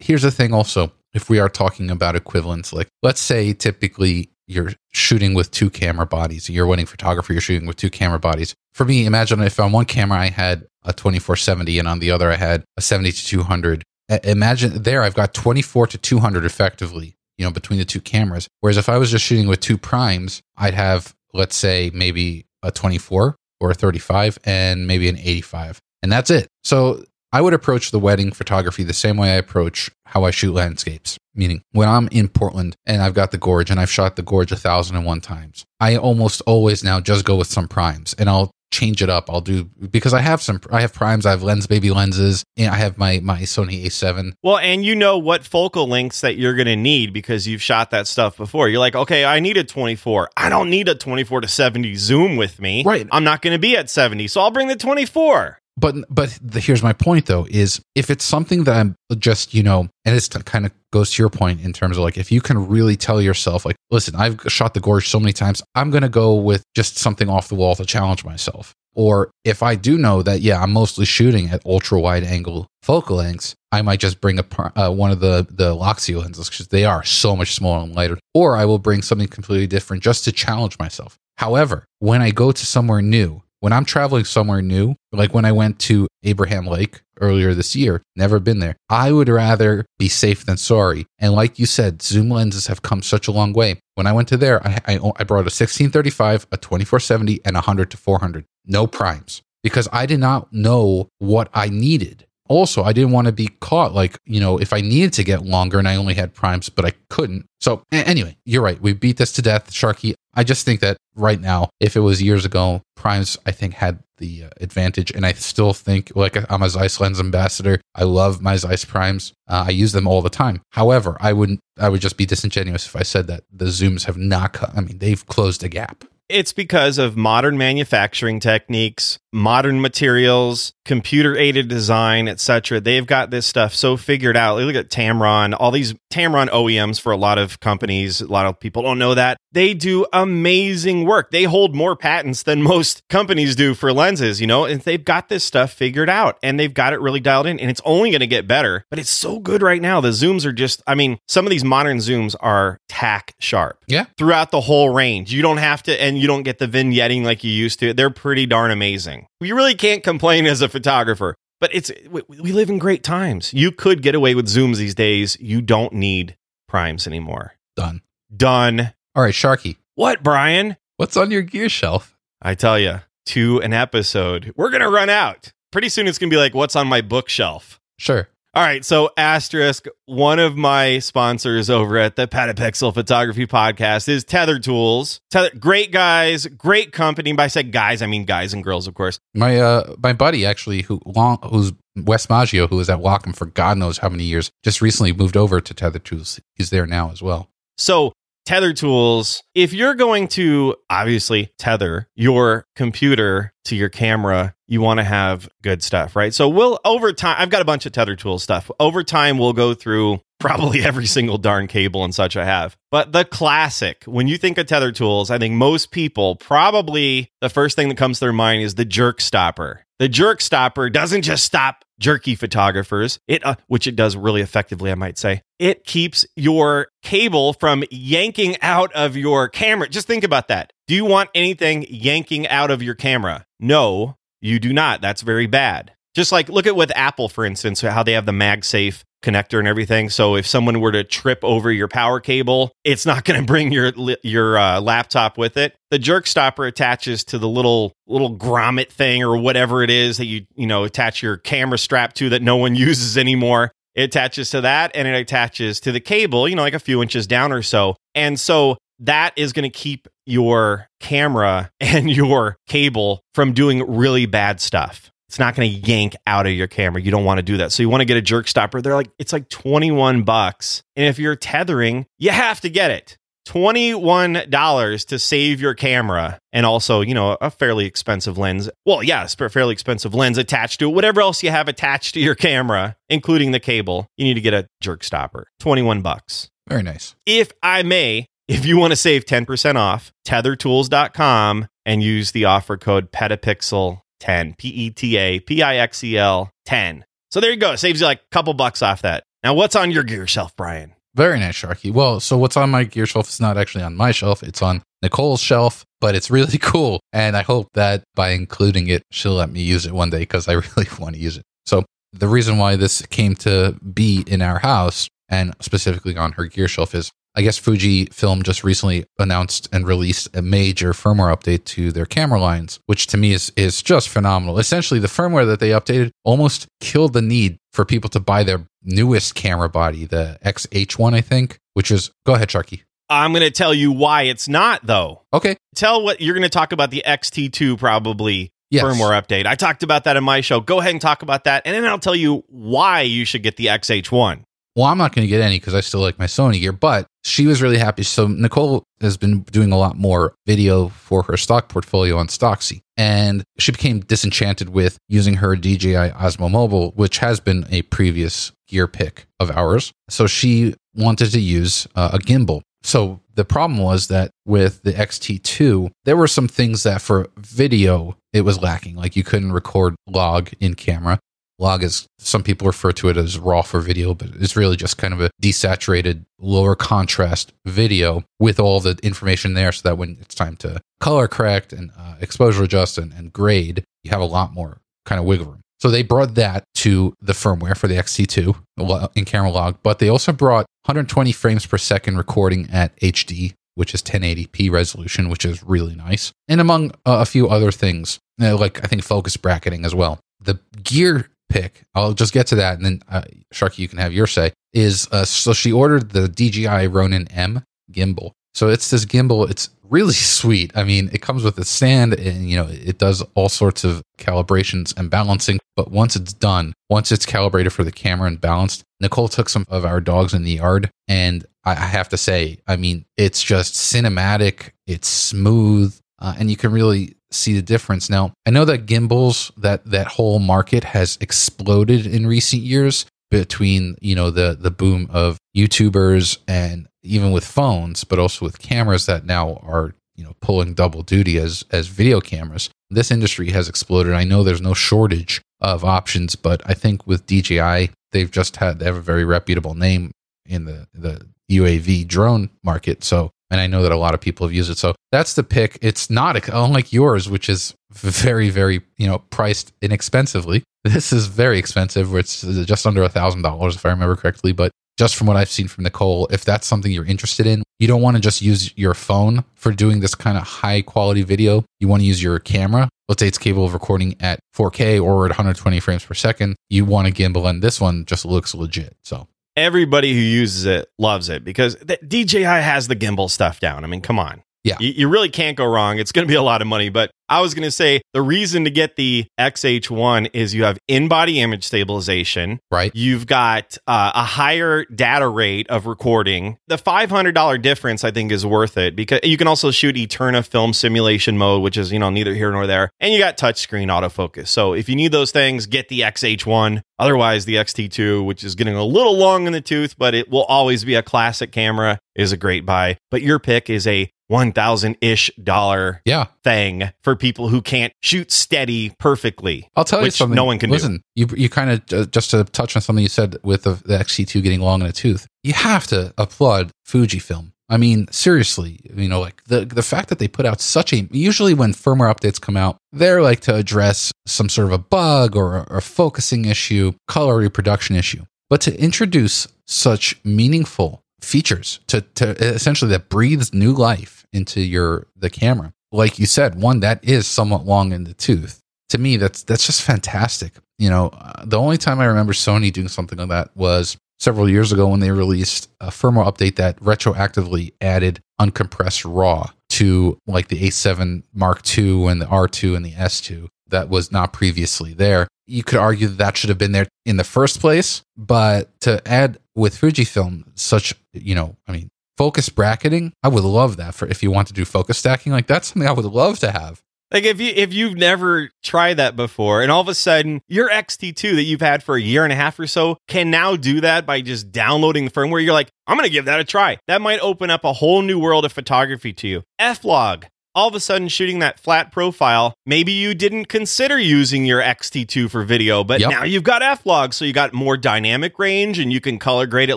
here's 0.00 0.22
the 0.22 0.32
thing 0.32 0.52
also 0.52 0.92
if 1.14 1.30
we 1.30 1.38
are 1.38 1.48
talking 1.48 1.88
about 1.88 2.16
equivalents, 2.16 2.72
like 2.72 2.88
let's 3.04 3.20
say 3.20 3.52
typically 3.52 4.30
you're 4.48 4.72
shooting 4.92 5.34
with 5.34 5.50
two 5.50 5.70
camera 5.70 6.06
bodies. 6.06 6.50
You're 6.50 6.66
winning 6.66 6.86
photographer, 6.86 7.32
you're 7.32 7.40
shooting 7.40 7.66
with 7.66 7.76
two 7.76 7.90
camera 7.90 8.18
bodies. 8.18 8.54
For 8.74 8.84
me, 8.84 9.06
imagine 9.06 9.40
if 9.40 9.58
on 9.58 9.72
one 9.72 9.86
camera 9.86 10.18
I 10.18 10.30
had 10.30 10.66
a 10.86 10.92
2470 10.92 11.78
and 11.78 11.88
on 11.88 11.98
the 11.98 12.10
other 12.10 12.30
I 12.30 12.36
had 12.36 12.64
a 12.76 12.80
70 12.80 13.12
to 13.12 13.26
200. 13.26 13.82
Imagine 14.24 14.82
there 14.82 15.02
I've 15.02 15.14
got 15.14 15.34
24 15.34 15.88
to 15.88 15.98
200 15.98 16.44
effectively, 16.44 17.16
you 17.36 17.44
know, 17.44 17.50
between 17.50 17.78
the 17.78 17.84
two 17.84 18.00
cameras. 18.00 18.48
Whereas 18.60 18.76
if 18.76 18.88
I 18.88 18.98
was 18.98 19.10
just 19.10 19.24
shooting 19.24 19.48
with 19.48 19.60
two 19.60 19.76
primes, 19.76 20.40
I'd 20.56 20.74
have, 20.74 21.14
let's 21.34 21.56
say, 21.56 21.90
maybe 21.92 22.46
a 22.62 22.70
24 22.70 23.36
or 23.60 23.70
a 23.70 23.74
35 23.74 24.38
and 24.44 24.86
maybe 24.86 25.08
an 25.08 25.18
85. 25.18 25.80
And 26.02 26.12
that's 26.12 26.30
it. 26.30 26.48
So 26.62 27.02
I 27.32 27.40
would 27.40 27.54
approach 27.54 27.90
the 27.90 27.98
wedding 27.98 28.32
photography 28.32 28.84
the 28.84 28.94
same 28.94 29.16
way 29.16 29.32
I 29.32 29.36
approach 29.36 29.90
how 30.06 30.24
I 30.24 30.30
shoot 30.30 30.52
landscapes. 30.52 31.18
Meaning, 31.34 31.60
when 31.72 31.88
I'm 31.88 32.08
in 32.08 32.28
Portland 32.28 32.76
and 32.86 33.02
I've 33.02 33.12
got 33.12 33.30
the 33.30 33.38
gorge 33.38 33.70
and 33.70 33.78
I've 33.78 33.90
shot 33.90 34.16
the 34.16 34.22
gorge 34.22 34.52
a 34.52 34.56
thousand 34.56 34.96
and 34.96 35.04
one 35.04 35.20
times, 35.20 35.64
I 35.78 35.96
almost 35.96 36.40
always 36.46 36.82
now 36.82 37.00
just 37.00 37.26
go 37.26 37.36
with 37.36 37.48
some 37.48 37.68
primes 37.68 38.14
and 38.14 38.30
I'll 38.30 38.50
change 38.76 39.02
it 39.02 39.08
up. 39.08 39.30
I'll 39.30 39.40
do 39.40 39.64
because 39.64 40.12
I 40.12 40.20
have 40.20 40.42
some, 40.42 40.60
I 40.70 40.82
have 40.82 40.92
primes, 40.92 41.24
I 41.24 41.30
have 41.30 41.40
Lensbaby 41.40 41.94
lenses, 41.94 42.44
and 42.56 42.70
I 42.70 42.76
have 42.76 42.98
my 42.98 43.20
my 43.20 43.40
Sony 43.40 43.84
A7. 43.86 44.32
Well, 44.42 44.58
and 44.58 44.84
you 44.84 44.94
know 44.94 45.16
what 45.16 45.44
focal 45.44 45.88
lengths 45.88 46.20
that 46.20 46.36
you're 46.36 46.54
going 46.54 46.66
to 46.66 46.76
need 46.76 47.12
because 47.12 47.48
you've 47.48 47.62
shot 47.62 47.90
that 47.90 48.06
stuff 48.06 48.36
before. 48.36 48.68
You're 48.68 48.80
like, 48.80 48.94
okay, 48.94 49.24
I 49.24 49.40
need 49.40 49.56
a 49.56 49.64
24. 49.64 50.30
I 50.36 50.48
don't 50.48 50.68
need 50.68 50.88
a 50.88 50.94
24 50.94 51.42
to 51.42 51.48
70 51.48 51.94
zoom 51.94 52.36
with 52.36 52.60
me. 52.60 52.82
Right. 52.84 53.06
I'm 53.10 53.24
not 53.24 53.40
going 53.40 53.54
to 53.54 53.58
be 53.58 53.76
at 53.76 53.88
70, 53.88 54.28
so 54.28 54.40
I'll 54.42 54.50
bring 54.50 54.68
the 54.68 54.76
24. 54.76 55.58
But 55.78 55.94
but 56.08 56.38
the, 56.42 56.60
here's 56.60 56.82
my 56.82 56.92
point 56.92 57.26
though: 57.26 57.46
is 57.50 57.80
if 57.94 58.10
it's 58.10 58.24
something 58.24 58.64
that 58.64 58.76
I'm 58.76 58.94
just 59.18 59.54
you 59.54 59.62
know, 59.62 59.88
and 60.04 60.16
it's 60.16 60.28
kind 60.28 60.66
of 60.66 60.72
goes 60.96 61.10
to 61.10 61.22
your 61.22 61.28
point 61.28 61.60
in 61.60 61.74
terms 61.74 61.98
of 61.98 62.02
like 62.02 62.16
if 62.16 62.32
you 62.32 62.40
can 62.40 62.66
really 62.66 62.96
tell 62.96 63.20
yourself 63.20 63.66
like, 63.66 63.76
listen, 63.90 64.14
I've 64.16 64.40
shot 64.48 64.72
the 64.72 64.80
gorge 64.80 65.08
so 65.08 65.20
many 65.20 65.34
times, 65.34 65.62
I'm 65.74 65.90
gonna 65.90 66.08
go 66.08 66.34
with 66.34 66.62
just 66.74 66.96
something 66.96 67.28
off 67.28 67.48
the 67.48 67.54
wall 67.54 67.74
to 67.74 67.84
challenge 67.84 68.24
myself. 68.24 68.74
Or 68.94 69.30
if 69.44 69.62
I 69.62 69.74
do 69.74 69.98
know 69.98 70.22
that 70.22 70.40
yeah, 70.40 70.62
I'm 70.62 70.72
mostly 70.72 71.04
shooting 71.04 71.50
at 71.50 71.60
ultra 71.66 72.00
wide 72.00 72.24
angle 72.24 72.66
focal 72.82 73.16
lengths, 73.16 73.54
I 73.70 73.82
might 73.82 74.00
just 74.00 74.22
bring 74.22 74.38
a 74.38 74.44
uh, 74.74 74.90
one 74.90 75.10
of 75.10 75.20
the 75.20 75.46
the 75.50 75.74
Loxia 75.74 76.22
lenses 76.22 76.48
because 76.48 76.68
they 76.68 76.86
are 76.86 77.04
so 77.04 77.36
much 77.36 77.54
smaller 77.54 77.84
and 77.84 77.94
lighter. 77.94 78.18
Or 78.32 78.56
I 78.56 78.64
will 78.64 78.78
bring 78.78 79.02
something 79.02 79.28
completely 79.28 79.66
different 79.66 80.02
just 80.02 80.24
to 80.24 80.32
challenge 80.32 80.78
myself. 80.78 81.18
However, 81.36 81.84
when 81.98 82.22
I 82.22 82.30
go 82.30 82.52
to 82.52 82.66
somewhere 82.66 83.02
new, 83.02 83.42
when 83.66 83.72
I'm 83.72 83.84
traveling 83.84 84.24
somewhere 84.24 84.62
new, 84.62 84.94
like 85.10 85.34
when 85.34 85.44
I 85.44 85.50
went 85.50 85.80
to 85.80 86.06
Abraham 86.22 86.68
Lake 86.68 87.00
earlier 87.20 87.52
this 87.52 87.74
year, 87.74 88.00
never 88.14 88.38
been 88.38 88.60
there, 88.60 88.76
I 88.88 89.10
would 89.10 89.28
rather 89.28 89.84
be 89.98 90.08
safe 90.08 90.46
than 90.46 90.56
sorry. 90.56 91.04
And 91.18 91.32
like 91.32 91.58
you 91.58 91.66
said, 91.66 92.00
zoom 92.00 92.30
lenses 92.30 92.68
have 92.68 92.82
come 92.82 93.02
such 93.02 93.26
a 93.26 93.32
long 93.32 93.52
way. 93.52 93.80
When 93.96 94.06
I 94.06 94.12
went 94.12 94.28
to 94.28 94.36
there, 94.36 94.64
I, 94.64 94.78
I, 94.86 94.94
I 95.16 95.24
brought 95.24 95.40
a 95.40 95.50
1635, 95.50 96.46
a 96.52 96.56
2470, 96.56 97.40
and 97.44 97.56
a 97.56 97.58
100 97.58 97.90
to 97.90 97.96
400. 97.96 98.44
No 98.66 98.86
primes 98.86 99.42
because 99.64 99.88
I 99.92 100.06
did 100.06 100.20
not 100.20 100.52
know 100.52 101.08
what 101.18 101.48
I 101.52 101.68
needed. 101.68 102.24
Also, 102.48 102.82
I 102.82 102.92
didn't 102.92 103.12
want 103.12 103.26
to 103.26 103.32
be 103.32 103.48
caught 103.60 103.92
like, 103.94 104.18
you 104.24 104.40
know, 104.40 104.58
if 104.58 104.72
I 104.72 104.80
needed 104.80 105.12
to 105.14 105.24
get 105.24 105.42
longer 105.42 105.78
and 105.78 105.88
I 105.88 105.96
only 105.96 106.14
had 106.14 106.34
primes, 106.34 106.68
but 106.68 106.84
I 106.84 106.92
couldn't. 107.08 107.46
So, 107.60 107.82
anyway, 107.92 108.36
you're 108.44 108.62
right. 108.62 108.80
We 108.80 108.92
beat 108.92 109.16
this 109.16 109.32
to 109.32 109.42
death, 109.42 109.70
Sharky. 109.72 110.14
I 110.34 110.44
just 110.44 110.64
think 110.64 110.80
that 110.80 110.98
right 111.14 111.40
now, 111.40 111.70
if 111.80 111.96
it 111.96 112.00
was 112.00 112.22
years 112.22 112.44
ago, 112.44 112.82
primes, 112.94 113.38
I 113.46 113.52
think, 113.52 113.74
had 113.74 114.00
the 114.18 114.44
uh, 114.44 114.48
advantage. 114.60 115.10
And 115.10 115.24
I 115.26 115.32
still 115.32 115.72
think, 115.72 116.12
like, 116.14 116.36
I'm 116.50 116.62
a 116.62 116.68
Zeiss 116.68 117.00
lens 117.00 117.20
ambassador. 117.20 117.80
I 117.94 118.04
love 118.04 118.40
my 118.40 118.56
Zeiss 118.56 118.84
primes. 118.84 119.32
Uh, 119.48 119.64
I 119.68 119.70
use 119.70 119.92
them 119.92 120.06
all 120.06 120.22
the 120.22 120.30
time. 120.30 120.60
However, 120.70 121.16
I 121.20 121.32
wouldn't, 121.32 121.60
I 121.78 121.88
would 121.88 122.00
just 122.00 122.16
be 122.16 122.26
disingenuous 122.26 122.86
if 122.86 122.96
I 122.96 123.02
said 123.02 123.26
that 123.28 123.44
the 123.52 123.66
zooms 123.66 124.04
have 124.04 124.16
not, 124.16 124.52
co- 124.52 124.72
I 124.74 124.80
mean, 124.80 124.98
they've 124.98 125.26
closed 125.26 125.64
a 125.64 125.68
gap. 125.68 126.04
It's 126.28 126.52
because 126.52 126.98
of 126.98 127.16
modern 127.16 127.56
manufacturing 127.56 128.40
techniques, 128.40 129.18
modern 129.32 129.80
materials, 129.80 130.72
computer 130.84 131.36
aided 131.36 131.68
design, 131.68 132.26
etc. 132.26 132.80
They've 132.80 133.06
got 133.06 133.30
this 133.30 133.46
stuff 133.46 133.74
so 133.74 133.96
figured 133.96 134.36
out. 134.36 134.58
Look 134.58 134.74
at 134.74 134.88
Tamron, 134.90 135.54
all 135.58 135.70
these 135.70 135.94
Tamron 136.12 136.48
OEMs 136.48 137.00
for 137.00 137.12
a 137.12 137.16
lot 137.16 137.38
of 137.38 137.60
companies. 137.60 138.20
A 138.20 138.26
lot 138.26 138.46
of 138.46 138.58
people 138.58 138.82
don't 138.82 138.98
know 138.98 139.14
that. 139.14 139.36
They 139.52 139.72
do 139.74 140.04
amazing 140.12 141.06
work. 141.06 141.30
They 141.30 141.44
hold 141.44 141.74
more 141.74 141.96
patents 141.96 142.42
than 142.42 142.62
most 142.62 143.02
companies 143.08 143.56
do 143.56 143.74
for 143.74 143.92
lenses, 143.92 144.40
you 144.40 144.46
know, 144.46 144.64
and 144.64 144.80
they've 144.80 145.04
got 145.04 145.28
this 145.28 145.44
stuff 145.44 145.72
figured 145.72 146.10
out 146.10 146.38
and 146.42 146.58
they've 146.58 146.72
got 146.74 146.92
it 146.92 147.00
really 147.00 147.20
dialed 147.20 147.46
in 147.46 147.58
and 147.60 147.70
it's 147.70 147.80
only 147.84 148.10
going 148.10 148.20
to 148.20 148.26
get 148.26 148.46
better. 148.48 148.84
But 148.90 148.98
it's 148.98 149.10
so 149.10 149.38
good 149.38 149.62
right 149.62 149.80
now. 149.80 150.00
The 150.00 150.10
zooms 150.10 150.44
are 150.44 150.52
just, 150.52 150.82
I 150.86 150.94
mean, 150.94 151.18
some 151.28 151.46
of 151.46 151.50
these 151.50 151.64
modern 151.64 151.98
zooms 151.98 152.34
are 152.40 152.78
tack 152.88 153.34
sharp 153.38 153.82
Yeah. 153.86 154.06
throughout 154.18 154.50
the 154.50 154.60
whole 154.62 154.90
range. 154.90 155.32
You 155.32 155.42
don't 155.42 155.56
have 155.58 155.82
to, 155.84 156.02
and 156.02 156.15
you 156.16 156.26
don't 156.26 156.42
get 156.42 156.58
the 156.58 156.66
vignetting 156.68 157.24
like 157.24 157.42
you 157.44 157.50
used 157.50 157.80
to. 157.80 157.92
They're 157.94 158.10
pretty 158.10 158.46
darn 158.46 158.70
amazing. 158.70 159.26
You 159.40 159.54
really 159.56 159.74
can't 159.74 160.02
complain 160.02 160.46
as 160.46 160.60
a 160.62 160.68
photographer. 160.68 161.34
But 161.60 161.74
it's 161.74 161.90
we, 162.10 162.22
we 162.28 162.52
live 162.52 162.68
in 162.68 162.78
great 162.78 163.02
times. 163.02 163.54
You 163.54 163.72
could 163.72 164.02
get 164.02 164.14
away 164.14 164.34
with 164.34 164.46
zooms 164.46 164.76
these 164.76 164.94
days. 164.94 165.38
You 165.40 165.62
don't 165.62 165.94
need 165.94 166.36
primes 166.68 167.06
anymore. 167.06 167.54
Done. 167.76 168.02
Done. 168.34 168.92
All 169.14 169.22
right, 169.22 169.32
Sharky, 169.32 169.76
What, 169.94 170.22
Brian? 170.22 170.76
what's 170.98 171.16
on 171.16 171.30
your 171.30 171.40
gear 171.42 171.68
shelf? 171.70 172.16
I 172.42 172.54
tell 172.54 172.78
you, 172.78 173.00
to 173.26 173.60
an 173.62 173.72
episode, 173.72 174.52
we're 174.56 174.68
gonna 174.70 174.90
run 174.90 175.08
out. 175.08 175.52
Pretty 175.72 175.88
soon, 175.88 176.06
it's 176.06 176.18
gonna 176.18 176.28
be 176.30 176.36
like, 176.36 176.54
what's 176.54 176.76
on 176.76 176.86
my 176.86 177.00
bookshelf? 177.00 177.80
Sure. 177.98 178.28
All 178.56 178.62
right, 178.62 178.82
so 178.82 179.10
asterisk, 179.18 179.86
one 180.06 180.38
of 180.38 180.56
my 180.56 180.98
sponsors 181.00 181.68
over 181.68 181.98
at 181.98 182.16
the 182.16 182.26
Petapixel 182.26 182.94
Photography 182.94 183.46
Podcast 183.46 184.08
is 184.08 184.24
Tether 184.24 184.58
Tools. 184.58 185.20
Tether, 185.30 185.50
great 185.58 185.92
guys, 185.92 186.46
great 186.46 186.90
company. 186.90 187.34
By 187.34 187.44
I 187.44 187.46
said 187.48 187.70
guys, 187.70 188.00
I 188.00 188.06
mean 188.06 188.24
guys 188.24 188.54
and 188.54 188.64
girls, 188.64 188.86
of 188.86 188.94
course. 188.94 189.20
My 189.34 189.58
uh 189.58 189.94
my 190.02 190.14
buddy 190.14 190.46
actually 190.46 190.80
who 190.80 191.02
long 191.04 191.36
who's 191.42 191.74
Wes 191.96 192.30
Maggio, 192.30 192.66
who 192.66 192.76
was 192.76 192.88
at 192.88 192.98
Wacom 192.98 193.36
for 193.36 193.44
God 193.44 193.76
knows 193.76 193.98
how 193.98 194.08
many 194.08 194.24
years, 194.24 194.50
just 194.64 194.80
recently 194.80 195.12
moved 195.12 195.36
over 195.36 195.60
to 195.60 195.74
Tether 195.74 195.98
Tools. 195.98 196.40
He's 196.54 196.70
there 196.70 196.86
now 196.86 197.10
as 197.10 197.20
well. 197.20 197.50
So, 197.76 198.14
Tether 198.46 198.72
Tools, 198.72 199.42
if 199.56 199.72
you're 199.72 199.96
going 199.96 200.28
to 200.28 200.76
obviously 200.88 201.50
tether 201.58 202.08
your 202.14 202.64
computer 202.76 203.52
to 203.64 203.74
your 203.74 203.88
camera, 203.88 204.54
you 204.68 204.80
want 204.80 204.98
to 204.98 205.04
have 205.04 205.48
good 205.62 205.82
stuff, 205.82 206.14
right? 206.14 206.32
So, 206.32 206.48
we'll 206.48 206.78
over 206.84 207.12
time, 207.12 207.36
I've 207.40 207.50
got 207.50 207.60
a 207.60 207.64
bunch 207.64 207.86
of 207.86 207.92
Tether 207.92 208.14
tool 208.14 208.38
stuff. 208.38 208.70
Over 208.78 209.02
time, 209.02 209.38
we'll 209.38 209.52
go 209.52 209.74
through 209.74 210.20
probably 210.38 210.82
every 210.84 211.06
single 211.06 211.38
darn 211.38 211.66
cable 211.66 212.04
and 212.04 212.14
such 212.14 212.36
I 212.36 212.44
have. 212.44 212.76
But 212.90 213.12
the 213.12 213.24
classic, 213.24 214.04
when 214.04 214.28
you 214.28 214.38
think 214.38 214.58
of 214.58 214.66
Tether 214.66 214.92
Tools, 214.92 215.30
I 215.30 215.38
think 215.38 215.54
most 215.54 215.90
people 215.90 216.36
probably 216.36 217.30
the 217.40 217.48
first 217.50 217.76
thing 217.76 217.88
that 217.88 217.98
comes 217.98 218.18
to 218.18 218.26
their 218.26 218.32
mind 218.32 218.62
is 218.62 218.74
the 218.74 218.84
jerk 218.84 219.20
stopper. 219.20 219.82
The 219.98 220.08
jerk 220.08 220.42
stopper 220.42 220.90
doesn't 220.90 221.22
just 221.22 221.44
stop 221.44 221.84
jerky 221.98 222.34
photographers, 222.34 223.18
it 223.26 223.44
uh, 223.46 223.56
which 223.66 223.86
it 223.86 223.96
does 223.96 224.14
really 224.14 224.42
effectively, 224.42 224.90
I 224.90 224.94
might 224.94 225.16
say. 225.16 225.42
It 225.58 225.84
keeps 225.84 226.26
your 226.36 226.88
cable 227.02 227.54
from 227.54 227.84
yanking 227.90 228.60
out 228.60 228.92
of 228.92 229.16
your 229.16 229.48
camera. 229.48 229.88
Just 229.88 230.06
think 230.06 230.22
about 230.22 230.48
that. 230.48 230.72
Do 230.86 230.94
you 230.94 231.06
want 231.06 231.30
anything 231.34 231.86
yanking 231.88 232.46
out 232.48 232.70
of 232.70 232.82
your 232.82 232.94
camera? 232.94 233.46
No, 233.58 234.16
you 234.42 234.58
do 234.58 234.72
not. 234.74 235.00
That's 235.00 235.22
very 235.22 235.46
bad. 235.46 235.92
Just 236.16 236.32
like 236.32 236.48
look 236.48 236.66
at 236.66 236.74
with 236.74 236.90
Apple, 236.96 237.28
for 237.28 237.44
instance, 237.44 237.82
how 237.82 238.02
they 238.02 238.12
have 238.12 238.24
the 238.24 238.32
MagSafe 238.32 239.02
connector 239.22 239.58
and 239.58 239.68
everything. 239.68 240.08
So 240.08 240.34
if 240.34 240.46
someone 240.46 240.80
were 240.80 240.92
to 240.92 241.04
trip 241.04 241.40
over 241.42 241.70
your 241.70 241.88
power 241.88 242.20
cable, 242.20 242.72
it's 242.84 243.04
not 243.04 243.26
going 243.26 243.38
to 243.38 243.44
bring 243.44 243.70
your 243.70 243.92
your 244.22 244.56
uh, 244.56 244.80
laptop 244.80 245.36
with 245.36 245.58
it. 245.58 245.74
The 245.90 245.98
jerk 245.98 246.26
stopper 246.26 246.64
attaches 246.64 247.22
to 247.24 247.38
the 247.38 247.48
little 247.48 247.92
little 248.06 248.34
grommet 248.34 248.88
thing 248.88 249.22
or 249.22 249.36
whatever 249.36 249.82
it 249.82 249.90
is 249.90 250.16
that 250.16 250.24
you 250.24 250.46
you 250.54 250.66
know 250.66 250.84
attach 250.84 251.22
your 251.22 251.36
camera 251.36 251.76
strap 251.76 252.14
to 252.14 252.30
that 252.30 252.40
no 252.40 252.56
one 252.56 252.74
uses 252.76 253.18
anymore. 253.18 253.72
It 253.94 254.04
attaches 254.04 254.48
to 254.50 254.62
that 254.62 254.92
and 254.94 255.06
it 255.06 255.14
attaches 255.14 255.80
to 255.80 255.92
the 255.92 256.00
cable, 256.00 256.48
you 256.48 256.56
know, 256.56 256.62
like 256.62 256.72
a 256.72 256.78
few 256.78 257.02
inches 257.02 257.26
down 257.26 257.52
or 257.52 257.60
so. 257.60 257.94
And 258.14 258.40
so 258.40 258.78
that 259.00 259.34
is 259.36 259.52
going 259.52 259.70
to 259.70 259.78
keep 259.78 260.08
your 260.24 260.88
camera 261.00 261.70
and 261.80 262.10
your 262.10 262.56
cable 262.66 263.20
from 263.34 263.52
doing 263.52 263.86
really 263.86 264.24
bad 264.24 264.62
stuff. 264.62 265.10
It's 265.28 265.38
not 265.38 265.56
going 265.56 265.70
to 265.70 265.90
yank 265.90 266.14
out 266.26 266.46
of 266.46 266.52
your 266.52 266.68
camera. 266.68 267.02
You 267.02 267.10
don't 267.10 267.24
want 267.24 267.38
to 267.38 267.42
do 267.42 267.56
that. 267.58 267.72
So 267.72 267.82
you 267.82 267.88
want 267.88 268.00
to 268.00 268.04
get 268.04 268.16
a 268.16 268.22
jerk 268.22 268.48
stopper. 268.48 268.80
They're 268.80 268.94
like, 268.94 269.10
it's 269.18 269.32
like 269.32 269.48
21 269.48 270.22
bucks. 270.22 270.82
And 270.94 271.06
if 271.06 271.18
you're 271.18 271.36
tethering, 271.36 272.06
you 272.18 272.30
have 272.30 272.60
to 272.60 272.70
get 272.70 272.90
it. 272.90 273.16
$21 273.46 275.06
to 275.06 275.18
save 275.18 275.60
your 275.60 275.74
camera 275.74 276.38
and 276.52 276.66
also, 276.66 277.00
you 277.00 277.14
know, 277.14 277.38
a 277.40 277.50
fairly 277.50 277.86
expensive 277.86 278.36
lens. 278.36 278.68
Well, 278.84 279.02
yeah, 279.02 279.24
it's 279.24 279.36
a 279.38 279.48
fairly 279.48 279.72
expensive 279.72 280.14
lens 280.14 280.36
attached 280.36 280.80
to 280.80 280.88
it. 280.88 280.94
Whatever 280.94 281.20
else 281.20 281.42
you 281.42 281.50
have 281.50 281.68
attached 281.68 282.14
to 282.14 282.20
your 282.20 282.34
camera, 282.34 282.96
including 283.08 283.52
the 283.52 283.60
cable, 283.60 284.08
you 284.16 284.24
need 284.24 284.34
to 284.34 284.40
get 284.40 284.52
a 284.52 284.66
jerk 284.80 285.04
stopper. 285.04 285.48
21 285.60 286.02
bucks. 286.02 286.50
Very 286.68 286.82
nice. 286.82 287.14
If 287.24 287.52
I 287.62 287.84
may, 287.84 288.26
if 288.48 288.66
you 288.66 288.78
want 288.78 288.90
to 288.92 288.96
save 288.96 289.24
10% 289.24 289.76
off, 289.76 290.12
tethertools.com 290.26 291.68
and 291.84 292.02
use 292.02 292.32
the 292.32 292.46
offer 292.46 292.76
code 292.76 293.12
petapixel 293.12 294.00
10 294.20 294.54
P 294.58 294.68
E 294.68 294.90
T 294.90 295.16
A 295.16 295.40
P 295.40 295.62
I 295.62 295.76
X 295.76 296.02
E 296.04 296.16
L 296.16 296.50
10. 296.64 297.04
So 297.30 297.40
there 297.40 297.50
you 297.50 297.56
go. 297.56 297.72
It 297.72 297.78
saves 297.78 298.00
you 298.00 298.06
like 298.06 298.20
a 298.20 298.30
couple 298.30 298.54
bucks 298.54 298.82
off 298.82 299.02
that. 299.02 299.24
Now, 299.42 299.54
what's 299.54 299.76
on 299.76 299.90
your 299.90 300.02
gear 300.02 300.26
shelf, 300.26 300.54
Brian? 300.56 300.94
Very 301.14 301.38
nice, 301.40 301.54
Sharky. 301.54 301.92
Well, 301.92 302.20
so 302.20 302.36
what's 302.36 302.56
on 302.56 302.70
my 302.70 302.84
gear 302.84 303.06
shelf 303.06 303.28
is 303.28 303.40
not 303.40 303.56
actually 303.56 303.84
on 303.84 303.96
my 303.96 304.12
shelf. 304.12 304.42
It's 304.42 304.60
on 304.60 304.82
Nicole's 305.02 305.40
shelf, 305.40 305.84
but 306.00 306.14
it's 306.14 306.30
really 306.30 306.58
cool. 306.60 307.00
And 307.12 307.36
I 307.36 307.42
hope 307.42 307.68
that 307.74 308.04
by 308.14 308.30
including 308.30 308.88
it, 308.88 309.02
she'll 309.10 309.32
let 309.32 309.50
me 309.50 309.60
use 309.60 309.86
it 309.86 309.92
one 309.92 310.10
day 310.10 310.20
because 310.20 310.46
I 310.46 310.52
really 310.76 310.88
want 310.98 311.14
to 311.14 311.20
use 311.20 311.36
it. 311.38 311.44
So 311.64 311.84
the 312.12 312.28
reason 312.28 312.58
why 312.58 312.76
this 312.76 313.02
came 313.06 313.34
to 313.36 313.76
be 313.94 314.24
in 314.26 314.42
our 314.42 314.58
house 314.58 315.08
and 315.28 315.54
specifically 315.60 316.16
on 316.16 316.32
her 316.32 316.44
gear 316.46 316.68
shelf 316.68 316.94
is 316.94 317.10
I 317.36 317.42
guess 317.42 317.60
Fujifilm 317.60 318.42
just 318.42 318.64
recently 318.64 319.04
announced 319.18 319.68
and 319.70 319.86
released 319.86 320.34
a 320.34 320.40
major 320.40 320.92
firmware 320.92 321.36
update 321.36 321.64
to 321.66 321.92
their 321.92 322.06
camera 322.06 322.40
lines, 322.40 322.80
which 322.86 323.06
to 323.08 323.18
me 323.18 323.32
is 323.32 323.52
is 323.56 323.82
just 323.82 324.08
phenomenal. 324.08 324.58
Essentially, 324.58 324.98
the 324.98 325.06
firmware 325.06 325.46
that 325.46 325.60
they 325.60 325.70
updated 325.70 326.12
almost 326.24 326.66
killed 326.80 327.12
the 327.12 327.20
need 327.22 327.58
for 327.72 327.84
people 327.84 328.08
to 328.10 328.20
buy 328.20 328.42
their 328.42 328.66
newest 328.82 329.34
camera 329.34 329.68
body, 329.68 330.06
the 330.06 330.38
XH1, 330.44 331.14
I 331.14 331.20
think, 331.20 331.58
which 331.74 331.90
is 331.90 332.10
go 332.24 332.34
ahead, 332.34 332.48
Sharky. 332.48 332.82
I'm 333.08 333.32
going 333.32 333.42
to 333.42 333.50
tell 333.50 333.74
you 333.74 333.92
why 333.92 334.22
it's 334.22 334.48
not, 334.48 334.84
though. 334.84 335.22
Okay. 335.32 335.56
Tell 335.76 336.02
what 336.02 336.20
you're 336.20 336.34
going 336.34 336.42
to 336.42 336.48
talk 336.48 336.72
about 336.72 336.90
the 336.90 337.04
XT2 337.06 337.78
probably 337.78 338.50
Yes. 338.68 338.82
firmware 338.82 339.20
update. 339.22 339.46
I 339.46 339.54
talked 339.54 339.84
about 339.84 340.04
that 340.04 340.16
in 340.16 340.24
my 340.24 340.40
show. 340.40 340.58
Go 340.58 340.80
ahead 340.80 340.90
and 340.90 341.00
talk 341.00 341.22
about 341.22 341.44
that. 341.44 341.62
And 341.64 341.74
then 341.74 341.84
I'll 341.84 342.00
tell 342.00 342.16
you 342.16 342.42
why 342.48 343.02
you 343.02 343.24
should 343.24 343.44
get 343.44 343.56
the 343.56 343.66
XH1. 343.66 344.42
Well, 344.76 344.84
I'm 344.84 344.98
not 344.98 345.14
going 345.14 345.26
to 345.26 345.28
get 345.28 345.40
any 345.40 345.58
because 345.58 345.74
I 345.74 345.80
still 345.80 346.00
like 346.00 346.18
my 346.18 346.26
Sony 346.26 346.60
gear, 346.60 346.72
but 346.72 347.06
she 347.24 347.46
was 347.46 347.62
really 347.62 347.78
happy. 347.78 348.02
So 348.02 348.26
Nicole 348.26 348.84
has 349.00 349.16
been 349.16 349.40
doing 349.40 349.72
a 349.72 349.78
lot 349.78 349.96
more 349.96 350.34
video 350.46 350.88
for 350.88 351.22
her 351.22 351.38
stock 351.38 351.70
portfolio 351.70 352.18
on 352.18 352.26
Stocksy, 352.26 352.82
and 352.94 353.42
she 353.58 353.72
became 353.72 354.00
disenchanted 354.00 354.68
with 354.68 354.98
using 355.08 355.36
her 355.36 355.56
DJI 355.56 356.12
Osmo 356.12 356.50
Mobile, 356.50 356.90
which 356.90 357.18
has 357.18 357.40
been 357.40 357.66
a 357.70 357.82
previous 357.82 358.52
gear 358.68 358.86
pick 358.86 359.26
of 359.40 359.50
ours. 359.50 359.92
So 360.10 360.26
she 360.26 360.74
wanted 360.94 361.30
to 361.32 361.40
use 361.40 361.88
uh, 361.94 362.10
a 362.12 362.18
gimbal. 362.18 362.60
So 362.82 363.20
the 363.34 363.46
problem 363.46 363.80
was 363.80 364.08
that 364.08 364.30
with 364.44 364.82
the 364.82 364.92
XT2, 364.92 365.90
there 366.04 366.16
were 366.18 366.28
some 366.28 366.48
things 366.48 366.82
that 366.82 367.00
for 367.00 367.28
video 367.38 368.16
it 368.34 368.42
was 368.42 368.60
lacking. 368.60 368.94
Like 368.96 369.16
you 369.16 369.24
couldn't 369.24 369.52
record 369.52 369.94
log 370.06 370.50
in 370.60 370.74
camera. 370.74 371.18
Log 371.58 371.82
is 371.82 372.06
some 372.18 372.42
people 372.42 372.66
refer 372.66 372.92
to 372.92 373.08
it 373.08 373.16
as 373.16 373.38
raw 373.38 373.62
for 373.62 373.80
video, 373.80 374.12
but 374.12 374.28
it's 374.34 374.56
really 374.56 374.76
just 374.76 374.98
kind 374.98 375.14
of 375.14 375.20
a 375.20 375.30
desaturated, 375.42 376.24
lower 376.38 376.74
contrast 376.74 377.52
video 377.64 378.24
with 378.38 378.60
all 378.60 378.80
the 378.80 378.98
information 379.02 379.54
there, 379.54 379.72
so 379.72 379.88
that 379.88 379.96
when 379.96 380.18
it's 380.20 380.34
time 380.34 380.56
to 380.56 380.80
color 381.00 381.28
correct 381.28 381.72
and 381.72 381.90
uh, 381.98 382.16
exposure 382.20 382.64
adjust 382.64 382.98
and, 382.98 383.12
and 383.14 383.32
grade, 383.32 383.84
you 384.04 384.10
have 384.10 384.20
a 384.20 384.26
lot 384.26 384.52
more 384.52 384.78
kind 385.06 385.18
of 385.18 385.24
wiggle 385.24 385.46
room. 385.46 385.60
So 385.80 385.90
they 385.90 386.02
brought 386.02 386.34
that 386.34 386.64
to 386.76 387.14
the 387.20 387.32
firmware 387.32 387.76
for 387.76 387.86
the 387.86 387.96
XT2 387.96 389.10
in 389.14 389.24
camera 389.24 389.50
log, 389.50 389.78
but 389.82 389.98
they 389.98 390.08
also 390.08 390.32
brought 390.32 390.66
120 390.84 391.32
frames 391.32 391.66
per 391.66 391.78
second 391.78 392.16
recording 392.16 392.68
at 392.70 392.98
HD, 393.00 393.54
which 393.74 393.94
is 393.94 394.02
1080p 394.02 394.70
resolution, 394.70 395.28
which 395.28 395.44
is 395.44 395.62
really 395.62 395.94
nice, 395.94 396.32
and 396.48 396.60
among 396.60 396.90
uh, 397.06 397.20
a 397.20 397.26
few 397.26 397.48
other 397.48 397.72
things, 397.72 398.18
uh, 398.40 398.56
like 398.56 398.82
I 398.84 398.88
think 398.88 399.02
focus 399.02 399.36
bracketing 399.36 399.84
as 399.84 399.94
well. 399.94 400.18
The 400.40 400.60
gear 400.82 401.28
pick, 401.48 401.82
I'll 401.94 402.14
just 402.14 402.32
get 402.32 402.46
to 402.48 402.56
that, 402.56 402.76
and 402.76 402.84
then 402.84 403.02
uh, 403.08 403.22
Sharky, 403.52 403.78
you 403.78 403.88
can 403.88 403.98
have 403.98 404.12
your 404.12 404.26
say. 404.26 404.52
Is 404.72 405.08
uh, 405.10 405.24
so 405.24 405.52
she 405.52 405.72
ordered 405.72 406.10
the 406.10 406.28
DJI 406.28 406.88
Ronin 406.88 407.28
M 407.28 407.64
gimbal. 407.90 408.32
So 408.54 408.68
it's 408.68 408.90
this 408.90 409.04
gimbal. 409.04 409.50
It's 409.50 409.70
really 409.82 410.12
sweet. 410.14 410.72
I 410.74 410.84
mean, 410.84 411.10
it 411.12 411.22
comes 411.22 411.44
with 411.44 411.58
a 411.58 411.64
stand, 411.64 412.14
and 412.14 412.48
you 412.48 412.56
know 412.56 412.68
it 412.68 412.98
does 412.98 413.22
all 413.34 413.48
sorts 413.48 413.84
of 413.84 414.02
calibrations 414.18 414.96
and 414.96 415.10
balancing. 415.10 415.58
But 415.76 415.90
once 415.90 416.16
it's 416.16 416.32
done, 416.32 416.72
once 416.88 417.12
it's 417.12 417.26
calibrated 417.26 417.72
for 417.72 417.84
the 417.84 417.92
camera 417.92 418.28
and 418.28 418.40
balanced, 418.40 418.84
Nicole 419.00 419.28
took 419.28 419.48
some 419.48 419.64
of 419.68 419.84
our 419.84 420.00
dogs 420.00 420.32
in 420.32 420.42
the 420.42 420.52
yard, 420.52 420.90
and 421.06 421.44
I, 421.64 421.72
I 421.72 421.86
have 421.86 422.08
to 422.10 422.16
say, 422.16 422.58
I 422.66 422.76
mean, 422.76 423.04
it's 423.16 423.42
just 423.42 423.74
cinematic. 423.74 424.70
It's 424.86 425.08
smooth, 425.08 425.98
uh, 426.18 426.34
and 426.38 426.50
you 426.50 426.56
can 426.56 426.72
really 426.72 427.16
see 427.30 427.54
the 427.54 427.62
difference. 427.62 428.08
Now, 428.08 428.32
I 428.46 428.50
know 428.50 428.64
that 428.64 428.86
gimbals 428.86 429.52
that 429.56 429.84
that 429.86 430.06
whole 430.06 430.38
market 430.38 430.84
has 430.84 431.18
exploded 431.20 432.06
in 432.06 432.26
recent 432.26 432.62
years 432.62 433.06
between 433.30 433.96
you 434.00 434.14
know 434.14 434.30
the 434.30 434.56
the 434.58 434.70
boom 434.70 435.08
of 435.10 435.38
YouTubers 435.56 436.38
and 436.46 436.88
even 437.02 437.32
with 437.32 437.44
phones, 437.44 438.04
but 438.04 438.18
also 438.18 438.44
with 438.44 438.58
cameras 438.58 439.06
that 439.06 439.24
now 439.24 439.54
are 439.62 439.94
you 440.16 440.24
know 440.24 440.34
pulling 440.40 440.74
double 440.74 441.02
duty 441.02 441.38
as 441.38 441.64
as 441.70 441.88
video 441.88 442.20
cameras. 442.20 442.70
This 442.90 443.10
industry 443.10 443.50
has 443.50 443.68
exploded. 443.68 444.14
I 444.14 444.24
know 444.24 444.42
there's 444.42 444.62
no 444.62 444.74
shortage 444.74 445.42
of 445.60 445.84
options, 445.84 446.36
but 446.36 446.62
I 446.66 446.74
think 446.74 447.06
with 447.06 447.26
DJI, 447.26 447.90
they've 448.12 448.30
just 448.30 448.56
had 448.56 448.78
they 448.78 448.84
have 448.84 448.96
a 448.96 449.00
very 449.00 449.24
reputable 449.24 449.74
name 449.74 450.12
in 450.46 450.64
the 450.64 450.86
the 450.94 451.26
UAV 451.50 452.06
drone 452.06 452.50
market. 452.62 453.04
So 453.04 453.30
And 453.50 453.60
I 453.60 453.66
know 453.66 453.82
that 453.82 453.92
a 453.92 453.96
lot 453.96 454.14
of 454.14 454.20
people 454.20 454.46
have 454.46 454.54
used 454.54 454.70
it. 454.70 454.78
So 454.78 454.94
that's 455.12 455.34
the 455.34 455.44
pick. 455.44 455.78
It's 455.80 456.10
not 456.10 456.48
unlike 456.48 456.92
yours, 456.92 457.28
which 457.28 457.48
is 457.48 457.74
very, 457.92 458.50
very, 458.50 458.82
you 458.96 459.06
know, 459.06 459.18
priced 459.18 459.72
inexpensively. 459.82 460.62
This 460.86 461.12
is 461.12 461.26
very 461.26 461.58
expensive, 461.58 462.12
where 462.12 462.20
it's 462.20 462.42
just 462.42 462.86
under 462.86 463.02
a 463.02 463.08
thousand 463.08 463.42
dollars, 463.42 463.74
if 463.74 463.84
I 463.84 463.88
remember 463.88 464.14
correctly. 464.14 464.52
But 464.52 464.70
just 464.96 465.16
from 465.16 465.26
what 465.26 465.36
I've 465.36 465.50
seen 465.50 465.66
from 465.66 465.82
Nicole, 465.82 466.28
if 466.28 466.44
that's 466.44 466.64
something 466.64 466.92
you're 466.92 467.04
interested 467.04 467.44
in, 467.44 467.64
you 467.80 467.88
don't 467.88 468.02
want 468.02 468.16
to 468.16 468.22
just 468.22 468.40
use 468.40 468.76
your 468.78 468.94
phone 468.94 469.44
for 469.54 469.72
doing 469.72 469.98
this 469.98 470.14
kind 470.14 470.38
of 470.38 470.44
high 470.44 470.82
quality 470.82 471.22
video. 471.22 471.64
You 471.80 471.88
want 471.88 472.02
to 472.02 472.06
use 472.06 472.22
your 472.22 472.38
camera. 472.38 472.88
Let's 473.08 473.20
say 473.20 473.26
it's 473.28 473.36
capable 473.36 473.66
of 473.66 473.74
recording 473.74 474.16
at 474.20 474.38
4K 474.56 475.02
or 475.02 475.26
at 475.26 475.30
120 475.30 475.80
frames 475.80 476.04
per 476.04 476.14
second. 476.14 476.56
You 476.70 476.84
want 476.84 477.08
a 477.08 477.10
gimbal, 477.10 477.48
and 477.48 477.62
this 477.62 477.80
one 477.80 478.04
just 478.04 478.24
looks 478.24 478.54
legit. 478.54 478.96
So 479.04 479.28
everybody 479.56 480.12
who 480.12 480.20
uses 480.20 480.66
it 480.66 480.88
loves 480.98 481.28
it 481.28 481.44
because 481.44 481.76
the, 481.76 481.98
DJI 482.06 482.42
has 482.42 482.88
the 482.88 482.96
gimbal 482.96 483.30
stuff 483.30 483.60
down. 483.60 483.84
I 483.84 483.86
mean, 483.86 484.00
come 484.00 484.18
on. 484.18 484.42
Yeah. 484.64 484.76
You, 484.80 484.90
you 484.90 485.08
really 485.08 485.28
can't 485.28 485.56
go 485.56 485.64
wrong. 485.64 485.98
It's 485.98 486.12
going 486.12 486.26
to 486.26 486.30
be 486.30 486.34
a 486.34 486.42
lot 486.42 486.60
of 486.60 486.68
money, 486.68 486.88
but 486.88 487.10
I 487.28 487.40
was 487.40 487.54
going 487.54 487.64
to 487.64 487.70
say 487.70 488.02
the 488.12 488.22
reason 488.22 488.64
to 488.64 488.70
get 488.70 488.96
the 488.96 489.26
XH1 489.38 490.30
is 490.32 490.54
you 490.54 490.64
have 490.64 490.78
in 490.88 491.08
body 491.08 491.40
image 491.40 491.64
stabilization. 491.64 492.60
Right. 492.70 492.92
You've 492.94 493.26
got 493.26 493.76
uh, 493.86 494.12
a 494.14 494.24
higher 494.24 494.84
data 494.84 495.28
rate 495.28 495.68
of 495.68 495.86
recording. 495.86 496.58
The 496.68 496.76
$500 496.76 497.62
difference, 497.62 498.04
I 498.04 498.10
think, 498.10 498.32
is 498.32 498.46
worth 498.46 498.76
it 498.76 498.94
because 498.94 499.20
you 499.22 499.36
can 499.36 499.46
also 499.46 499.70
shoot 499.70 499.96
Eterna 499.96 500.42
film 500.42 500.72
simulation 500.72 501.36
mode, 501.38 501.62
which 501.62 501.76
is, 501.76 501.92
you 501.92 501.98
know, 501.98 502.10
neither 502.10 502.34
here 502.34 502.52
nor 502.52 502.66
there. 502.66 502.90
And 503.00 503.12
you 503.12 503.18
got 503.18 503.36
touchscreen 503.36 503.86
autofocus. 503.86 504.48
So 504.48 504.72
if 504.74 504.88
you 504.88 504.96
need 504.96 505.12
those 505.12 505.32
things, 505.32 505.66
get 505.66 505.88
the 505.88 506.00
XH1. 506.00 506.82
Otherwise, 506.98 507.44
the 507.44 507.56
XT2, 507.56 508.24
which 508.24 508.42
is 508.42 508.54
getting 508.54 508.74
a 508.74 508.84
little 508.84 509.16
long 509.16 509.46
in 509.46 509.52
the 509.52 509.60
tooth, 509.60 509.98
but 509.98 510.14
it 510.14 510.30
will 510.30 510.44
always 510.44 510.84
be 510.84 510.94
a 510.94 511.02
classic 511.02 511.52
camera, 511.52 511.98
is 512.14 512.32
a 512.32 512.36
great 512.36 512.64
buy. 512.64 512.98
But 513.10 513.22
your 513.22 513.38
pick 513.38 513.68
is 513.68 513.86
a 513.86 514.10
1000 514.28 514.96
ish 515.00 515.30
dollar 515.42 516.02
yeah. 516.04 516.26
thing 516.42 516.90
for 517.02 517.15
people 517.16 517.48
who 517.48 517.60
can't 517.62 517.92
shoot 518.02 518.30
steady 518.30 518.94
perfectly. 518.98 519.68
I'll 519.76 519.84
tell 519.84 520.00
you 520.00 520.04
which 520.04 520.14
something. 520.14 520.36
No 520.36 520.44
one 520.44 520.58
can 520.58 520.70
Listen, 520.70 521.02
you 521.14 521.26
you 521.36 521.48
kind 521.48 521.70
of 521.70 521.92
uh, 521.92 522.06
just 522.06 522.30
to 522.30 522.44
touch 522.44 522.76
on 522.76 522.82
something 522.82 523.02
you 523.02 523.08
said 523.08 523.36
with 523.42 523.62
the, 523.64 523.74
the 523.74 523.96
XT2 523.98 524.42
getting 524.42 524.60
long 524.60 524.80
in 524.80 524.86
the 524.86 524.92
tooth. 524.92 525.26
You 525.42 525.52
have 525.52 525.86
to 525.88 526.12
applaud 526.18 526.70
Fujifilm. 526.86 527.52
I 527.68 527.78
mean, 527.78 528.06
seriously, 528.12 528.78
you 528.94 529.08
know, 529.08 529.20
like 529.20 529.42
the 529.44 529.64
the 529.64 529.82
fact 529.82 530.08
that 530.10 530.18
they 530.18 530.28
put 530.28 530.46
out 530.46 530.60
such 530.60 530.92
a 530.92 531.08
usually 531.10 531.54
when 531.54 531.72
firmware 531.72 532.14
updates 532.14 532.40
come 532.40 532.56
out, 532.56 532.76
they're 532.92 533.22
like 533.22 533.40
to 533.40 533.54
address 533.54 534.12
some 534.26 534.48
sort 534.48 534.66
of 534.68 534.72
a 534.72 534.78
bug 534.78 535.34
or 535.34 535.56
a, 535.56 535.66
or 535.70 535.78
a 535.78 535.82
focusing 535.82 536.44
issue, 536.44 536.92
color 537.08 537.38
reproduction 537.38 537.96
issue. 537.96 538.24
But 538.48 538.60
to 538.62 538.80
introduce 538.80 539.48
such 539.66 540.22
meaningful 540.24 541.02
features 541.20 541.80
to, 541.88 542.02
to 542.02 542.30
essentially 542.54 542.90
that 542.90 543.08
breathes 543.08 543.52
new 543.52 543.72
life 543.72 544.24
into 544.32 544.60
your 544.60 545.08
the 545.16 545.30
camera. 545.30 545.72
Like 545.96 546.18
you 546.18 546.26
said, 546.26 546.60
one 546.60 546.80
that 546.80 547.02
is 547.02 547.26
somewhat 547.26 547.64
long 547.64 547.92
in 547.92 548.04
the 548.04 548.14
tooth. 548.14 548.60
To 548.90 548.98
me, 548.98 549.16
that's 549.16 549.42
that's 549.42 549.66
just 549.66 549.82
fantastic. 549.82 550.52
You 550.78 550.90
know, 550.90 551.08
uh, 551.08 551.44
the 551.44 551.58
only 551.58 551.78
time 551.78 552.00
I 552.00 552.04
remember 552.04 552.34
Sony 552.34 552.72
doing 552.72 552.88
something 552.88 553.18
like 553.18 553.28
that 553.30 553.56
was 553.56 553.96
several 554.18 554.48
years 554.48 554.72
ago 554.72 554.88
when 554.88 555.00
they 555.00 555.10
released 555.10 555.70
a 555.80 555.88
firmware 555.88 556.26
update 556.26 556.56
that 556.56 556.78
retroactively 556.80 557.72
added 557.80 558.20
uncompressed 558.40 559.04
RAW 559.06 559.50
to 559.70 560.18
like 560.26 560.48
the 560.48 560.62
A7 560.68 561.22
Mark 561.34 561.62
II 561.76 562.06
and 562.06 562.20
the 562.20 562.26
R2 562.26 562.76
and 562.76 562.84
the 562.84 562.92
S2 562.92 563.48
that 563.68 563.88
was 563.88 564.12
not 564.12 564.32
previously 564.32 564.92
there. 564.94 565.26
You 565.46 565.62
could 565.62 565.78
argue 565.78 566.08
that, 566.08 566.18
that 566.18 566.36
should 566.36 566.48
have 566.50 566.58
been 566.58 566.72
there 566.72 566.86
in 567.04 567.16
the 567.16 567.24
first 567.24 567.60
place, 567.60 568.02
but 568.16 568.78
to 568.80 569.06
add 569.06 569.38
with 569.54 569.78
Fujifilm 569.78 570.44
such, 570.54 570.94
you 571.12 571.34
know, 571.34 571.56
I 571.66 571.72
mean, 571.72 571.88
focus 572.16 572.48
bracketing, 572.48 573.12
I 573.22 573.28
would 573.28 573.44
love 573.44 573.76
that 573.76 573.94
for 573.94 574.06
if 574.08 574.22
you 574.22 574.30
want 574.30 574.48
to 574.48 574.54
do 574.54 574.64
focus 574.64 574.98
stacking. 574.98 575.32
Like 575.32 575.46
that's 575.46 575.68
something 575.68 575.88
I 575.88 575.92
would 575.92 576.04
love 576.04 576.38
to 576.40 576.52
have. 576.52 576.82
Like 577.12 577.24
if 577.24 577.40
you 577.40 577.52
if 577.54 577.72
you've 577.72 577.96
never 577.96 578.50
tried 578.64 578.94
that 578.94 579.14
before 579.14 579.62
and 579.62 579.70
all 579.70 579.80
of 579.80 579.88
a 579.88 579.94
sudden 579.94 580.40
your 580.48 580.68
XT2 580.68 581.36
that 581.36 581.44
you've 581.44 581.60
had 581.60 581.82
for 581.84 581.94
a 581.94 582.00
year 582.00 582.24
and 582.24 582.32
a 582.32 582.36
half 582.36 582.58
or 582.58 582.66
so 582.66 582.96
can 583.06 583.30
now 583.30 583.54
do 583.54 583.80
that 583.80 584.06
by 584.06 584.20
just 584.20 584.50
downloading 584.50 585.04
the 585.04 585.10
firmware, 585.10 585.44
you're 585.44 585.52
like, 585.52 585.70
I'm 585.86 585.98
to 585.98 586.10
give 586.10 586.24
that 586.24 586.40
a 586.40 586.44
try. 586.44 586.78
That 586.88 587.00
might 587.00 587.20
open 587.20 587.48
up 587.48 587.64
a 587.64 587.74
whole 587.74 588.02
new 588.02 588.18
world 588.18 588.44
of 588.44 588.52
photography 588.52 589.12
to 589.14 589.28
you. 589.28 589.42
F-Log, 589.58 590.26
all 590.56 590.68
of 590.68 590.74
a 590.74 590.80
sudden 590.80 591.06
shooting 591.08 591.38
that 591.40 591.60
flat 591.60 591.92
profile, 591.92 592.54
maybe 592.64 592.90
you 592.90 593.14
didn't 593.14 593.44
consider 593.44 593.98
using 593.98 594.46
your 594.46 594.62
XT2 594.62 595.30
for 595.30 595.44
video, 595.44 595.84
but 595.84 596.00
yep. 596.00 596.10
now 596.10 596.24
you've 596.24 596.42
got 596.42 596.62
F-Log, 596.62 597.12
so 597.12 597.26
you 597.26 597.34
got 597.34 597.52
more 597.52 597.76
dynamic 597.76 598.38
range 598.38 598.78
and 598.78 598.90
you 598.90 599.00
can 599.00 599.18
color 599.18 599.46
grade 599.46 599.68
it 599.68 599.76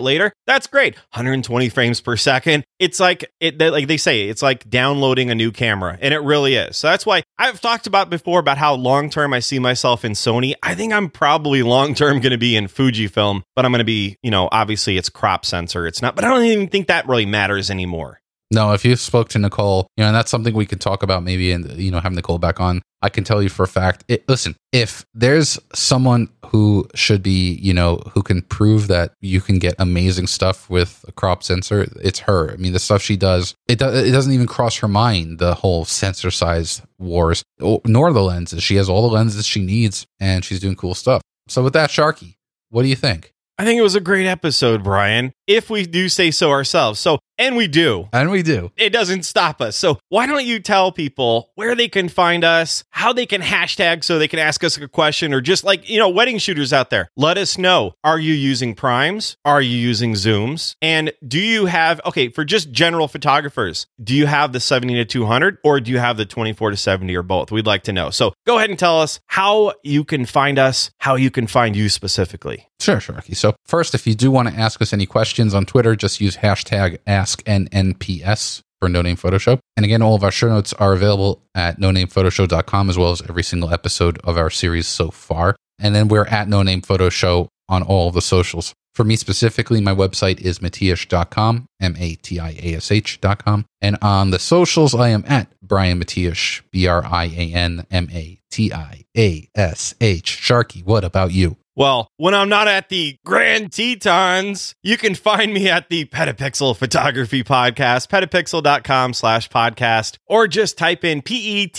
later. 0.00 0.32
That's 0.46 0.66
great. 0.66 0.94
120 1.12 1.68
frames 1.68 2.00
per 2.00 2.16
second. 2.16 2.64
It's 2.78 2.98
like 2.98 3.30
it 3.40 3.58
like 3.60 3.88
they 3.88 3.98
say, 3.98 4.28
it's 4.28 4.40
like 4.40 4.68
downloading 4.70 5.30
a 5.30 5.34
new 5.34 5.52
camera, 5.52 5.98
and 6.00 6.14
it 6.14 6.20
really 6.20 6.54
is. 6.54 6.78
So 6.78 6.88
that's 6.88 7.04
why 7.04 7.22
I've 7.38 7.60
talked 7.60 7.86
about 7.86 8.08
before 8.08 8.40
about 8.40 8.56
how 8.56 8.74
long 8.74 9.10
term 9.10 9.34
I 9.34 9.40
see 9.40 9.58
myself 9.58 10.04
in 10.04 10.12
Sony. 10.12 10.54
I 10.62 10.74
think 10.74 10.92
I'm 10.94 11.10
probably 11.10 11.62
long 11.70 11.94
term 11.94 12.20
going 12.20 12.32
to 12.32 12.38
be 12.38 12.56
in 12.56 12.68
Fujifilm, 12.68 13.42
but 13.54 13.66
I'm 13.66 13.70
going 13.70 13.80
to 13.80 13.84
be, 13.84 14.16
you 14.22 14.30
know, 14.30 14.48
obviously 14.50 14.96
it's 14.96 15.10
crop 15.10 15.44
sensor. 15.44 15.86
It's 15.86 16.00
not, 16.00 16.16
but 16.16 16.24
I 16.24 16.28
don't 16.28 16.44
even 16.44 16.68
think 16.68 16.86
that 16.86 17.06
really 17.06 17.26
matters 17.26 17.70
anymore. 17.70 18.19
No, 18.52 18.72
if 18.72 18.84
you 18.84 18.96
spoke 18.96 19.28
to 19.30 19.38
Nicole, 19.38 19.86
you 19.96 20.02
know, 20.02 20.08
and 20.08 20.16
that's 20.16 20.30
something 20.30 20.54
we 20.54 20.66
could 20.66 20.80
talk 20.80 21.04
about 21.04 21.22
maybe 21.22 21.52
and 21.52 21.70
you 21.78 21.90
know 21.90 22.00
have 22.00 22.12
Nicole 22.12 22.38
back 22.38 22.60
on. 22.60 22.82
I 23.02 23.08
can 23.08 23.24
tell 23.24 23.42
you 23.42 23.48
for 23.48 23.62
a 23.62 23.68
fact. 23.68 24.04
It, 24.08 24.28
listen, 24.28 24.56
if 24.72 25.06
there's 25.14 25.58
someone 25.72 26.28
who 26.46 26.86
should 26.94 27.22
be, 27.22 27.52
you 27.54 27.72
know, 27.72 28.02
who 28.12 28.22
can 28.22 28.42
prove 28.42 28.88
that 28.88 29.12
you 29.20 29.40
can 29.40 29.58
get 29.58 29.74
amazing 29.78 30.26
stuff 30.26 30.68
with 30.68 31.04
a 31.08 31.12
crop 31.12 31.42
sensor, 31.42 31.88
it's 32.02 32.18
her. 32.20 32.52
I 32.52 32.56
mean, 32.56 32.72
the 32.72 32.78
stuff 32.78 33.00
she 33.00 33.16
does, 33.16 33.54
it 33.68 33.78
do, 33.78 33.88
it 33.88 34.10
doesn't 34.10 34.32
even 34.32 34.46
cross 34.46 34.76
her 34.78 34.88
mind 34.88 35.38
the 35.38 35.54
whole 35.54 35.84
sensor 35.84 36.30
size 36.30 36.82
wars, 36.98 37.42
oh, 37.60 37.80
nor 37.86 38.12
the 38.12 38.22
lenses. 38.22 38.62
She 38.62 38.76
has 38.76 38.88
all 38.88 39.08
the 39.08 39.14
lenses 39.14 39.46
she 39.46 39.62
needs, 39.62 40.06
and 40.18 40.44
she's 40.44 40.60
doing 40.60 40.76
cool 40.76 40.94
stuff. 40.94 41.22
So 41.48 41.62
with 41.62 41.72
that, 41.72 41.90
Sharky, 41.90 42.34
what 42.68 42.82
do 42.82 42.88
you 42.88 42.96
think? 42.96 43.32
I 43.60 43.64
think 43.64 43.78
it 43.78 43.82
was 43.82 43.94
a 43.94 44.00
great 44.00 44.26
episode, 44.26 44.82
Brian, 44.82 45.34
if 45.46 45.68
we 45.68 45.84
do 45.84 46.08
say 46.08 46.30
so 46.30 46.50
ourselves. 46.50 46.98
So, 46.98 47.18
and 47.40 47.56
we 47.56 47.66
do. 47.66 48.06
And 48.12 48.30
we 48.30 48.42
do. 48.42 48.70
It 48.76 48.90
doesn't 48.90 49.24
stop 49.24 49.62
us. 49.62 49.74
So, 49.74 49.98
why 50.10 50.26
don't 50.26 50.44
you 50.44 50.60
tell 50.60 50.92
people 50.92 51.50
where 51.54 51.74
they 51.74 51.88
can 51.88 52.10
find 52.10 52.44
us, 52.44 52.84
how 52.90 53.14
they 53.14 53.24
can 53.24 53.40
hashtag 53.40 54.04
so 54.04 54.18
they 54.18 54.28
can 54.28 54.38
ask 54.38 54.62
us 54.62 54.76
a 54.76 54.86
question, 54.86 55.32
or 55.32 55.40
just 55.40 55.64
like, 55.64 55.88
you 55.88 55.98
know, 55.98 56.10
wedding 56.10 56.36
shooters 56.36 56.72
out 56.72 56.90
there, 56.90 57.08
let 57.16 57.38
us 57.38 57.56
know. 57.56 57.94
Are 58.04 58.18
you 58.18 58.34
using 58.34 58.74
primes? 58.74 59.38
Are 59.44 59.62
you 59.62 59.76
using 59.76 60.12
zooms? 60.12 60.74
And 60.82 61.12
do 61.26 61.40
you 61.40 61.64
have, 61.64 62.00
okay, 62.04 62.28
for 62.28 62.44
just 62.44 62.70
general 62.70 63.08
photographers, 63.08 63.86
do 64.02 64.14
you 64.14 64.26
have 64.26 64.52
the 64.52 64.60
70 64.60 64.94
to 64.96 65.04
200 65.06 65.58
or 65.64 65.80
do 65.80 65.90
you 65.90 65.98
have 65.98 66.18
the 66.18 66.26
24 66.26 66.70
to 66.70 66.76
70 66.76 67.16
or 67.16 67.22
both? 67.22 67.50
We'd 67.50 67.66
like 67.66 67.84
to 67.84 67.92
know. 67.92 68.10
So, 68.10 68.34
go 68.46 68.58
ahead 68.58 68.68
and 68.68 68.78
tell 68.78 69.00
us 69.00 69.18
how 69.28 69.72
you 69.82 70.04
can 70.04 70.26
find 70.26 70.58
us, 70.58 70.90
how 70.98 71.14
you 71.14 71.30
can 71.30 71.46
find 71.46 71.74
you 71.74 71.88
specifically. 71.88 72.66
Sure, 72.80 72.96
Sharky. 72.96 73.36
So 73.36 73.54
first, 73.66 73.94
if 73.94 74.06
you 74.06 74.14
do 74.14 74.30
want 74.30 74.48
to 74.48 74.54
ask 74.54 74.80
us 74.80 74.94
any 74.94 75.04
questions 75.04 75.52
on 75.52 75.66
Twitter, 75.66 75.94
just 75.94 76.20
use 76.20 76.38
hashtag 76.38 76.98
AskNNPS 77.36 78.62
for 78.80 78.88
No 78.88 79.02
Name 79.02 79.16
Photo 79.16 79.38
Show. 79.38 79.60
And 79.76 79.84
again, 79.84 80.02
all 80.02 80.14
of 80.14 80.24
our 80.24 80.30
show 80.30 80.48
notes 80.48 80.72
are 80.74 80.92
available 80.92 81.42
at 81.54 81.78
no 81.78 81.90
name 81.90 82.08
nonamephotoShow.com 82.08 82.90
as 82.90 82.98
well 82.98 83.12
as 83.12 83.22
every 83.22 83.42
single 83.42 83.72
episode 83.72 84.18
of 84.24 84.36
our 84.36 84.50
series 84.50 84.86
so 84.86 85.10
far. 85.10 85.56
And 85.78 85.94
then 85.94 86.08
we're 86.08 86.26
at 86.26 86.48
No 86.48 86.62
Name 86.62 86.82
Photo 86.82 87.08
Show 87.08 87.48
on 87.68 87.82
all 87.82 88.10
the 88.10 88.22
socials. 88.22 88.74
For 88.94 89.04
me 89.04 89.16
specifically, 89.16 89.80
my 89.80 89.94
website 89.94 90.40
is 90.40 90.58
matiash.com, 90.58 91.66
M 91.80 91.96
A 91.98 92.16
T 92.16 92.40
I 92.40 92.50
A 92.60 92.74
S 92.74 92.90
H.com. 92.90 93.64
And 93.80 93.96
on 94.02 94.30
the 94.30 94.38
socials, 94.38 94.94
I 94.94 95.10
am 95.10 95.24
at 95.26 95.48
Brian 95.62 96.02
Matiash, 96.02 96.62
B 96.70 96.86
R 96.86 97.04
I 97.04 97.26
A 97.26 97.52
N 97.54 97.86
M 97.90 98.08
A 98.12 98.40
T 98.50 98.72
I 98.72 99.04
A 99.16 99.48
S 99.54 99.94
H. 100.00 100.38
Sharky, 100.42 100.84
what 100.84 101.04
about 101.04 101.32
you? 101.32 101.56
Well, 101.76 102.08
when 102.16 102.34
I'm 102.34 102.48
not 102.48 102.66
at 102.66 102.88
the 102.88 103.16
Grand 103.24 103.72
Tetons, 103.72 104.74
you 104.82 104.96
can 104.96 105.14
find 105.14 105.54
me 105.54 105.68
at 105.68 105.88
the 105.88 106.04
Petapixel 106.04 106.76
Photography 106.76 107.44
Podcast, 107.44 108.08
petapixel.com 108.08 109.14
slash 109.14 109.48
podcast, 109.48 110.16
or 110.26 110.48
just 110.48 110.76
type 110.76 111.04
in 111.04 111.22
P-E-T-A-P-I-X-E-L 111.22 111.70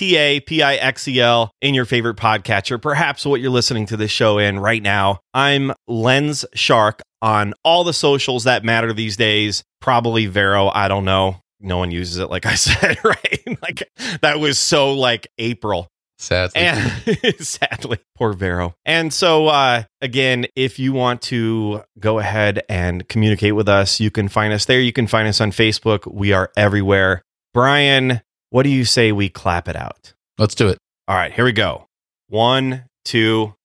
in 1.62 1.74
your 1.74 1.86
favorite 1.86 2.18
podcatcher, 2.18 2.82
perhaps 2.82 3.26
what 3.26 3.42
you're 3.42 3.52
listening 3.52 3.86
to 3.88 3.98
this 3.98 4.12
show 4.12 4.38
in 4.38 4.60
right 4.60 4.82
now. 4.82 5.20
I'm 5.34 5.74
Lens 5.88 6.46
Shark 6.54 7.02
on 7.22 7.54
all 7.66 7.84
the 7.84 7.94
socials 7.94 8.46
that 8.46 8.64
matter 8.64 8.94
these 8.94 9.18
days. 9.18 9.62
Probably 9.82 10.26
Vero, 10.26 10.70
I 10.74 10.88
don't 10.88 11.06
know. 11.06 11.38
No 11.60 11.78
one 11.78 11.92
uses 11.92 12.18
it, 12.18 12.30
like 12.30 12.46
I 12.46 12.56
said, 12.56 12.98
right? 13.04 13.58
like 13.62 13.84
that 14.22 14.40
was 14.40 14.58
so 14.58 14.94
like 14.94 15.28
April. 15.38 15.88
Sadly. 16.22 16.62
And 16.62 17.40
sadly, 17.40 17.98
poor 18.16 18.34
Vero. 18.34 18.76
And 18.86 19.12
so, 19.12 19.48
uh, 19.48 19.84
again, 20.02 20.46
if 20.56 20.78
you 20.78 20.94
want 20.94 21.24
to 21.24 21.84
go 22.00 22.20
ahead 22.20 22.62
and 22.70 23.08
communicate 23.10 23.56
with 23.56 23.68
us, 23.68 24.00
you 24.00 24.12
can 24.12 24.28
find 24.28 24.54
us 24.54 24.66
there. 24.66 24.80
You 24.80 24.94
can 24.94 25.08
find 25.08 25.28
us 25.28 25.42
on 25.42 25.52
Facebook. 25.52 26.12
We 26.12 26.32
are 26.32 26.52
everywhere. 26.56 27.24
Brian, 27.56 28.22
what 28.52 28.64
do 28.64 28.70
you 28.70 28.86
say 28.86 29.12
we 29.12 29.30
clap 29.30 29.68
it 29.68 29.76
out? 29.76 30.14
Let's 30.38 30.54
do 30.54 30.70
it. 30.70 30.78
All 31.08 31.16
right, 31.16 31.34
here 31.34 31.46
we 31.46 31.54
go. 31.54 31.88
One, 32.28 32.86
two. 33.04 33.56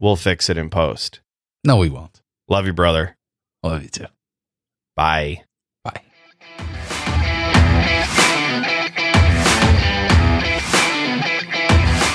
We'll 0.00 0.16
fix 0.16 0.48
it 0.48 0.56
in 0.56 0.70
post. 0.70 1.20
No, 1.62 1.76
we 1.76 1.90
won't. 1.90 2.22
Love 2.48 2.66
you, 2.66 2.72
brother. 2.72 3.16
Love 3.62 3.82
you 3.82 3.88
too. 3.90 4.06
Bye. 4.96 5.40
Bye. 5.40 5.44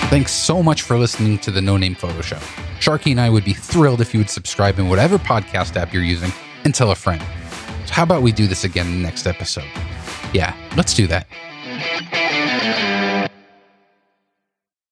Thanks 0.10 0.32
so 0.32 0.64
much 0.64 0.82
for 0.82 0.98
listening 0.98 1.38
to 1.38 1.52
the 1.52 1.62
No 1.62 1.78
Name 1.78 1.94
Photo 1.94 2.20
Show. 2.22 2.38
Sharky 2.80 3.12
and 3.12 3.22
I 3.22 3.30
would 3.30 3.46
be 3.46 3.54
thrilled 3.54 4.02
if 4.02 4.12
you 4.12 4.20
would 4.20 4.30
subscribe 4.32 4.80
in 4.80 4.90
whatever 4.90 5.20
podcast 5.20 5.76
app 5.76 5.94
you're 5.94 6.02
using 6.02 6.32
and 6.64 6.74
tell 6.74 6.90
a 6.90 6.96
friend. 6.96 7.22
So 7.86 7.94
how 7.94 8.04
about 8.04 8.24
we 8.24 8.32
do 8.32 8.48
this 8.48 8.64
again 8.64 8.88
in 8.88 8.94
the 8.94 9.04
next 9.04 9.28
episode? 9.28 9.68
Yeah, 10.34 10.56
let's 10.76 10.96
do 10.96 11.06
that. 11.06 11.28